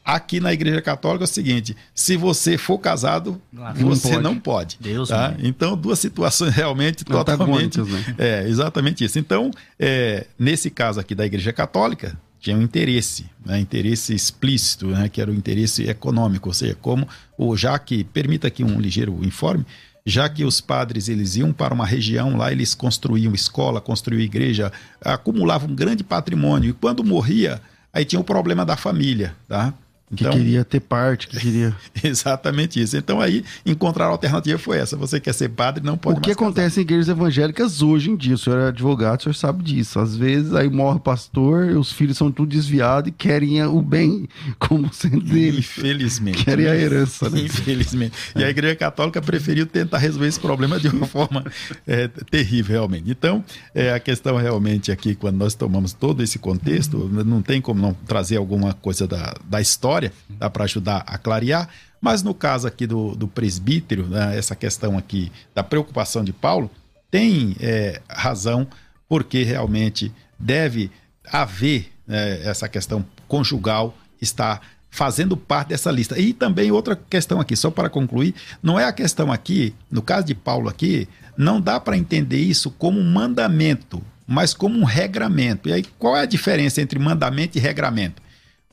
Aqui 0.05 0.41
na 0.41 0.53
Igreja 0.53 0.83
Católica 0.83 1.23
é 1.23 1.27
o 1.27 1.29
seguinte: 1.29 1.77
se 1.95 2.17
você 2.17 2.59
for 2.59 2.77
casado, 2.77 3.41
você 3.77 4.11
pode. 4.11 4.23
não 4.23 4.37
pode. 4.37 4.79
Tá? 5.09 5.35
Então, 5.39 5.77
duas 5.77 6.01
situações 6.01 6.53
realmente 6.57 7.05
totalmente. 7.05 7.81
Né? 7.81 8.15
É, 8.19 8.49
exatamente 8.49 9.05
isso. 9.05 9.17
Então, 9.21 9.53
é, 9.79 10.27
nesse 10.37 10.71
caso 10.71 10.99
aqui 10.99 11.15
da 11.15 11.25
Igreja 11.25 11.53
Católica, 11.53 12.19
tinha 12.43 12.57
um 12.57 12.63
interesse, 12.63 13.25
né, 13.47 13.61
interesse 13.61 14.13
explícito, 14.13 14.89
né, 14.89 15.09
que 15.09 15.21
era 15.21 15.31
o 15.31 15.35
interesse 15.35 15.85
econômico, 15.89 16.49
ou 16.49 16.55
seja, 16.55 16.75
como 16.75 17.07
o 17.39 17.57
já 17.57 17.79
que 17.79 18.03
permita 18.03 18.49
aqui 18.49 18.65
um 18.65 18.81
ligeiro 18.81 19.25
informe, 19.25 19.65
já 20.05 20.29
que 20.29 20.45
os 20.45 20.61
padres 20.61 21.09
eles 21.09 21.37
iam 21.37 21.53
para 21.53 21.73
uma 21.73 21.87
região 21.87 22.37
lá, 22.37 22.51
eles 22.51 22.75
construíam 22.75 23.33
escola, 23.33 23.81
construíam 23.81 24.21
igreja, 24.23 24.73
acumulavam 25.01 25.71
um 25.71 25.75
grande 25.75 26.03
patrimônio 26.03 26.71
e 26.71 26.73
quando 26.73 27.05
morria, 27.05 27.63
aí 27.93 28.05
tinha 28.05 28.19
o 28.19 28.25
problema 28.25 28.67
da 28.67 28.77
família, 28.77 29.37
tá? 29.47 29.73
Que 30.15 30.29
queria 30.29 30.65
ter 30.65 30.81
parte, 30.81 31.27
que 31.27 31.39
queria. 31.39 31.75
Exatamente 32.05 32.81
isso. 32.81 32.97
Então 32.97 33.21
aí 33.21 33.45
encontrar 33.65 34.07
a 34.07 34.09
alternativa 34.09 34.59
foi 34.59 34.79
essa. 34.79 34.97
Você 34.97 35.19
quer 35.19 35.33
ser 35.33 35.49
padre, 35.51 35.85
não 35.85 35.97
pode 35.97 36.19
O 36.19 36.21
que 36.21 36.29
mais 36.29 36.37
casar. 36.37 36.49
acontece 36.51 36.81
em 36.81 36.83
igrejas 36.83 37.09
evangélicas 37.09 37.83
hoje 37.83 38.11
em 38.11 38.17
dia? 38.17 38.35
O 38.35 38.39
senhor 38.39 38.59
é 38.59 38.69
advogado, 38.69 39.21
o 39.21 39.23
senhor 39.25 39.35
sabe 39.35 39.63
disso. 39.63 39.99
Às 39.99 40.17
vezes 40.17 40.55
aí 40.55 40.69
morre 40.69 40.97
o 40.97 41.01
pastor, 41.01 41.69
os 41.77 41.93
filhos 41.93 42.17
são 42.17 42.31
tudo 42.31 42.51
desviados 42.51 43.09
e 43.09 43.13
querem 43.13 43.63
o 43.65 43.81
bem 43.81 44.29
como 44.59 44.93
sendo 44.93 45.21
deles. 45.21 45.61
Infelizmente. 45.61 46.45
Querem 46.45 46.67
a 46.67 46.75
herança, 46.75 47.31
né? 47.31 47.41
Infelizmente. 47.41 48.13
E 48.35 48.43
a 48.45 48.51
Igreja 48.51 48.77
Católica 48.77 49.21
preferiu 49.23 49.67
tentar 49.67 49.99
resolver 49.99 50.27
esse 50.29 50.41
problema 50.41 50.79
de 50.79 50.89
uma 50.89 51.07
forma 51.07 51.45
é, 51.87 52.09
terrível, 52.31 52.73
realmente. 52.73 53.11
Então, 53.11 53.45
é, 53.75 53.93
a 53.93 54.01
questão 54.01 54.37
realmente 54.37 54.91
aqui, 54.91 55.15
quando 55.15 55.37
nós 55.37 55.55
tomamos 55.55 55.93
todo 55.93 56.23
esse 56.23 56.39
contexto, 56.39 57.09
não 57.25 57.41
tem 57.43 57.61
como 57.61 57.81
não 57.81 57.95
trazer 58.07 58.37
alguma 58.37 58.73
coisa 58.75 59.07
da, 59.07 59.35
da 59.49 59.61
história, 59.61 60.02
dá 60.29 60.49
para 60.49 60.65
ajudar 60.65 61.05
a 61.07 61.19
clarear. 61.19 61.69
Mas 62.01 62.23
no 62.23 62.35
caso 62.35 62.67
aqui 62.67 62.87
do, 62.87 63.15
do 63.15 63.29
presbítero, 63.29 64.07
né, 64.09 64.37
essa 64.37 64.57
questão 64.57 64.99
aqui 64.99 65.31
da 65.55 65.63
preocupação 65.63 66.25
de 66.25 66.33
Paulo, 66.33 66.71
tem 67.11 67.55
é, 67.61 68.01
razão, 68.09 68.67
porque 69.09 69.43
realmente 69.45 70.11
deve 70.39 70.91
haver 71.31 71.93
né, 72.07 72.43
essa 72.43 72.69
questão 72.69 73.05
conjugal 73.29 73.97
está 74.21 74.61
fazendo 74.91 75.37
parte 75.37 75.69
dessa 75.69 75.91
lista. 75.91 76.19
E 76.19 76.33
também 76.33 76.71
outra 76.71 76.95
questão 76.95 77.41
aqui, 77.41 77.57
só 77.57 77.71
para 77.71 77.89
concluir, 77.89 78.35
não 78.63 78.79
é 78.79 78.85
a 78.85 78.93
questão 78.93 79.33
aqui, 79.33 79.75
no 79.91 80.03
caso 80.03 80.27
de 80.27 80.35
Paulo 80.35 80.69
aqui, 80.69 81.09
não 81.37 81.61
dá 81.61 81.81
para 81.81 81.97
entender 81.97 82.39
isso 82.39 82.71
como 82.71 83.01
um 83.01 83.11
mandamento, 83.11 84.03
mas 84.27 84.53
como 84.53 84.79
um 84.79 84.85
regramento. 84.85 85.69
E 85.69 85.73
aí 85.73 85.85
qual 85.99 86.17
é 86.17 86.21
a 86.21 86.27
diferença 86.27 86.81
entre 86.81 86.99
mandamento 86.99 87.57
e 87.57 87.61
regramento? 87.61 88.21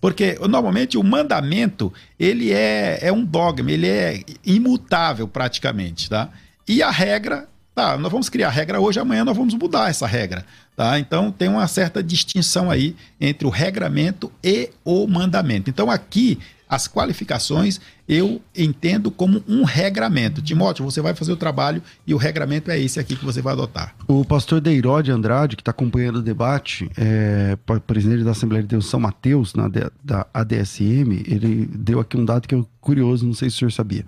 Porque 0.02 0.38
normalmente 0.48 0.98
o 0.98 1.04
mandamento 1.04 1.92
ele 2.20 2.52
é, 2.52 3.00
é 3.02 3.12
um 3.12 3.24
dogma, 3.24 3.72
ele 3.72 3.88
é 3.88 4.22
imutável 4.46 5.28
praticamente, 5.28 6.10
tá? 6.10 6.30
E 6.68 6.82
a 6.82 6.90
regra, 6.90 7.48
tá? 7.76 7.98
Nós 7.98 8.12
vamos 8.12 8.30
criar 8.30 8.48
a 8.48 8.52
regra 8.52 8.80
hoje, 8.80 9.00
amanhã 9.00 9.26
nós 9.26 9.36
vamos 9.36 9.54
mudar 9.54 9.90
essa 9.90 10.08
regra, 10.08 10.46
tá? 10.76 11.00
Então 11.00 11.32
tem 11.32 11.50
uma 11.50 11.68
certa 11.68 12.02
distinção 12.02 12.72
aí 12.72 12.96
entre 13.20 13.46
o 13.46 13.50
regramento 13.50 14.32
e 14.44 14.70
o 14.86 15.06
mandamento. 15.08 15.70
Então 15.70 15.92
aqui 15.92 16.40
as 16.70 16.88
qualificações 16.88 17.82
eu 18.08 18.42
entendo 18.56 19.10
como 19.10 19.44
um 19.48 19.64
regramento. 19.64 20.42
Timóteo, 20.42 20.86
você 20.86 21.02
vai 21.02 21.16
fazer 21.16 21.32
o 21.32 21.38
trabalho 21.38 21.82
e 22.06 22.14
o 22.14 22.18
regramento 22.18 22.70
é 22.70 22.80
esse 22.80 23.00
aqui 23.00 23.16
que 23.16 23.26
você 23.26 23.42
vai 23.42 23.54
adotar. 23.54 23.96
O 24.08 24.24
pastor 24.24 24.62
Deirode 24.62 25.12
Andrade, 25.12 25.56
que 25.56 25.62
está 25.62 25.72
acompanhando 25.72 26.18
o 26.18 26.22
debate, 26.22 26.90
é, 26.96 27.58
presidente 27.86 28.24
da 28.24 28.32
Assembleia 28.32 28.62
de 28.64 28.70
Deus 28.70 28.86
São 28.88 29.00
Mateus, 29.00 29.54
na, 29.56 29.68
da 30.04 30.28
ADSM, 30.34 31.24
ele 31.28 31.66
deu 31.66 32.00
aqui 32.00 32.18
um 32.18 32.26
dado 32.26 32.48
que 32.48 32.54
é 32.54 32.64
curioso, 32.80 33.26
não 33.26 33.34
sei 33.34 33.50
se 33.50 33.56
o 33.56 33.60
senhor 33.60 33.72
sabia. 33.72 34.06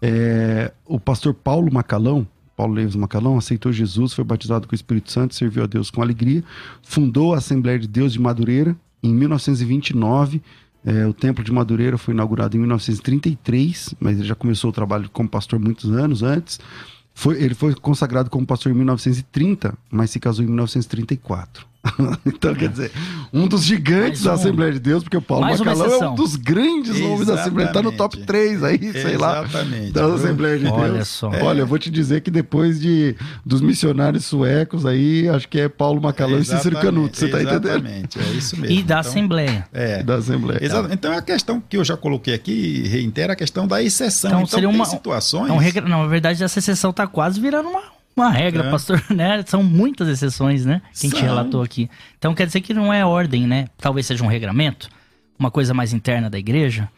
É, 0.00 0.72
o 0.84 1.00
pastor 1.00 1.34
Paulo 1.34 1.72
Macalão, 1.72 2.26
Paulo 2.56 2.74
Leves 2.74 2.96
Macalão, 2.96 3.36
aceitou 3.36 3.72
Jesus, 3.72 4.12
foi 4.12 4.24
batizado 4.24 4.66
com 4.66 4.72
o 4.72 4.76
Espírito 4.76 5.10
Santo, 5.12 5.34
serviu 5.34 5.64
a 5.64 5.66
Deus 5.66 5.90
com 5.90 6.02
alegria, 6.02 6.42
fundou 6.82 7.34
a 7.34 7.38
Assembleia 7.38 7.78
de 7.78 7.88
Deus 7.88 8.12
de 8.12 8.20
Madureira 8.20 8.76
em 9.02 9.14
1929. 9.14 10.42
É, 10.86 11.04
o 11.04 11.12
Templo 11.12 11.42
de 11.42 11.50
Madureira 11.50 11.98
foi 11.98 12.14
inaugurado 12.14 12.56
em 12.56 12.60
1933, 12.60 13.96
mas 13.98 14.18
ele 14.18 14.28
já 14.28 14.36
começou 14.36 14.70
o 14.70 14.72
trabalho 14.72 15.10
como 15.12 15.28
pastor 15.28 15.58
muitos 15.58 15.90
anos 15.90 16.22
antes. 16.22 16.60
Foi, 17.12 17.42
ele 17.42 17.54
foi 17.54 17.74
consagrado 17.74 18.30
como 18.30 18.46
pastor 18.46 18.70
em 18.70 18.74
1930, 18.76 19.74
mas 19.90 20.10
se 20.10 20.20
casou 20.20 20.44
em 20.44 20.46
1934. 20.46 21.66
então, 22.26 22.54
quer 22.54 22.68
dizer, 22.68 22.92
um 23.32 23.46
dos 23.46 23.64
gigantes 23.64 24.22
Mais 24.22 24.24
da 24.24 24.30
um. 24.32 24.34
Assembleia 24.34 24.72
de 24.72 24.78
Deus, 24.80 25.02
porque 25.02 25.16
o 25.16 25.22
Paulo 25.22 25.46
Macalão 25.46 25.86
é 25.86 26.08
um 26.08 26.14
dos 26.14 26.36
grandes 26.36 26.98
nomes 27.00 27.26
da 27.26 27.34
Assembleia. 27.34 27.68
Tá 27.72 27.82
no 27.82 27.92
top 27.92 28.18
3 28.18 28.62
aí, 28.64 28.92
sei 28.92 29.16
lá, 29.16 29.42
Exatamente. 29.44 29.92
da 29.92 30.06
Assembleia 30.06 30.58
de 30.58 30.66
Olha 30.66 30.92
Deus. 30.94 31.08
só. 31.08 31.30
Olha, 31.30 31.60
eu 31.60 31.66
vou 31.66 31.78
te 31.78 31.90
dizer 31.90 32.20
que 32.20 32.30
depois 32.30 32.80
de 32.80 33.14
dos 33.44 33.60
missionários 33.60 34.24
suecos 34.24 34.84
aí, 34.86 35.28
acho 35.28 35.48
que 35.48 35.60
é 35.60 35.68
Paulo 35.68 36.00
Macalão 36.00 36.38
e 36.38 36.44
Cícero 36.44 36.76
Exatamente, 36.76 36.84
Canuto, 36.84 37.16
você 37.18 37.28
tá 37.28 37.42
entendendo? 37.42 37.64
Exatamente, 37.66 38.18
é 38.18 38.22
isso 38.32 38.56
mesmo. 38.60 38.76
E 38.76 38.82
da 38.82 38.96
Então, 38.96 38.98
Assembleia. 39.10 39.68
É. 39.72 40.02
Da 40.02 40.14
Assembleia. 40.16 40.64
Exato. 40.64 40.88
Então 40.92 41.12
a 41.16 41.22
questão 41.22 41.60
que 41.60 41.76
eu 41.76 41.84
já 41.84 41.96
coloquei 41.96 42.34
aqui, 42.34 42.82
reitera 42.88 43.32
a 43.32 43.36
questão 43.36 43.66
da 43.66 43.82
exceção. 43.82 44.30
Então, 44.30 44.40
Então, 44.40 44.50
seria 44.50 44.68
tem 44.68 44.76
uma- 44.76 44.84
situações. 44.84 45.50
É 45.50 45.52
um 45.52 45.56
regra... 45.58 45.86
Não, 45.88 46.02
na 46.02 46.08
verdade, 46.08 46.42
essa 46.42 46.58
exceção 46.58 46.92
tá 46.92 47.06
quase 47.06 47.40
virando 47.40 47.68
uma, 47.68 47.82
uma 48.16 48.30
regra, 48.30 48.64
É. 48.64 48.70
pastor, 48.70 49.02
né? 49.14 49.44
São 49.46 49.62
muitas 49.62 50.08
exceções, 50.08 50.64
né? 50.64 50.80
Que 50.92 51.06
a 51.06 51.10
gente 51.10 51.18
São. 51.18 51.26
relatou 51.28 51.62
aqui. 51.62 51.90
Então 52.18 52.34
quer 52.34 52.46
dizer 52.46 52.60
que 52.62 52.72
não 52.74 52.92
é 52.92 53.04
ordem, 53.04 53.46
né? 53.46 53.66
Talvez 53.78 54.06
seja 54.06 54.24
um 54.24 54.28
regramento, 54.28 54.88
uma 55.38 55.50
coisa 55.50 55.74
mais 55.74 55.92
interna 55.92 56.30
da 56.30 56.38
igreja, 56.38 56.88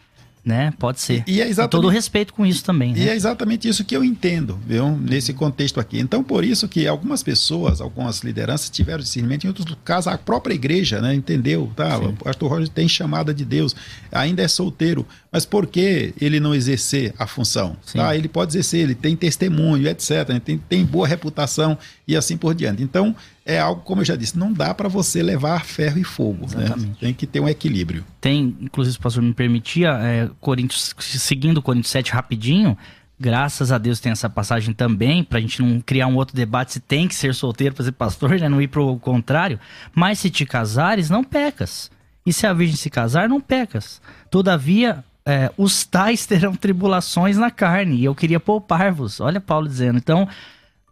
né? 0.44 0.72
Pode 0.78 1.00
ser. 1.00 1.24
E 1.26 1.42
é 1.42 1.48
exatamente- 1.48 1.70
todo 1.72 1.88
respeito 1.88 2.32
com 2.32 2.46
isso 2.46 2.64
também, 2.64 2.92
E 2.92 3.00
né? 3.00 3.08
é 3.08 3.14
exatamente 3.16 3.68
isso 3.68 3.84
que 3.84 3.94
eu 3.94 4.02
entendo, 4.02 4.58
viu? 4.66 4.92
Nesse 4.96 5.34
contexto 5.34 5.78
aqui. 5.80 5.98
Então, 5.98 6.22
por 6.22 6.42
isso 6.44 6.66
que 6.68 6.86
algumas 6.86 7.22
pessoas, 7.22 7.80
algumas 7.82 8.20
lideranças 8.20 8.70
tiveram 8.70 9.00
discernimento, 9.02 9.44
em 9.44 9.48
outros 9.48 9.66
casos, 9.84 10.10
a 10.10 10.16
própria 10.16 10.54
igreja, 10.54 11.02
né? 11.02 11.12
Entendeu? 11.14 11.70
Tá, 11.76 11.98
o 11.98 12.12
pastor 12.14 12.48
Roger 12.50 12.68
tem 12.68 12.88
chamada 12.88 13.34
de 13.34 13.44
Deus, 13.44 13.74
ainda 14.10 14.40
é 14.42 14.48
solteiro, 14.48 15.04
mas 15.38 15.46
por 15.46 15.68
que 15.68 16.12
ele 16.20 16.40
não 16.40 16.52
exercer 16.52 17.14
a 17.16 17.24
função? 17.24 17.76
Sim. 17.86 17.98
Tá? 17.98 18.16
Ele 18.16 18.26
pode 18.26 18.50
exercer, 18.50 18.80
ele 18.80 18.94
tem 18.96 19.14
testemunho, 19.14 19.86
etc. 19.86 20.30
né? 20.30 20.40
Tem, 20.44 20.58
tem 20.58 20.84
boa 20.84 21.06
reputação 21.06 21.78
e 22.08 22.16
assim 22.16 22.36
por 22.36 22.56
diante. 22.56 22.82
Então, 22.82 23.14
é 23.46 23.60
algo, 23.60 23.82
como 23.82 24.00
eu 24.00 24.04
já 24.04 24.16
disse, 24.16 24.36
não 24.36 24.52
dá 24.52 24.74
para 24.74 24.88
você 24.88 25.22
levar 25.22 25.64
ferro 25.64 25.96
e 25.96 26.02
fogo. 26.02 26.48
Né? 26.56 26.74
Tem 26.98 27.14
que 27.14 27.24
ter 27.24 27.38
um 27.38 27.48
equilíbrio. 27.48 28.04
Tem, 28.20 28.56
inclusive, 28.60 28.94
se 28.94 28.98
o 28.98 29.02
pastor 29.02 29.22
me 29.22 29.32
permitia, 29.32 29.90
é, 29.90 30.28
Coríntios, 30.40 30.92
seguindo 30.98 31.62
Coríntios 31.62 31.92
7 31.92 32.10
rapidinho, 32.10 32.76
graças 33.16 33.70
a 33.70 33.78
Deus 33.78 34.00
tem 34.00 34.10
essa 34.10 34.28
passagem 34.28 34.74
também, 34.74 35.22
pra 35.22 35.38
gente 35.38 35.62
não 35.62 35.80
criar 35.80 36.08
um 36.08 36.16
outro 36.16 36.34
debate 36.34 36.72
se 36.72 36.80
tem 36.80 37.06
que 37.06 37.14
ser 37.14 37.32
solteiro 37.32 37.76
pra 37.76 37.84
ser 37.84 37.92
pastor, 37.92 38.40
né? 38.40 38.48
Não 38.48 38.60
ir 38.60 38.66
pro 38.66 38.98
contrário. 38.98 39.60
Mas 39.94 40.18
se 40.18 40.30
te 40.30 40.44
casares, 40.44 41.08
não 41.08 41.22
pecas. 41.22 41.92
E 42.26 42.32
se 42.32 42.44
a 42.44 42.52
virgem 42.52 42.74
se 42.74 42.90
casar, 42.90 43.28
não 43.28 43.40
pecas. 43.40 44.02
Todavia, 44.28 45.04
é, 45.28 45.52
os 45.58 45.84
tais 45.84 46.24
terão 46.24 46.54
tribulações 46.54 47.36
na 47.36 47.50
carne, 47.50 47.96
e 47.96 48.04
eu 48.06 48.14
queria 48.14 48.40
poupar-vos. 48.40 49.20
Olha 49.20 49.38
Paulo 49.38 49.68
dizendo. 49.68 49.98
Então, 49.98 50.26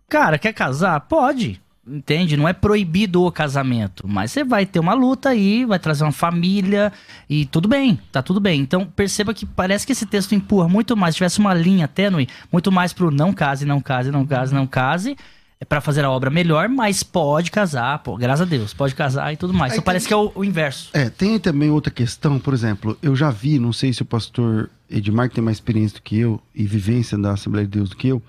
cara, 0.06 0.38
quer 0.38 0.52
casar? 0.52 1.00
Pode. 1.00 1.58
Entende? 1.88 2.36
Não 2.36 2.48
é 2.48 2.52
proibido 2.52 3.22
o 3.22 3.30
casamento, 3.30 4.08
mas 4.08 4.32
você 4.32 4.42
vai 4.42 4.66
ter 4.66 4.80
uma 4.80 4.92
luta 4.92 5.28
aí, 5.28 5.64
vai 5.64 5.78
trazer 5.78 6.02
uma 6.02 6.10
família 6.10 6.92
e 7.30 7.46
tudo 7.46 7.68
bem, 7.68 7.98
tá 8.10 8.20
tudo 8.20 8.40
bem. 8.40 8.60
Então 8.60 8.84
perceba 8.84 9.32
que 9.32 9.46
parece 9.46 9.86
que 9.86 9.92
esse 9.92 10.04
texto 10.04 10.34
empurra 10.34 10.68
muito 10.68 10.96
mais, 10.96 11.14
se 11.14 11.18
tivesse 11.18 11.38
uma 11.38 11.54
linha 11.54 11.86
tênue, 11.86 12.28
muito 12.50 12.72
mais 12.72 12.92
pro 12.92 13.12
não 13.12 13.32
case, 13.32 13.64
não 13.64 13.80
case, 13.80 14.10
não 14.10 14.26
case, 14.26 14.52
não 14.52 14.66
case, 14.66 15.16
é 15.60 15.64
para 15.64 15.80
fazer 15.80 16.04
a 16.04 16.10
obra 16.10 16.28
melhor, 16.28 16.68
mas 16.68 17.02
pode 17.02 17.50
casar, 17.50 17.98
pô, 18.00 18.16
graças 18.16 18.42
a 18.42 18.44
Deus, 18.44 18.74
pode 18.74 18.94
casar 18.94 19.32
e 19.32 19.36
tudo 19.36 19.54
mais. 19.54 19.72
Aí 19.72 19.76
Só 19.76 19.82
parece 19.82 20.06
que 20.06 20.12
é 20.12 20.16
o, 20.16 20.30
o 20.34 20.44
inverso. 20.44 20.90
É, 20.92 21.08
tem 21.08 21.38
também 21.38 21.70
outra 21.70 21.90
questão, 21.90 22.38
por 22.38 22.52
exemplo, 22.52 22.96
eu 23.02 23.16
já 23.16 23.30
vi, 23.30 23.58
não 23.58 23.72
sei 23.72 23.92
se 23.92 24.02
o 24.02 24.04
pastor 24.04 24.68
Edmar 24.90 25.28
que 25.28 25.34
tem 25.34 25.44
mais 25.44 25.56
experiência 25.56 25.98
do 25.98 26.02
que 26.02 26.18
eu 26.18 26.40
e 26.54 26.64
vivência 26.64 27.16
da 27.16 27.32
Assembleia 27.32 27.66
de 27.66 27.72
Deus 27.72 27.88
do 27.88 27.96
que 27.96 28.08
eu, 28.08 28.22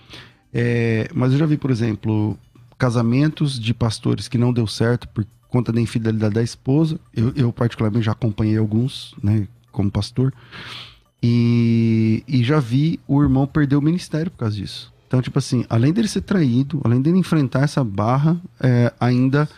é, 0.54 1.10
mas 1.14 1.34
eu 1.34 1.38
já 1.38 1.46
vi, 1.46 1.58
por 1.58 1.70
exemplo, 1.70 2.38
casamentos 2.78 3.60
de 3.60 3.74
pastores 3.74 4.28
que 4.28 4.38
não 4.38 4.54
deu 4.54 4.66
certo 4.66 5.08
por 5.10 5.26
conta 5.50 5.72
da 5.72 5.82
infidelidade 5.82 6.36
da 6.36 6.44
esposa. 6.44 7.00
Eu, 7.14 7.34
eu 7.36 7.54
particularmente 7.54 8.06
já 8.06 8.12
acompanhei 8.14 8.58
alguns, 8.58 9.14
né, 9.22 9.48
como 9.72 9.92
pastor, 9.92 10.34
e, 11.22 12.24
e 12.28 12.44
já 12.44 12.60
vi 12.60 13.00
o 13.08 13.22
irmão 13.22 13.46
perder 13.46 13.76
o 13.76 13.82
ministério 13.82 14.32
por 14.32 14.38
causa 14.38 14.56
disso. 14.56 14.94
Então, 15.08 15.22
tipo 15.22 15.40
assim, 15.40 15.66
além 15.70 15.94
dele 15.94 16.08
ser 16.08 16.22
traído, 16.22 16.82
além 16.84 17.02
dele 17.02 17.18
enfrentar 17.18 17.64
essa 17.64 17.84
barra, 17.84 18.40
é, 18.60 18.94
ainda 19.00 19.50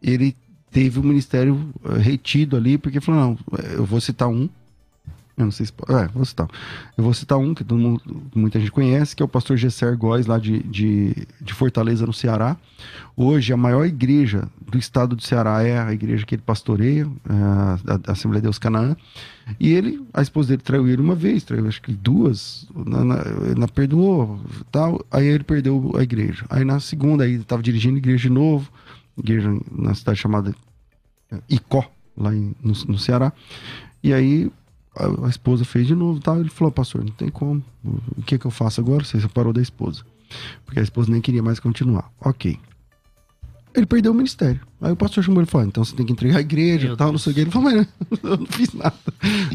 ele 0.00 0.36
teve 0.70 0.98
o 0.98 1.04
ministério 1.04 1.72
eh, 1.84 1.98
retido 1.98 2.56
ali, 2.56 2.76
porque 2.76 3.00
falou, 3.00 3.20
não, 3.20 3.38
eu 3.72 3.84
vou 3.84 4.00
citar 4.00 4.28
um, 4.28 4.48
eu 5.36 5.44
não 5.46 5.50
sei 5.50 5.66
se 5.66 5.72
é, 5.88 6.06
vou 6.08 6.24
citar. 6.24 6.48
Eu 6.96 7.02
vou 7.04 7.12
citar 7.12 7.38
um 7.38 7.52
que 7.54 7.64
todo 7.64 7.78
mundo, 7.78 8.00
muita 8.34 8.60
gente 8.60 8.70
conhece, 8.70 9.16
que 9.16 9.22
é 9.22 9.26
o 9.26 9.28
pastor 9.28 9.56
Gesser 9.56 9.96
Góes, 9.96 10.26
lá 10.26 10.38
de, 10.38 10.62
de, 10.62 11.26
de 11.40 11.52
Fortaleza, 11.52 12.06
no 12.06 12.12
Ceará. 12.12 12.56
Hoje, 13.16 13.52
a 13.52 13.56
maior 13.56 13.84
igreja 13.84 14.48
do 14.70 14.78
estado 14.78 15.16
do 15.16 15.22
Ceará 15.22 15.62
é 15.62 15.78
a 15.78 15.92
igreja 15.92 16.24
que 16.24 16.34
ele 16.36 16.42
pastoreia, 16.42 17.08
é, 17.28 17.32
a, 17.32 17.78
a 18.08 18.12
Assembleia 18.12 18.40
de 18.40 18.44
Deus 18.44 18.58
Canaã. 18.58 18.96
E 19.58 19.72
ele, 19.72 20.06
a 20.12 20.22
esposa 20.22 20.50
dele 20.50 20.62
traiu 20.62 20.86
ele 20.88 21.02
uma 21.02 21.14
vez, 21.14 21.42
traiu 21.42 21.66
acho 21.66 21.82
que 21.82 21.92
duas, 21.92 22.66
na, 22.74 23.04
na, 23.04 23.24
na 23.58 23.68
perdoou, 23.68 24.40
tal. 24.70 25.04
Aí 25.10 25.26
ele 25.26 25.44
perdeu 25.44 25.92
a 25.96 26.02
igreja. 26.02 26.46
Aí 26.48 26.64
na 26.64 26.78
segunda, 26.80 27.24
aí 27.24 27.32
ele 27.32 27.42
estava 27.42 27.62
dirigindo 27.62 27.96
a 27.96 27.98
igreja 27.98 28.28
de 28.28 28.30
novo, 28.30 28.70
igreja 29.18 29.52
na 29.70 29.94
cidade 29.94 30.18
chamada 30.18 30.54
Icó, 31.48 31.84
lá 32.16 32.34
em- 32.34 32.54
no, 32.62 32.72
no 32.88 32.98
Ceará. 32.98 33.32
E 34.02 34.12
aí 34.12 34.50
a, 34.96 35.28
esposa 35.28 35.64
fez 35.64 35.86
de 35.86 35.94
novo 35.94 36.20
tal. 36.20 36.40
Ele 36.40 36.48
falou, 36.48 36.72
pastor, 36.72 37.04
não 37.04 37.12
tem 37.12 37.28
como. 37.28 37.62
O 38.16 38.22
que 38.22 38.38
que 38.38 38.46
eu 38.46 38.50
faço 38.50 38.80
agora? 38.80 39.04
Você 39.04 39.20
separou 39.20 39.52
da 39.52 39.60
esposa. 39.60 40.04
Porque 40.64 40.80
a 40.80 40.82
esposa 40.82 41.10
nem 41.10 41.20
queria 41.20 41.42
mais 41.42 41.60
continuar. 41.60 42.10
Ok. 42.20 42.58
Ele 43.74 43.86
perdeu 43.86 44.12
o 44.12 44.14
ministério. 44.14 44.60
Aí 44.80 44.92
o 44.92 44.96
pastor 44.96 45.24
chamou 45.24 45.40
ele 45.40 45.48
e 45.48 45.50
falou: 45.50 45.66
então 45.66 45.84
você 45.84 45.96
tem 45.96 46.06
que 46.06 46.12
entregar 46.12 46.36
a 46.36 46.40
igreja 46.40 46.92
e 46.92 46.96
tal, 46.96 47.10
não 47.10 47.18
sei 47.18 47.32
o 47.32 47.34
que. 47.34 47.40
Ele 47.40 47.50
falou: 47.50 47.72
mas 47.72 47.88
eu 48.22 48.36
não 48.36 48.46
fiz 48.46 48.72
nada. 48.72 48.94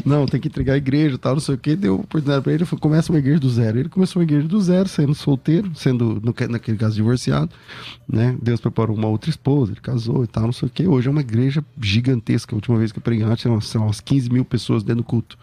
Não, 0.04 0.26
tem 0.26 0.38
que 0.38 0.48
entregar 0.48 0.74
a 0.74 0.76
igreja 0.76 1.14
e 1.14 1.18
tal, 1.18 1.32
não 1.34 1.40
sei 1.40 1.54
o 1.54 1.58
que. 1.58 1.74
Deu 1.74 1.94
oportunidade 1.94 2.42
pra 2.42 2.52
ele. 2.52 2.66
Falou: 2.66 2.80
começa 2.80 3.10
uma 3.10 3.18
igreja 3.18 3.40
do 3.40 3.48
zero. 3.48 3.78
Ele 3.78 3.88
começou 3.88 4.20
uma 4.20 4.24
igreja 4.24 4.46
do 4.46 4.60
zero, 4.60 4.88
sendo 4.90 5.14
solteiro, 5.14 5.70
sendo, 5.74 6.20
no, 6.22 6.34
naquele 6.50 6.76
caso, 6.76 6.96
divorciado. 6.96 7.50
Né? 8.06 8.36
Deus 8.42 8.60
preparou 8.60 8.94
uma 8.94 9.08
outra 9.08 9.30
esposa, 9.30 9.72
ele 9.72 9.80
casou 9.80 10.22
e 10.24 10.26
tal, 10.26 10.44
não 10.44 10.52
sei 10.52 10.68
o 10.68 10.70
que. 10.70 10.86
Hoje 10.86 11.08
é 11.08 11.10
uma 11.10 11.22
igreja 11.22 11.64
gigantesca. 11.80 12.54
A 12.54 12.56
última 12.56 12.76
vez 12.76 12.92
que 12.92 12.98
eu 12.98 13.02
preguei 13.02 13.24
antes, 13.24 13.46
umas, 13.46 13.74
umas 13.74 14.00
15 14.00 14.30
mil 14.30 14.44
pessoas 14.44 14.82
dentro 14.82 15.02
do 15.02 15.06
culto. 15.06 15.38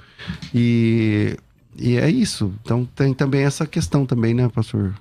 E, 0.54 1.36
e 1.76 1.96
é 1.96 2.12
isso. 2.12 2.54
Então 2.62 2.88
tem 2.96 3.12
também 3.12 3.42
essa 3.42 3.66
questão 3.66 4.06
também, 4.06 4.36
né, 4.36 4.48
pastor? 4.50 4.94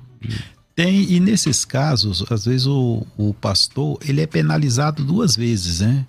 Tem, 0.77 1.11
e 1.11 1.19
nesses 1.19 1.65
casos, 1.65 2.23
às 2.31 2.45
vezes 2.45 2.67
o, 2.67 3.07
o 3.17 3.33
pastor, 3.33 3.99
ele 4.07 4.21
é 4.21 4.27
penalizado 4.27 5.03
duas 5.03 5.35
vezes, 5.35 5.81
né? 5.81 6.07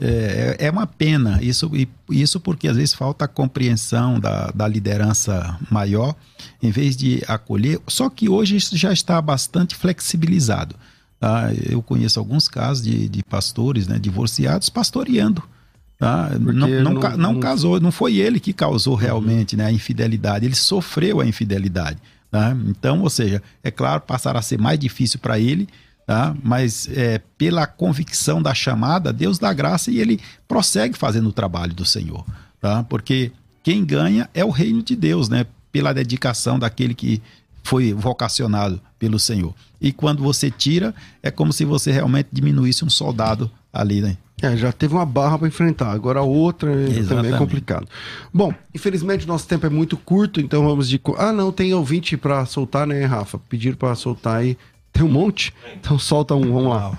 É, 0.00 0.56
é, 0.58 0.66
é 0.66 0.70
uma 0.70 0.86
pena, 0.86 1.38
isso, 1.42 1.70
isso 2.08 2.40
porque 2.40 2.66
às 2.66 2.76
vezes 2.76 2.94
falta 2.94 3.26
a 3.26 3.28
compreensão 3.28 4.18
da, 4.18 4.50
da 4.52 4.66
liderança 4.66 5.58
maior, 5.70 6.14
em 6.62 6.70
vez 6.70 6.96
de 6.96 7.22
acolher. 7.28 7.78
Só 7.86 8.08
que 8.08 8.26
hoje 8.26 8.56
isso 8.56 8.74
já 8.74 8.90
está 8.90 9.20
bastante 9.20 9.74
flexibilizado. 9.74 10.74
Tá? 11.20 11.50
Eu 11.68 11.82
conheço 11.82 12.18
alguns 12.18 12.48
casos 12.48 12.82
de, 12.84 13.10
de 13.10 13.22
pastores 13.22 13.86
né, 13.86 13.98
divorciados 13.98 14.70
pastoreando. 14.70 15.42
Tá? 15.98 16.30
Não, 16.38 16.68
não, 16.68 16.94
não, 16.94 17.16
não, 17.16 17.40
casou, 17.40 17.78
não 17.80 17.92
foi 17.92 18.16
ele 18.16 18.40
que 18.40 18.54
causou 18.54 18.94
realmente 18.94 19.56
né, 19.56 19.66
a 19.66 19.72
infidelidade, 19.72 20.46
ele 20.46 20.54
sofreu 20.54 21.20
a 21.20 21.26
infidelidade. 21.26 21.98
Tá? 22.36 22.54
Então, 22.66 23.00
ou 23.00 23.08
seja, 23.08 23.42
é 23.64 23.70
claro, 23.70 24.02
passará 24.02 24.40
a 24.40 24.42
ser 24.42 24.58
mais 24.58 24.78
difícil 24.78 25.18
para 25.18 25.40
ele, 25.40 25.66
tá? 26.06 26.36
mas 26.42 26.86
é, 26.92 27.18
pela 27.38 27.66
convicção 27.66 28.42
da 28.42 28.52
chamada, 28.52 29.10
Deus 29.10 29.38
dá 29.38 29.50
graça 29.54 29.90
e 29.90 29.98
ele 29.98 30.20
prossegue 30.46 30.98
fazendo 30.98 31.30
o 31.30 31.32
trabalho 31.32 31.72
do 31.72 31.86
Senhor. 31.86 32.26
Tá? 32.60 32.82
Porque 32.82 33.32
quem 33.62 33.82
ganha 33.86 34.28
é 34.34 34.44
o 34.44 34.50
reino 34.50 34.82
de 34.82 34.94
Deus, 34.94 35.30
né? 35.30 35.46
pela 35.72 35.94
dedicação 35.94 36.58
daquele 36.58 36.94
que 36.94 37.22
foi 37.62 37.94
vocacionado 37.94 38.82
pelo 38.98 39.18
Senhor. 39.18 39.54
E 39.80 39.90
quando 39.90 40.22
você 40.22 40.50
tira, 40.50 40.94
é 41.22 41.30
como 41.30 41.54
se 41.54 41.64
você 41.64 41.90
realmente 41.90 42.28
diminuísse 42.30 42.84
um 42.84 42.90
soldado 42.90 43.50
ali, 43.72 44.02
né? 44.02 44.18
É, 44.42 44.54
já 44.54 44.70
teve 44.70 44.94
uma 44.94 45.06
barra 45.06 45.38
para 45.38 45.48
enfrentar, 45.48 45.92
agora 45.92 46.20
a 46.20 46.22
outra 46.22 46.70
Exatamente. 46.70 47.08
também 47.08 47.34
é 47.34 47.38
complicado. 47.38 47.88
Bom, 48.32 48.52
infelizmente 48.74 49.26
nosso 49.26 49.48
tempo 49.48 49.64
é 49.64 49.70
muito 49.70 49.96
curto, 49.96 50.40
então 50.40 50.62
vamos 50.62 50.88
de. 50.88 51.00
Ah, 51.16 51.32
não, 51.32 51.50
tem 51.50 51.72
ouvinte 51.72 52.18
para 52.18 52.44
soltar, 52.44 52.86
né, 52.86 53.02
Rafa? 53.06 53.38
Pediram 53.38 53.76
para 53.76 53.94
soltar 53.94 54.40
aí. 54.40 54.58
Tem 54.92 55.02
um 55.02 55.08
monte? 55.08 55.54
Então 55.74 55.98
solta 55.98 56.34
um, 56.34 56.52
vamos 56.52 56.68
lá. 56.68 56.98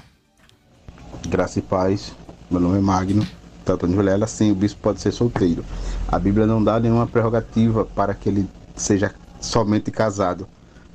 Graça 1.29 1.59
e 1.59 1.61
paz, 1.61 2.11
meu 2.49 2.59
nome 2.59 2.79
é 2.79 2.81
Magno, 2.81 3.25
tanto 3.63 3.87
de 3.87 3.95
Vilela, 3.95 4.25
sim, 4.25 4.51
o 4.51 4.55
bispo 4.55 4.81
pode 4.81 4.99
ser 4.99 5.11
solteiro. 5.11 5.63
A 6.07 6.17
Bíblia 6.17 6.47
não 6.47 6.63
dá 6.63 6.79
nenhuma 6.79 7.05
prerrogativa 7.05 7.85
para 7.85 8.15
que 8.15 8.29
ele 8.29 8.49
seja 8.75 9.13
somente 9.39 9.91
casado, 9.91 10.47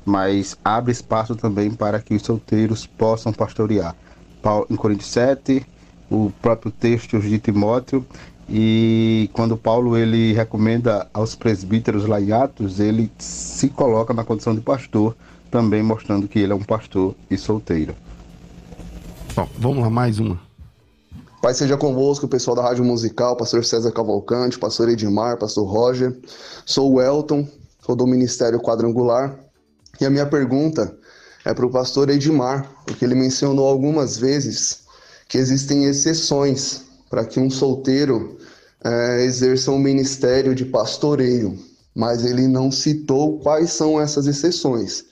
mas 0.05 0.57
abre 0.65 0.91
espaço 0.91 1.37
também 1.37 1.71
para 1.71 2.01
que 2.01 2.15
os 2.15 2.23
solteiros 2.23 2.85
possam 2.85 3.33
pastorear. 3.33 3.95
Em 4.69 4.75
Coríntios 4.75 5.11
7, 5.11 5.65
o 6.13 6.31
próprio 6.43 6.71
texto 6.71 7.19
de 7.19 7.39
Timóteo 7.39 8.05
e 8.49 9.31
quando 9.33 9.57
Paulo 9.57 9.97
ele 9.97 10.35
recomenda 10.35 11.09
aos 11.15 11.35
presbíteros 11.35 12.07
lá 12.07 12.21
em 12.21 12.33
Atos, 12.33 12.81
ele 12.81 13.11
se 13.19 13.69
coloca 13.69 14.13
na 14.13 14.25
condição 14.25 14.55
de 14.55 14.61
pastor, 14.61 15.17
também 15.51 15.83
mostrando 15.83 16.29
que 16.29 16.39
ele 16.39 16.53
é 16.53 16.55
um 16.55 16.63
pastor 16.63 17.15
e 17.31 17.39
solteiro. 17.39 17.95
Bom, 19.35 19.49
vamos 19.59 19.83
lá, 19.83 19.89
mais 19.89 20.19
uma. 20.19 20.39
Pai 21.41 21.55
seja 21.55 21.79
convosco, 21.79 22.29
pessoal 22.29 22.55
da 22.55 22.63
Rádio 22.63 22.85
Musical, 22.85 23.37
pastor 23.37 23.65
César 23.65 23.91
Cavalcante, 23.91 24.59
pastor 24.59 24.91
Edmar, 24.91 25.39
pastor 25.39 25.67
Roger. 25.67 26.15
Sou 26.67 26.93
o 26.93 27.01
Elton, 27.01 27.49
sou 27.81 27.97
do 27.97 28.07
Ministério 28.07 28.61
Quadrangular. 28.61 29.39
E 29.99 30.05
a 30.05 30.11
minha 30.11 30.27
pergunta 30.27 30.95
é 31.45 31.55
para 31.55 31.67
o 31.67 31.71
pastor 31.71 32.11
Edmar, 32.11 32.71
porque 32.87 33.05
ele 33.05 33.15
mencionou 33.15 33.67
algumas 33.67 34.19
vezes 34.19 34.82
que 35.33 35.39
existem 35.39 35.87
exceções 35.87 36.83
para 37.09 37.25
que 37.25 37.41
um 37.41 37.49
solteiro 37.49 38.37
é, 38.85 39.25
exerça 39.25 39.71
um 39.71 39.79
ministério 39.79 40.55
de 40.55 40.67
pastoreio, 40.67 41.59
mas 41.95 42.27
ele 42.27 42.47
não 42.47 42.71
citou 42.71 43.39
quais 43.39 43.73
são 43.73 43.99
essas 43.99 44.27
exceções. 44.27 45.07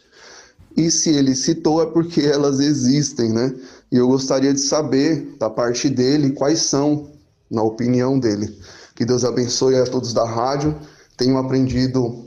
E 0.77 0.91
se 0.91 1.09
ele 1.09 1.35
citou 1.35 1.83
é 1.83 1.87
porque 1.87 2.21
elas 2.21 2.61
existem, 2.61 3.33
né? 3.33 3.55
E 3.91 3.97
eu 3.97 4.09
gostaria 4.09 4.53
de 4.53 4.61
saber 4.61 5.37
da 5.39 5.49
parte 5.49 5.89
dele 5.89 6.33
quais 6.33 6.61
são, 6.61 7.09
na 7.51 7.63
opinião 7.63 8.19
dele. 8.19 8.55
Que 8.95 9.07
Deus 9.07 9.25
abençoe 9.25 9.77
a 9.77 9.87
todos 9.87 10.13
da 10.13 10.27
rádio. 10.27 10.77
Tenho 11.17 11.39
aprendido 11.39 12.27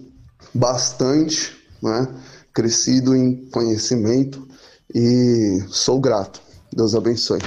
bastante, 0.51 1.55
né? 1.79 2.07
Crescido 2.51 3.15
em 3.15 3.35
conhecimento 3.51 4.47
e 4.93 5.63
sou 5.69 6.01
grato. 6.01 6.41
Deus 6.75 6.95
abençoe. 6.95 7.39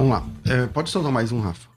Vamos 0.00 0.14
lá. 0.14 0.24
É, 0.48 0.66
pode 0.66 0.88
soltar 0.88 1.12
mais 1.12 1.30
um, 1.30 1.42
Rafa. 1.42 1.68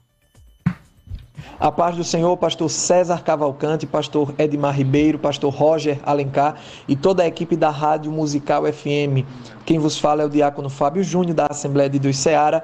A 1.60 1.70
paz 1.70 1.94
do 1.94 2.02
Senhor, 2.02 2.34
pastor 2.38 2.70
César 2.70 3.22
Cavalcante, 3.22 3.86
pastor 3.86 4.34
Edmar 4.38 4.74
Ribeiro, 4.74 5.18
pastor 5.18 5.52
Roger 5.52 6.00
Alencar 6.06 6.56
e 6.88 6.96
toda 6.96 7.22
a 7.22 7.26
equipe 7.26 7.54
da 7.54 7.68
Rádio 7.68 8.10
Musical 8.10 8.64
FM. 8.64 9.28
Quem 9.66 9.78
vos 9.78 9.98
fala 9.98 10.22
é 10.22 10.24
o 10.24 10.30
diácono 10.30 10.70
Fábio 10.70 11.04
Júnior, 11.04 11.34
da 11.34 11.48
Assembleia 11.50 11.90
de 11.90 11.98
Deus 11.98 12.16
Ceará, 12.16 12.62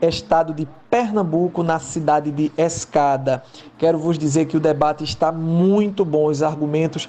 estado 0.00 0.54
de 0.54 0.66
Pernambuco, 0.88 1.62
na 1.62 1.78
cidade 1.78 2.30
de 2.30 2.50
Escada. 2.56 3.42
Quero 3.76 3.98
vos 3.98 4.16
dizer 4.16 4.46
que 4.46 4.56
o 4.56 4.60
debate 4.60 5.04
está 5.04 5.30
muito 5.30 6.06
bom, 6.06 6.24
os 6.28 6.42
argumentos 6.42 7.06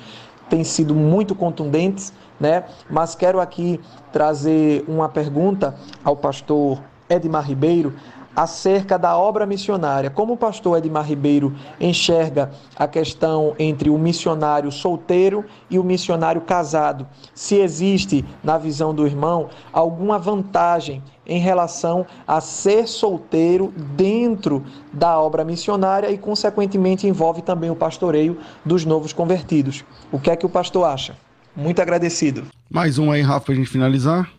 têm 0.50 0.66
sido 0.66 0.94
muito 0.94 1.34
contundentes, 1.34 2.12
né? 2.38 2.66
Mas 2.90 3.16
quero 3.16 3.40
aqui 3.40 3.80
trazer 4.12 4.84
uma 4.90 5.08
pergunta 5.08 5.74
ao 6.04 6.18
pastor 6.18 6.82
Edmar 7.14 7.48
Ribeiro 7.48 7.94
acerca 8.36 8.98
da 8.98 9.18
obra 9.18 9.46
missionária. 9.46 10.10
Como 10.10 10.34
o 10.34 10.38
pastor 10.38 10.78
Edmar 10.78 11.06
Ribeiro 11.06 11.56
enxerga 11.80 12.52
a 12.76 12.88
questão 12.88 13.56
entre 13.60 13.90
o 13.90 13.98
missionário 13.98 14.72
solteiro 14.72 15.46
e 15.70 15.78
o 15.78 15.84
missionário 15.84 16.42
casado? 16.42 17.08
Se 17.34 17.56
existe, 17.56 18.26
na 18.44 18.58
visão 18.58 18.94
do 18.94 19.06
irmão, 19.06 19.50
alguma 19.72 20.18
vantagem 20.18 21.04
em 21.26 21.40
relação 21.40 22.06
a 22.28 22.42
ser 22.42 22.88
solteiro 22.88 23.74
dentro 23.96 24.64
da 24.92 25.20
obra 25.20 25.46
missionária 25.46 26.12
e, 26.12 26.18
consequentemente, 26.18 27.08
envolve 27.08 27.42
também 27.42 27.70
o 27.70 27.76
pastoreio 27.76 28.38
dos 28.66 28.84
novos 28.84 29.14
convertidos. 29.14 29.86
O 30.12 30.20
que 30.20 30.32
é 30.32 30.36
que 30.36 30.46
o 30.46 30.50
pastor 30.50 30.86
acha? 30.86 31.16
Muito 31.56 31.82
agradecido. 31.82 32.46
Mais 32.70 32.98
um 32.98 33.12
aí, 33.12 33.22
Rafa, 33.22 33.46
para 33.46 33.54
a 33.54 33.58
gente 33.58 33.70
finalizar. 33.70 34.30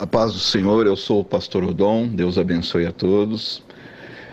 A 0.00 0.06
paz 0.06 0.32
do 0.32 0.38
Senhor, 0.38 0.86
eu 0.86 0.96
sou 0.96 1.20
o 1.20 1.24
pastor 1.24 1.62
Odon, 1.62 2.08
Deus 2.08 2.38
abençoe 2.38 2.86
a 2.86 2.90
todos. 2.90 3.62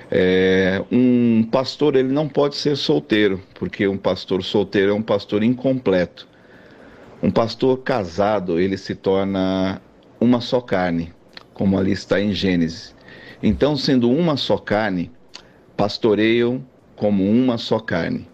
É, 0.10 0.82
um 0.90 1.44
pastor 1.44 1.98
ele 1.98 2.08
não 2.08 2.30
pode 2.30 2.56
ser 2.56 2.78
solteiro, 2.78 3.44
porque 3.54 3.86
um 3.86 3.98
pastor 3.98 4.42
solteiro 4.42 4.92
é 4.92 4.96
um 4.96 5.02
pastor 5.02 5.44
incompleto. 5.44 6.26
Um 7.22 7.30
pastor 7.30 7.80
casado 7.80 8.58
ele 8.62 8.78
se 8.78 8.96
torna 8.96 9.82
uma 10.22 10.40
só 10.40 10.62
carne, 10.62 11.12
como 11.54 11.78
ali 11.78 11.92
está 11.92 12.22
em 12.22 12.32
Gênesis. 12.32 12.96
Então, 13.44 13.76
sendo 13.76 14.10
uma 14.10 14.38
só 14.38 14.58
carne, 14.58 15.12
pastoreiam 15.76 16.64
como 16.96 17.30
uma 17.30 17.58
só 17.58 17.78
carne, 17.78 18.26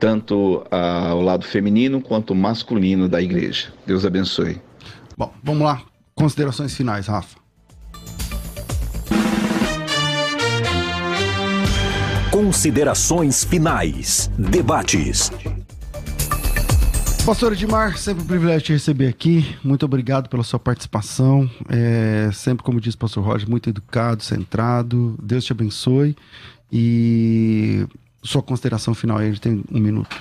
tanto 0.00 0.66
ao 0.72 1.22
lado 1.22 1.44
feminino 1.44 2.00
quanto 2.00 2.34
masculino 2.34 3.08
da 3.08 3.22
igreja. 3.22 3.72
Deus 3.86 4.04
abençoe. 4.04 4.60
Bom, 5.16 5.32
vamos 5.44 5.62
lá. 5.62 5.84
Considerações 6.18 6.74
finais, 6.74 7.06
Rafa. 7.06 7.38
Considerações 12.32 13.44
finais. 13.44 14.28
Debates. 14.36 15.30
Pastor 17.24 17.52
Edmar, 17.52 17.96
sempre 17.96 18.24
um 18.24 18.26
privilégio 18.26 18.62
te 18.62 18.72
receber 18.72 19.06
aqui. 19.06 19.56
Muito 19.62 19.84
obrigado 19.84 20.28
pela 20.28 20.42
sua 20.42 20.58
participação. 20.58 21.48
É, 21.68 22.30
sempre, 22.32 22.64
como 22.64 22.80
diz 22.80 22.94
o 22.94 22.98
pastor 22.98 23.22
Roger, 23.22 23.48
muito 23.48 23.70
educado, 23.70 24.24
centrado. 24.24 25.16
Deus 25.22 25.44
te 25.44 25.52
abençoe. 25.52 26.16
E 26.72 27.86
sua 28.24 28.42
consideração 28.42 28.92
final 28.92 29.18
aí, 29.18 29.26
a 29.26 29.28
gente 29.28 29.40
tem 29.40 29.62
um 29.70 29.78
minuto. 29.78 30.16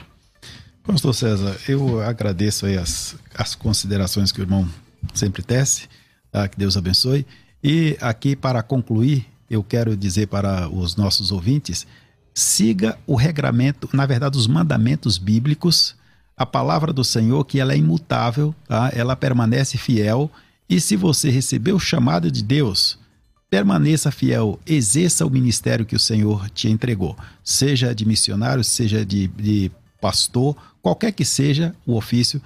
Pastor 0.83 1.15
César, 1.15 1.57
eu 1.67 1.99
agradeço 2.01 2.67
aí 2.67 2.77
as, 2.77 3.15
as 3.33 3.55
considerações 3.55 4.31
que 4.31 4.39
o 4.39 4.43
irmão 4.43 4.67
sempre 5.13 5.41
tece, 5.41 5.87
tá? 6.31 6.47
que 6.47 6.57
Deus 6.57 6.77
abençoe. 6.77 7.25
E 7.63 7.97
aqui, 7.99 8.35
para 8.35 8.61
concluir, 8.61 9.25
eu 9.49 9.63
quero 9.63 9.95
dizer 9.95 10.27
para 10.27 10.69
os 10.69 10.95
nossos 10.95 11.31
ouvintes: 11.31 11.87
siga 12.33 12.97
o 13.07 13.15
regramento, 13.15 13.89
na 13.93 14.05
verdade, 14.05 14.37
os 14.37 14.47
mandamentos 14.47 15.17
bíblicos, 15.17 15.95
a 16.35 16.45
palavra 16.45 16.93
do 16.93 17.03
Senhor, 17.03 17.43
que 17.45 17.59
ela 17.59 17.73
é 17.73 17.77
imutável, 17.77 18.53
tá? 18.67 18.91
ela 18.93 19.15
permanece 19.15 19.77
fiel 19.77 20.29
E 20.69 20.79
se 20.79 20.95
você 20.95 21.31
recebeu 21.31 21.77
o 21.77 21.79
chamado 21.79 22.29
de 22.29 22.43
Deus, 22.43 22.99
permaneça 23.49 24.11
fiel, 24.11 24.59
exerça 24.65 25.25
o 25.25 25.29
ministério 25.31 25.85
que 25.85 25.95
o 25.95 25.99
Senhor 25.99 26.49
te 26.51 26.69
entregou, 26.69 27.17
seja 27.43 27.95
de 27.95 28.05
missionário, 28.05 28.63
seja 28.63 29.05
de, 29.05 29.27
de 29.29 29.71
pastor, 29.99 30.55
qualquer 30.81 31.11
que 31.11 31.25
seja 31.25 31.73
o 31.85 31.95
ofício, 31.95 32.41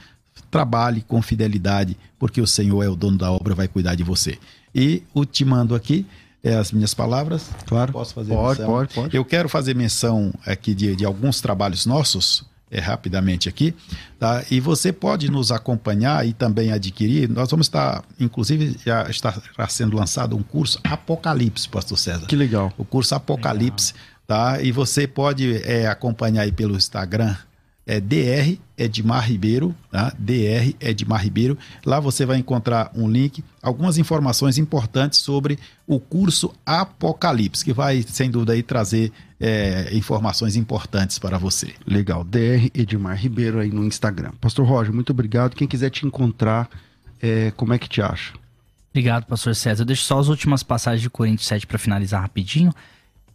trabalhe 0.50 1.02
com 1.02 1.22
fidelidade, 1.22 1.98
porque 2.20 2.42
o 2.42 2.48
Senhor 2.48 2.84
é 2.84 2.90
o 2.90 2.96
dono 2.96 3.18
da 3.18 3.32
obra, 3.32 3.56
vai 3.56 3.68
cuidar 3.68 3.96
de 3.96 4.04
você. 4.04 4.38
E 4.74 5.04
ultimando 5.14 5.76
aqui, 5.76 6.06
é, 6.44 6.56
as 6.56 6.72
minhas 6.72 6.94
palavras. 6.94 7.50
Claro. 7.66 7.94
Posso 7.94 8.14
fazer 8.14 8.34
pode, 8.34 8.60
menção? 8.60 8.76
Pode, 8.76 8.94
pode. 8.94 9.16
Eu 9.16 9.24
quero 9.24 9.48
fazer 9.48 9.76
menção 9.76 10.34
aqui 10.46 10.74
de, 10.74 10.96
de 10.96 11.06
alguns 11.06 11.40
trabalhos 11.40 11.86
nossos, 11.86 12.44
é, 12.72 12.80
rapidamente 12.80 13.50
aqui, 13.50 13.76
tá? 14.18 14.44
E 14.50 14.60
você 14.60 14.94
pode 14.94 15.30
nos 15.30 15.52
acompanhar 15.52 16.26
e 16.26 16.32
também 16.32 16.72
adquirir. 16.72 17.30
Nós 17.30 17.52
vamos 17.52 17.68
estar, 17.68 18.04
inclusive, 18.20 18.78
já 18.86 19.10
está 19.10 19.34
sendo 19.68 19.98
lançado 19.98 20.38
um 20.38 20.42
curso 20.42 20.80
Apocalipse, 20.84 21.68
Pastor 21.68 21.98
César. 21.98 22.26
Que 22.28 22.36
legal. 22.36 22.74
O 22.78 22.86
curso 22.86 23.14
Apocalipse, 23.14 23.94
legal. 23.94 24.56
tá? 24.56 24.62
E 24.62 24.72
você 24.72 25.06
pode 25.06 25.62
é, 25.64 25.86
acompanhar 25.88 26.44
aí 26.44 26.52
pelo 26.52 26.76
Instagram, 26.76 27.36
é 27.86 28.00
DR 28.00 28.58
Edmar 28.78 29.28
Ribeiro, 29.28 29.76
tá? 29.92 30.14
DR 30.18 30.76
Edmar 30.80 31.24
Ribeiro. 31.24 31.58
Lá 31.86 32.00
você 32.00 32.26
vai 32.26 32.38
encontrar 32.38 32.92
um 32.96 33.10
link, 33.10 33.44
algumas 33.62 33.98
informações 33.98 34.58
importantes 34.58 35.20
sobre 35.20 35.58
o 35.88 36.00
curso 36.00 36.54
Apocalipse, 36.66 37.66
que 37.66 37.74
vai, 37.74 38.02
sem 38.04 38.30
dúvida, 38.30 38.54
aí, 38.54 38.64
trazer 38.64 39.12
é, 39.40 39.90
informações 39.94 40.56
importantes 40.56 41.18
para 41.18 41.38
você. 41.38 41.74
Legal. 41.86 42.24
DR 42.24 42.70
Edmar 42.74 43.18
Ribeiro 43.18 43.60
aí 43.60 43.70
no 43.70 43.84
Instagram. 43.84 44.32
Pastor 44.40 44.66
Roger, 44.66 44.94
muito 44.94 45.12
obrigado. 45.12 45.56
Quem 45.56 45.68
quiser 45.68 45.90
te 45.90 46.06
encontrar, 46.06 46.70
é, 47.22 47.52
como 47.52 47.74
é 47.74 47.80
que 47.80 47.90
te 47.90 48.02
acha? 48.02 48.34
Obrigado, 48.92 49.26
pastor 49.26 49.56
César. 49.56 49.82
Eu 49.84 49.86
deixo 49.86 50.04
só 50.04 50.20
as 50.20 50.28
últimas 50.28 50.64
passagens 50.64 51.02
de 51.02 51.10
Coríntios 51.10 51.48
7 51.48 51.66
para 51.66 51.78
finalizar 51.78 52.22
rapidinho. 52.22 52.74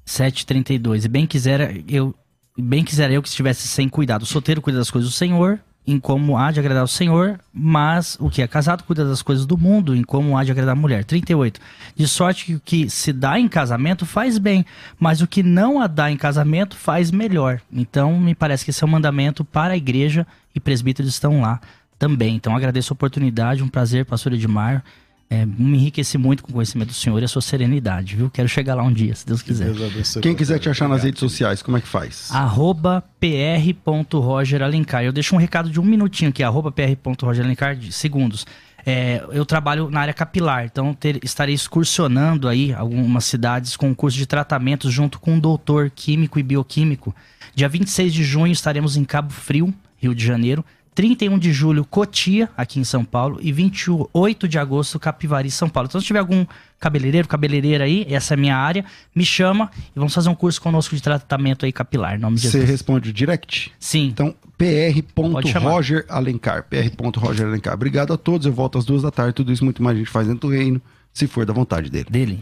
7,32. 0.07 1.05
E 1.05 1.09
bem 1.09 1.27
quiser 1.27 1.83
eu 1.89 2.15
bem 2.63 2.85
quiser 2.85 3.11
eu 3.11 3.23
que 3.23 3.29
estivesse 3.29 3.67
sem 3.69 3.89
cuidado. 3.89 4.23
O 4.23 4.27
solteiro 4.27 4.61
cuida 4.61 4.79
das 4.79 4.91
coisas 4.91 5.11
do 5.11 5.15
Senhor, 5.15 5.61
em 5.87 6.01
como 6.01 6.37
há 6.37 6.51
de 6.51 6.59
agradar 6.59 6.83
o 6.83 6.89
Senhor, 6.89 7.39
mas 7.55 8.17
o 8.19 8.29
que 8.29 8.43
é 8.43 8.49
casado 8.49 8.83
cuida 8.83 9.05
das 9.05 9.23
coisas 9.23 9.47
do 9.47 9.57
mundo, 9.57 9.95
em 9.95 10.03
como 10.03 10.37
há 10.37 10.43
de 10.43 10.51
agradar 10.51 10.73
a 10.73 10.79
mulher. 10.79 11.05
38. 11.05 11.61
De 11.95 12.09
sorte 12.09 12.47
que 12.47 12.55
o 12.55 12.61
que 12.61 12.91
se 12.91 13.13
dá 13.13 13.39
em 13.39 13.47
casamento 13.47 14.05
faz 14.05 14.37
bem, 14.37 14.67
mas 14.99 15.21
o 15.21 15.27
que 15.27 15.43
não 15.43 15.81
a 15.81 15.87
dá 15.87 16.11
em 16.11 16.17
casamento 16.17 16.77
faz 16.77 17.11
melhor. 17.11 17.61
Então, 17.73 18.19
me 18.19 18.35
parece 18.35 18.65
que 18.65 18.71
esse 18.71 18.83
é 18.83 18.87
um 18.87 18.91
mandamento 18.91 19.45
para 19.45 19.75
a 19.75 19.77
igreja 19.77 20.27
e 20.55 20.59
presbíteros 20.59 21.13
estão 21.13 21.41
lá 21.41 21.61
também. 21.99 22.35
Então, 22.35 22.57
agradeço 22.57 22.93
a 22.93 22.95
oportunidade, 22.95 23.63
um 23.63 23.69
prazer, 23.69 24.05
pastor 24.05 24.33
Edmar. 24.33 24.83
É, 25.29 25.45
me 25.45 25.77
enriqueci 25.77 26.17
muito 26.17 26.45
com 26.45 26.51
o 26.51 26.55
conhecimento 26.55 26.89
do 26.89 26.95
Senhor 26.95 27.21
e 27.21 27.25
a 27.25 27.29
sua 27.29 27.43
serenidade, 27.43 28.15
viu? 28.15 28.31
Quero 28.31 28.49
chegar 28.49 28.77
lá 28.77 28.85
um 28.85 28.93
dia, 28.93 29.13
se 29.15 29.27
Deus 29.27 29.43
quiser. 29.43 29.73
Deus 29.73 30.17
Quem 30.23 30.37
quiser 30.37 30.61
te 30.61 30.69
achar 30.69 30.89
nas 30.89 31.03
redes 31.03 31.19
sociais, 31.19 31.63
como 31.63 31.77
é 31.77 31.81
que 31.81 31.89
faz? 31.89 32.29
Arroba 32.31 33.03
pr.rogeralencar. 33.19 35.03
Eu 35.03 35.13
deixo 35.13 35.35
um 35.35 35.39
recado 35.39 35.69
de 35.69 35.81
um 35.81 35.85
minutinho 35.85 36.31
aqui, 36.31 36.45
arroba 36.45 36.71
pr.rogeralencar, 36.71 37.75
de 37.75 37.91
segundos. 37.91 38.47
É, 38.89 39.21
eu 39.33 39.45
trabalho 39.45 39.91
na 39.91 39.99
área 39.99 40.15
capilar, 40.15 40.65
então 40.65 40.95
ter, 40.95 41.19
estarei 41.25 41.57
excursionando 41.57 42.47
aí 42.47 42.73
algumas 42.73 43.25
cidades 43.25 43.77
com 43.77 43.89
um 43.89 43.95
curso 43.95 44.17
de 44.17 44.27
tratamento 44.27 44.89
junto 44.89 45.19
com 45.19 45.33
um 45.33 45.41
doutor 45.41 45.91
químico 45.91 46.39
e 46.39 46.43
bioquímico. 46.45 47.13
Dia 47.53 47.69
26 47.69 48.15
de 48.15 48.23
junho 48.23 48.53
estaremos 48.53 48.97
em 48.97 49.05
Cabo 49.05 49.33
Frio, 49.33 49.75
Rio 49.97 50.15
de 50.15 50.25
Janeiro. 50.25 50.65
31 50.97 51.39
de 51.39 51.53
julho, 51.53 51.85
Cotia, 51.85 52.49
aqui 52.57 52.81
em 52.81 52.85
São 52.85 53.05
Paulo, 53.05 53.39
e 53.43 53.53
28 53.53 54.49
de 54.49 54.59
agosto, 54.59 54.99
Capivari, 54.99 55.51
São 55.51 55.69
Paulo. 55.69 55.89
Então, 55.89 56.01
se 56.01 56.07
tiver 56.07 56.21
algum 56.21 56.47
cabeleireiro, 56.81 57.29
cabeleireira 57.29 57.85
aí, 57.85 58.07
essa 58.09 58.33
é 58.33 58.35
a 58.35 58.39
minha 58.39 58.57
área, 58.57 58.83
me 59.15 59.23
chama 59.23 59.71
e 59.95 59.99
vamos 59.99 60.15
fazer 60.15 60.31
um 60.31 60.35
curso 60.35 60.59
conosco 60.61 60.97
de 60.97 61.03
tratamento 61.03 61.67
aí 61.67 61.73
capilar. 61.73 62.19
Nome 62.19 62.39
Você 62.39 62.65
responde 62.65 63.13
direct? 63.13 63.71
Sim. 63.79 64.07
Então, 64.07 64.35
pr.rogeralencar, 64.57 66.65
pr.rogeralencar. 66.65 67.75
Obrigado 67.75 68.15
a 68.15 68.17
todos, 68.17 68.47
eu 68.47 68.53
volto 68.55 68.79
às 68.79 68.87
duas 68.87 69.03
da 69.03 69.11
tarde, 69.11 69.35
tudo 69.35 69.53
isso 69.53 69.65
muito 69.65 69.83
mais 69.83 69.97
a 69.97 69.99
gente 69.99 70.11
faz 70.11 70.27
dentro 70.27 70.49
do 70.49 70.55
reino, 70.55 70.81
se 71.13 71.27
for 71.27 71.45
da 71.45 71.53
vontade 71.53 71.91
dele. 71.91 72.07
Dele. 72.09 72.41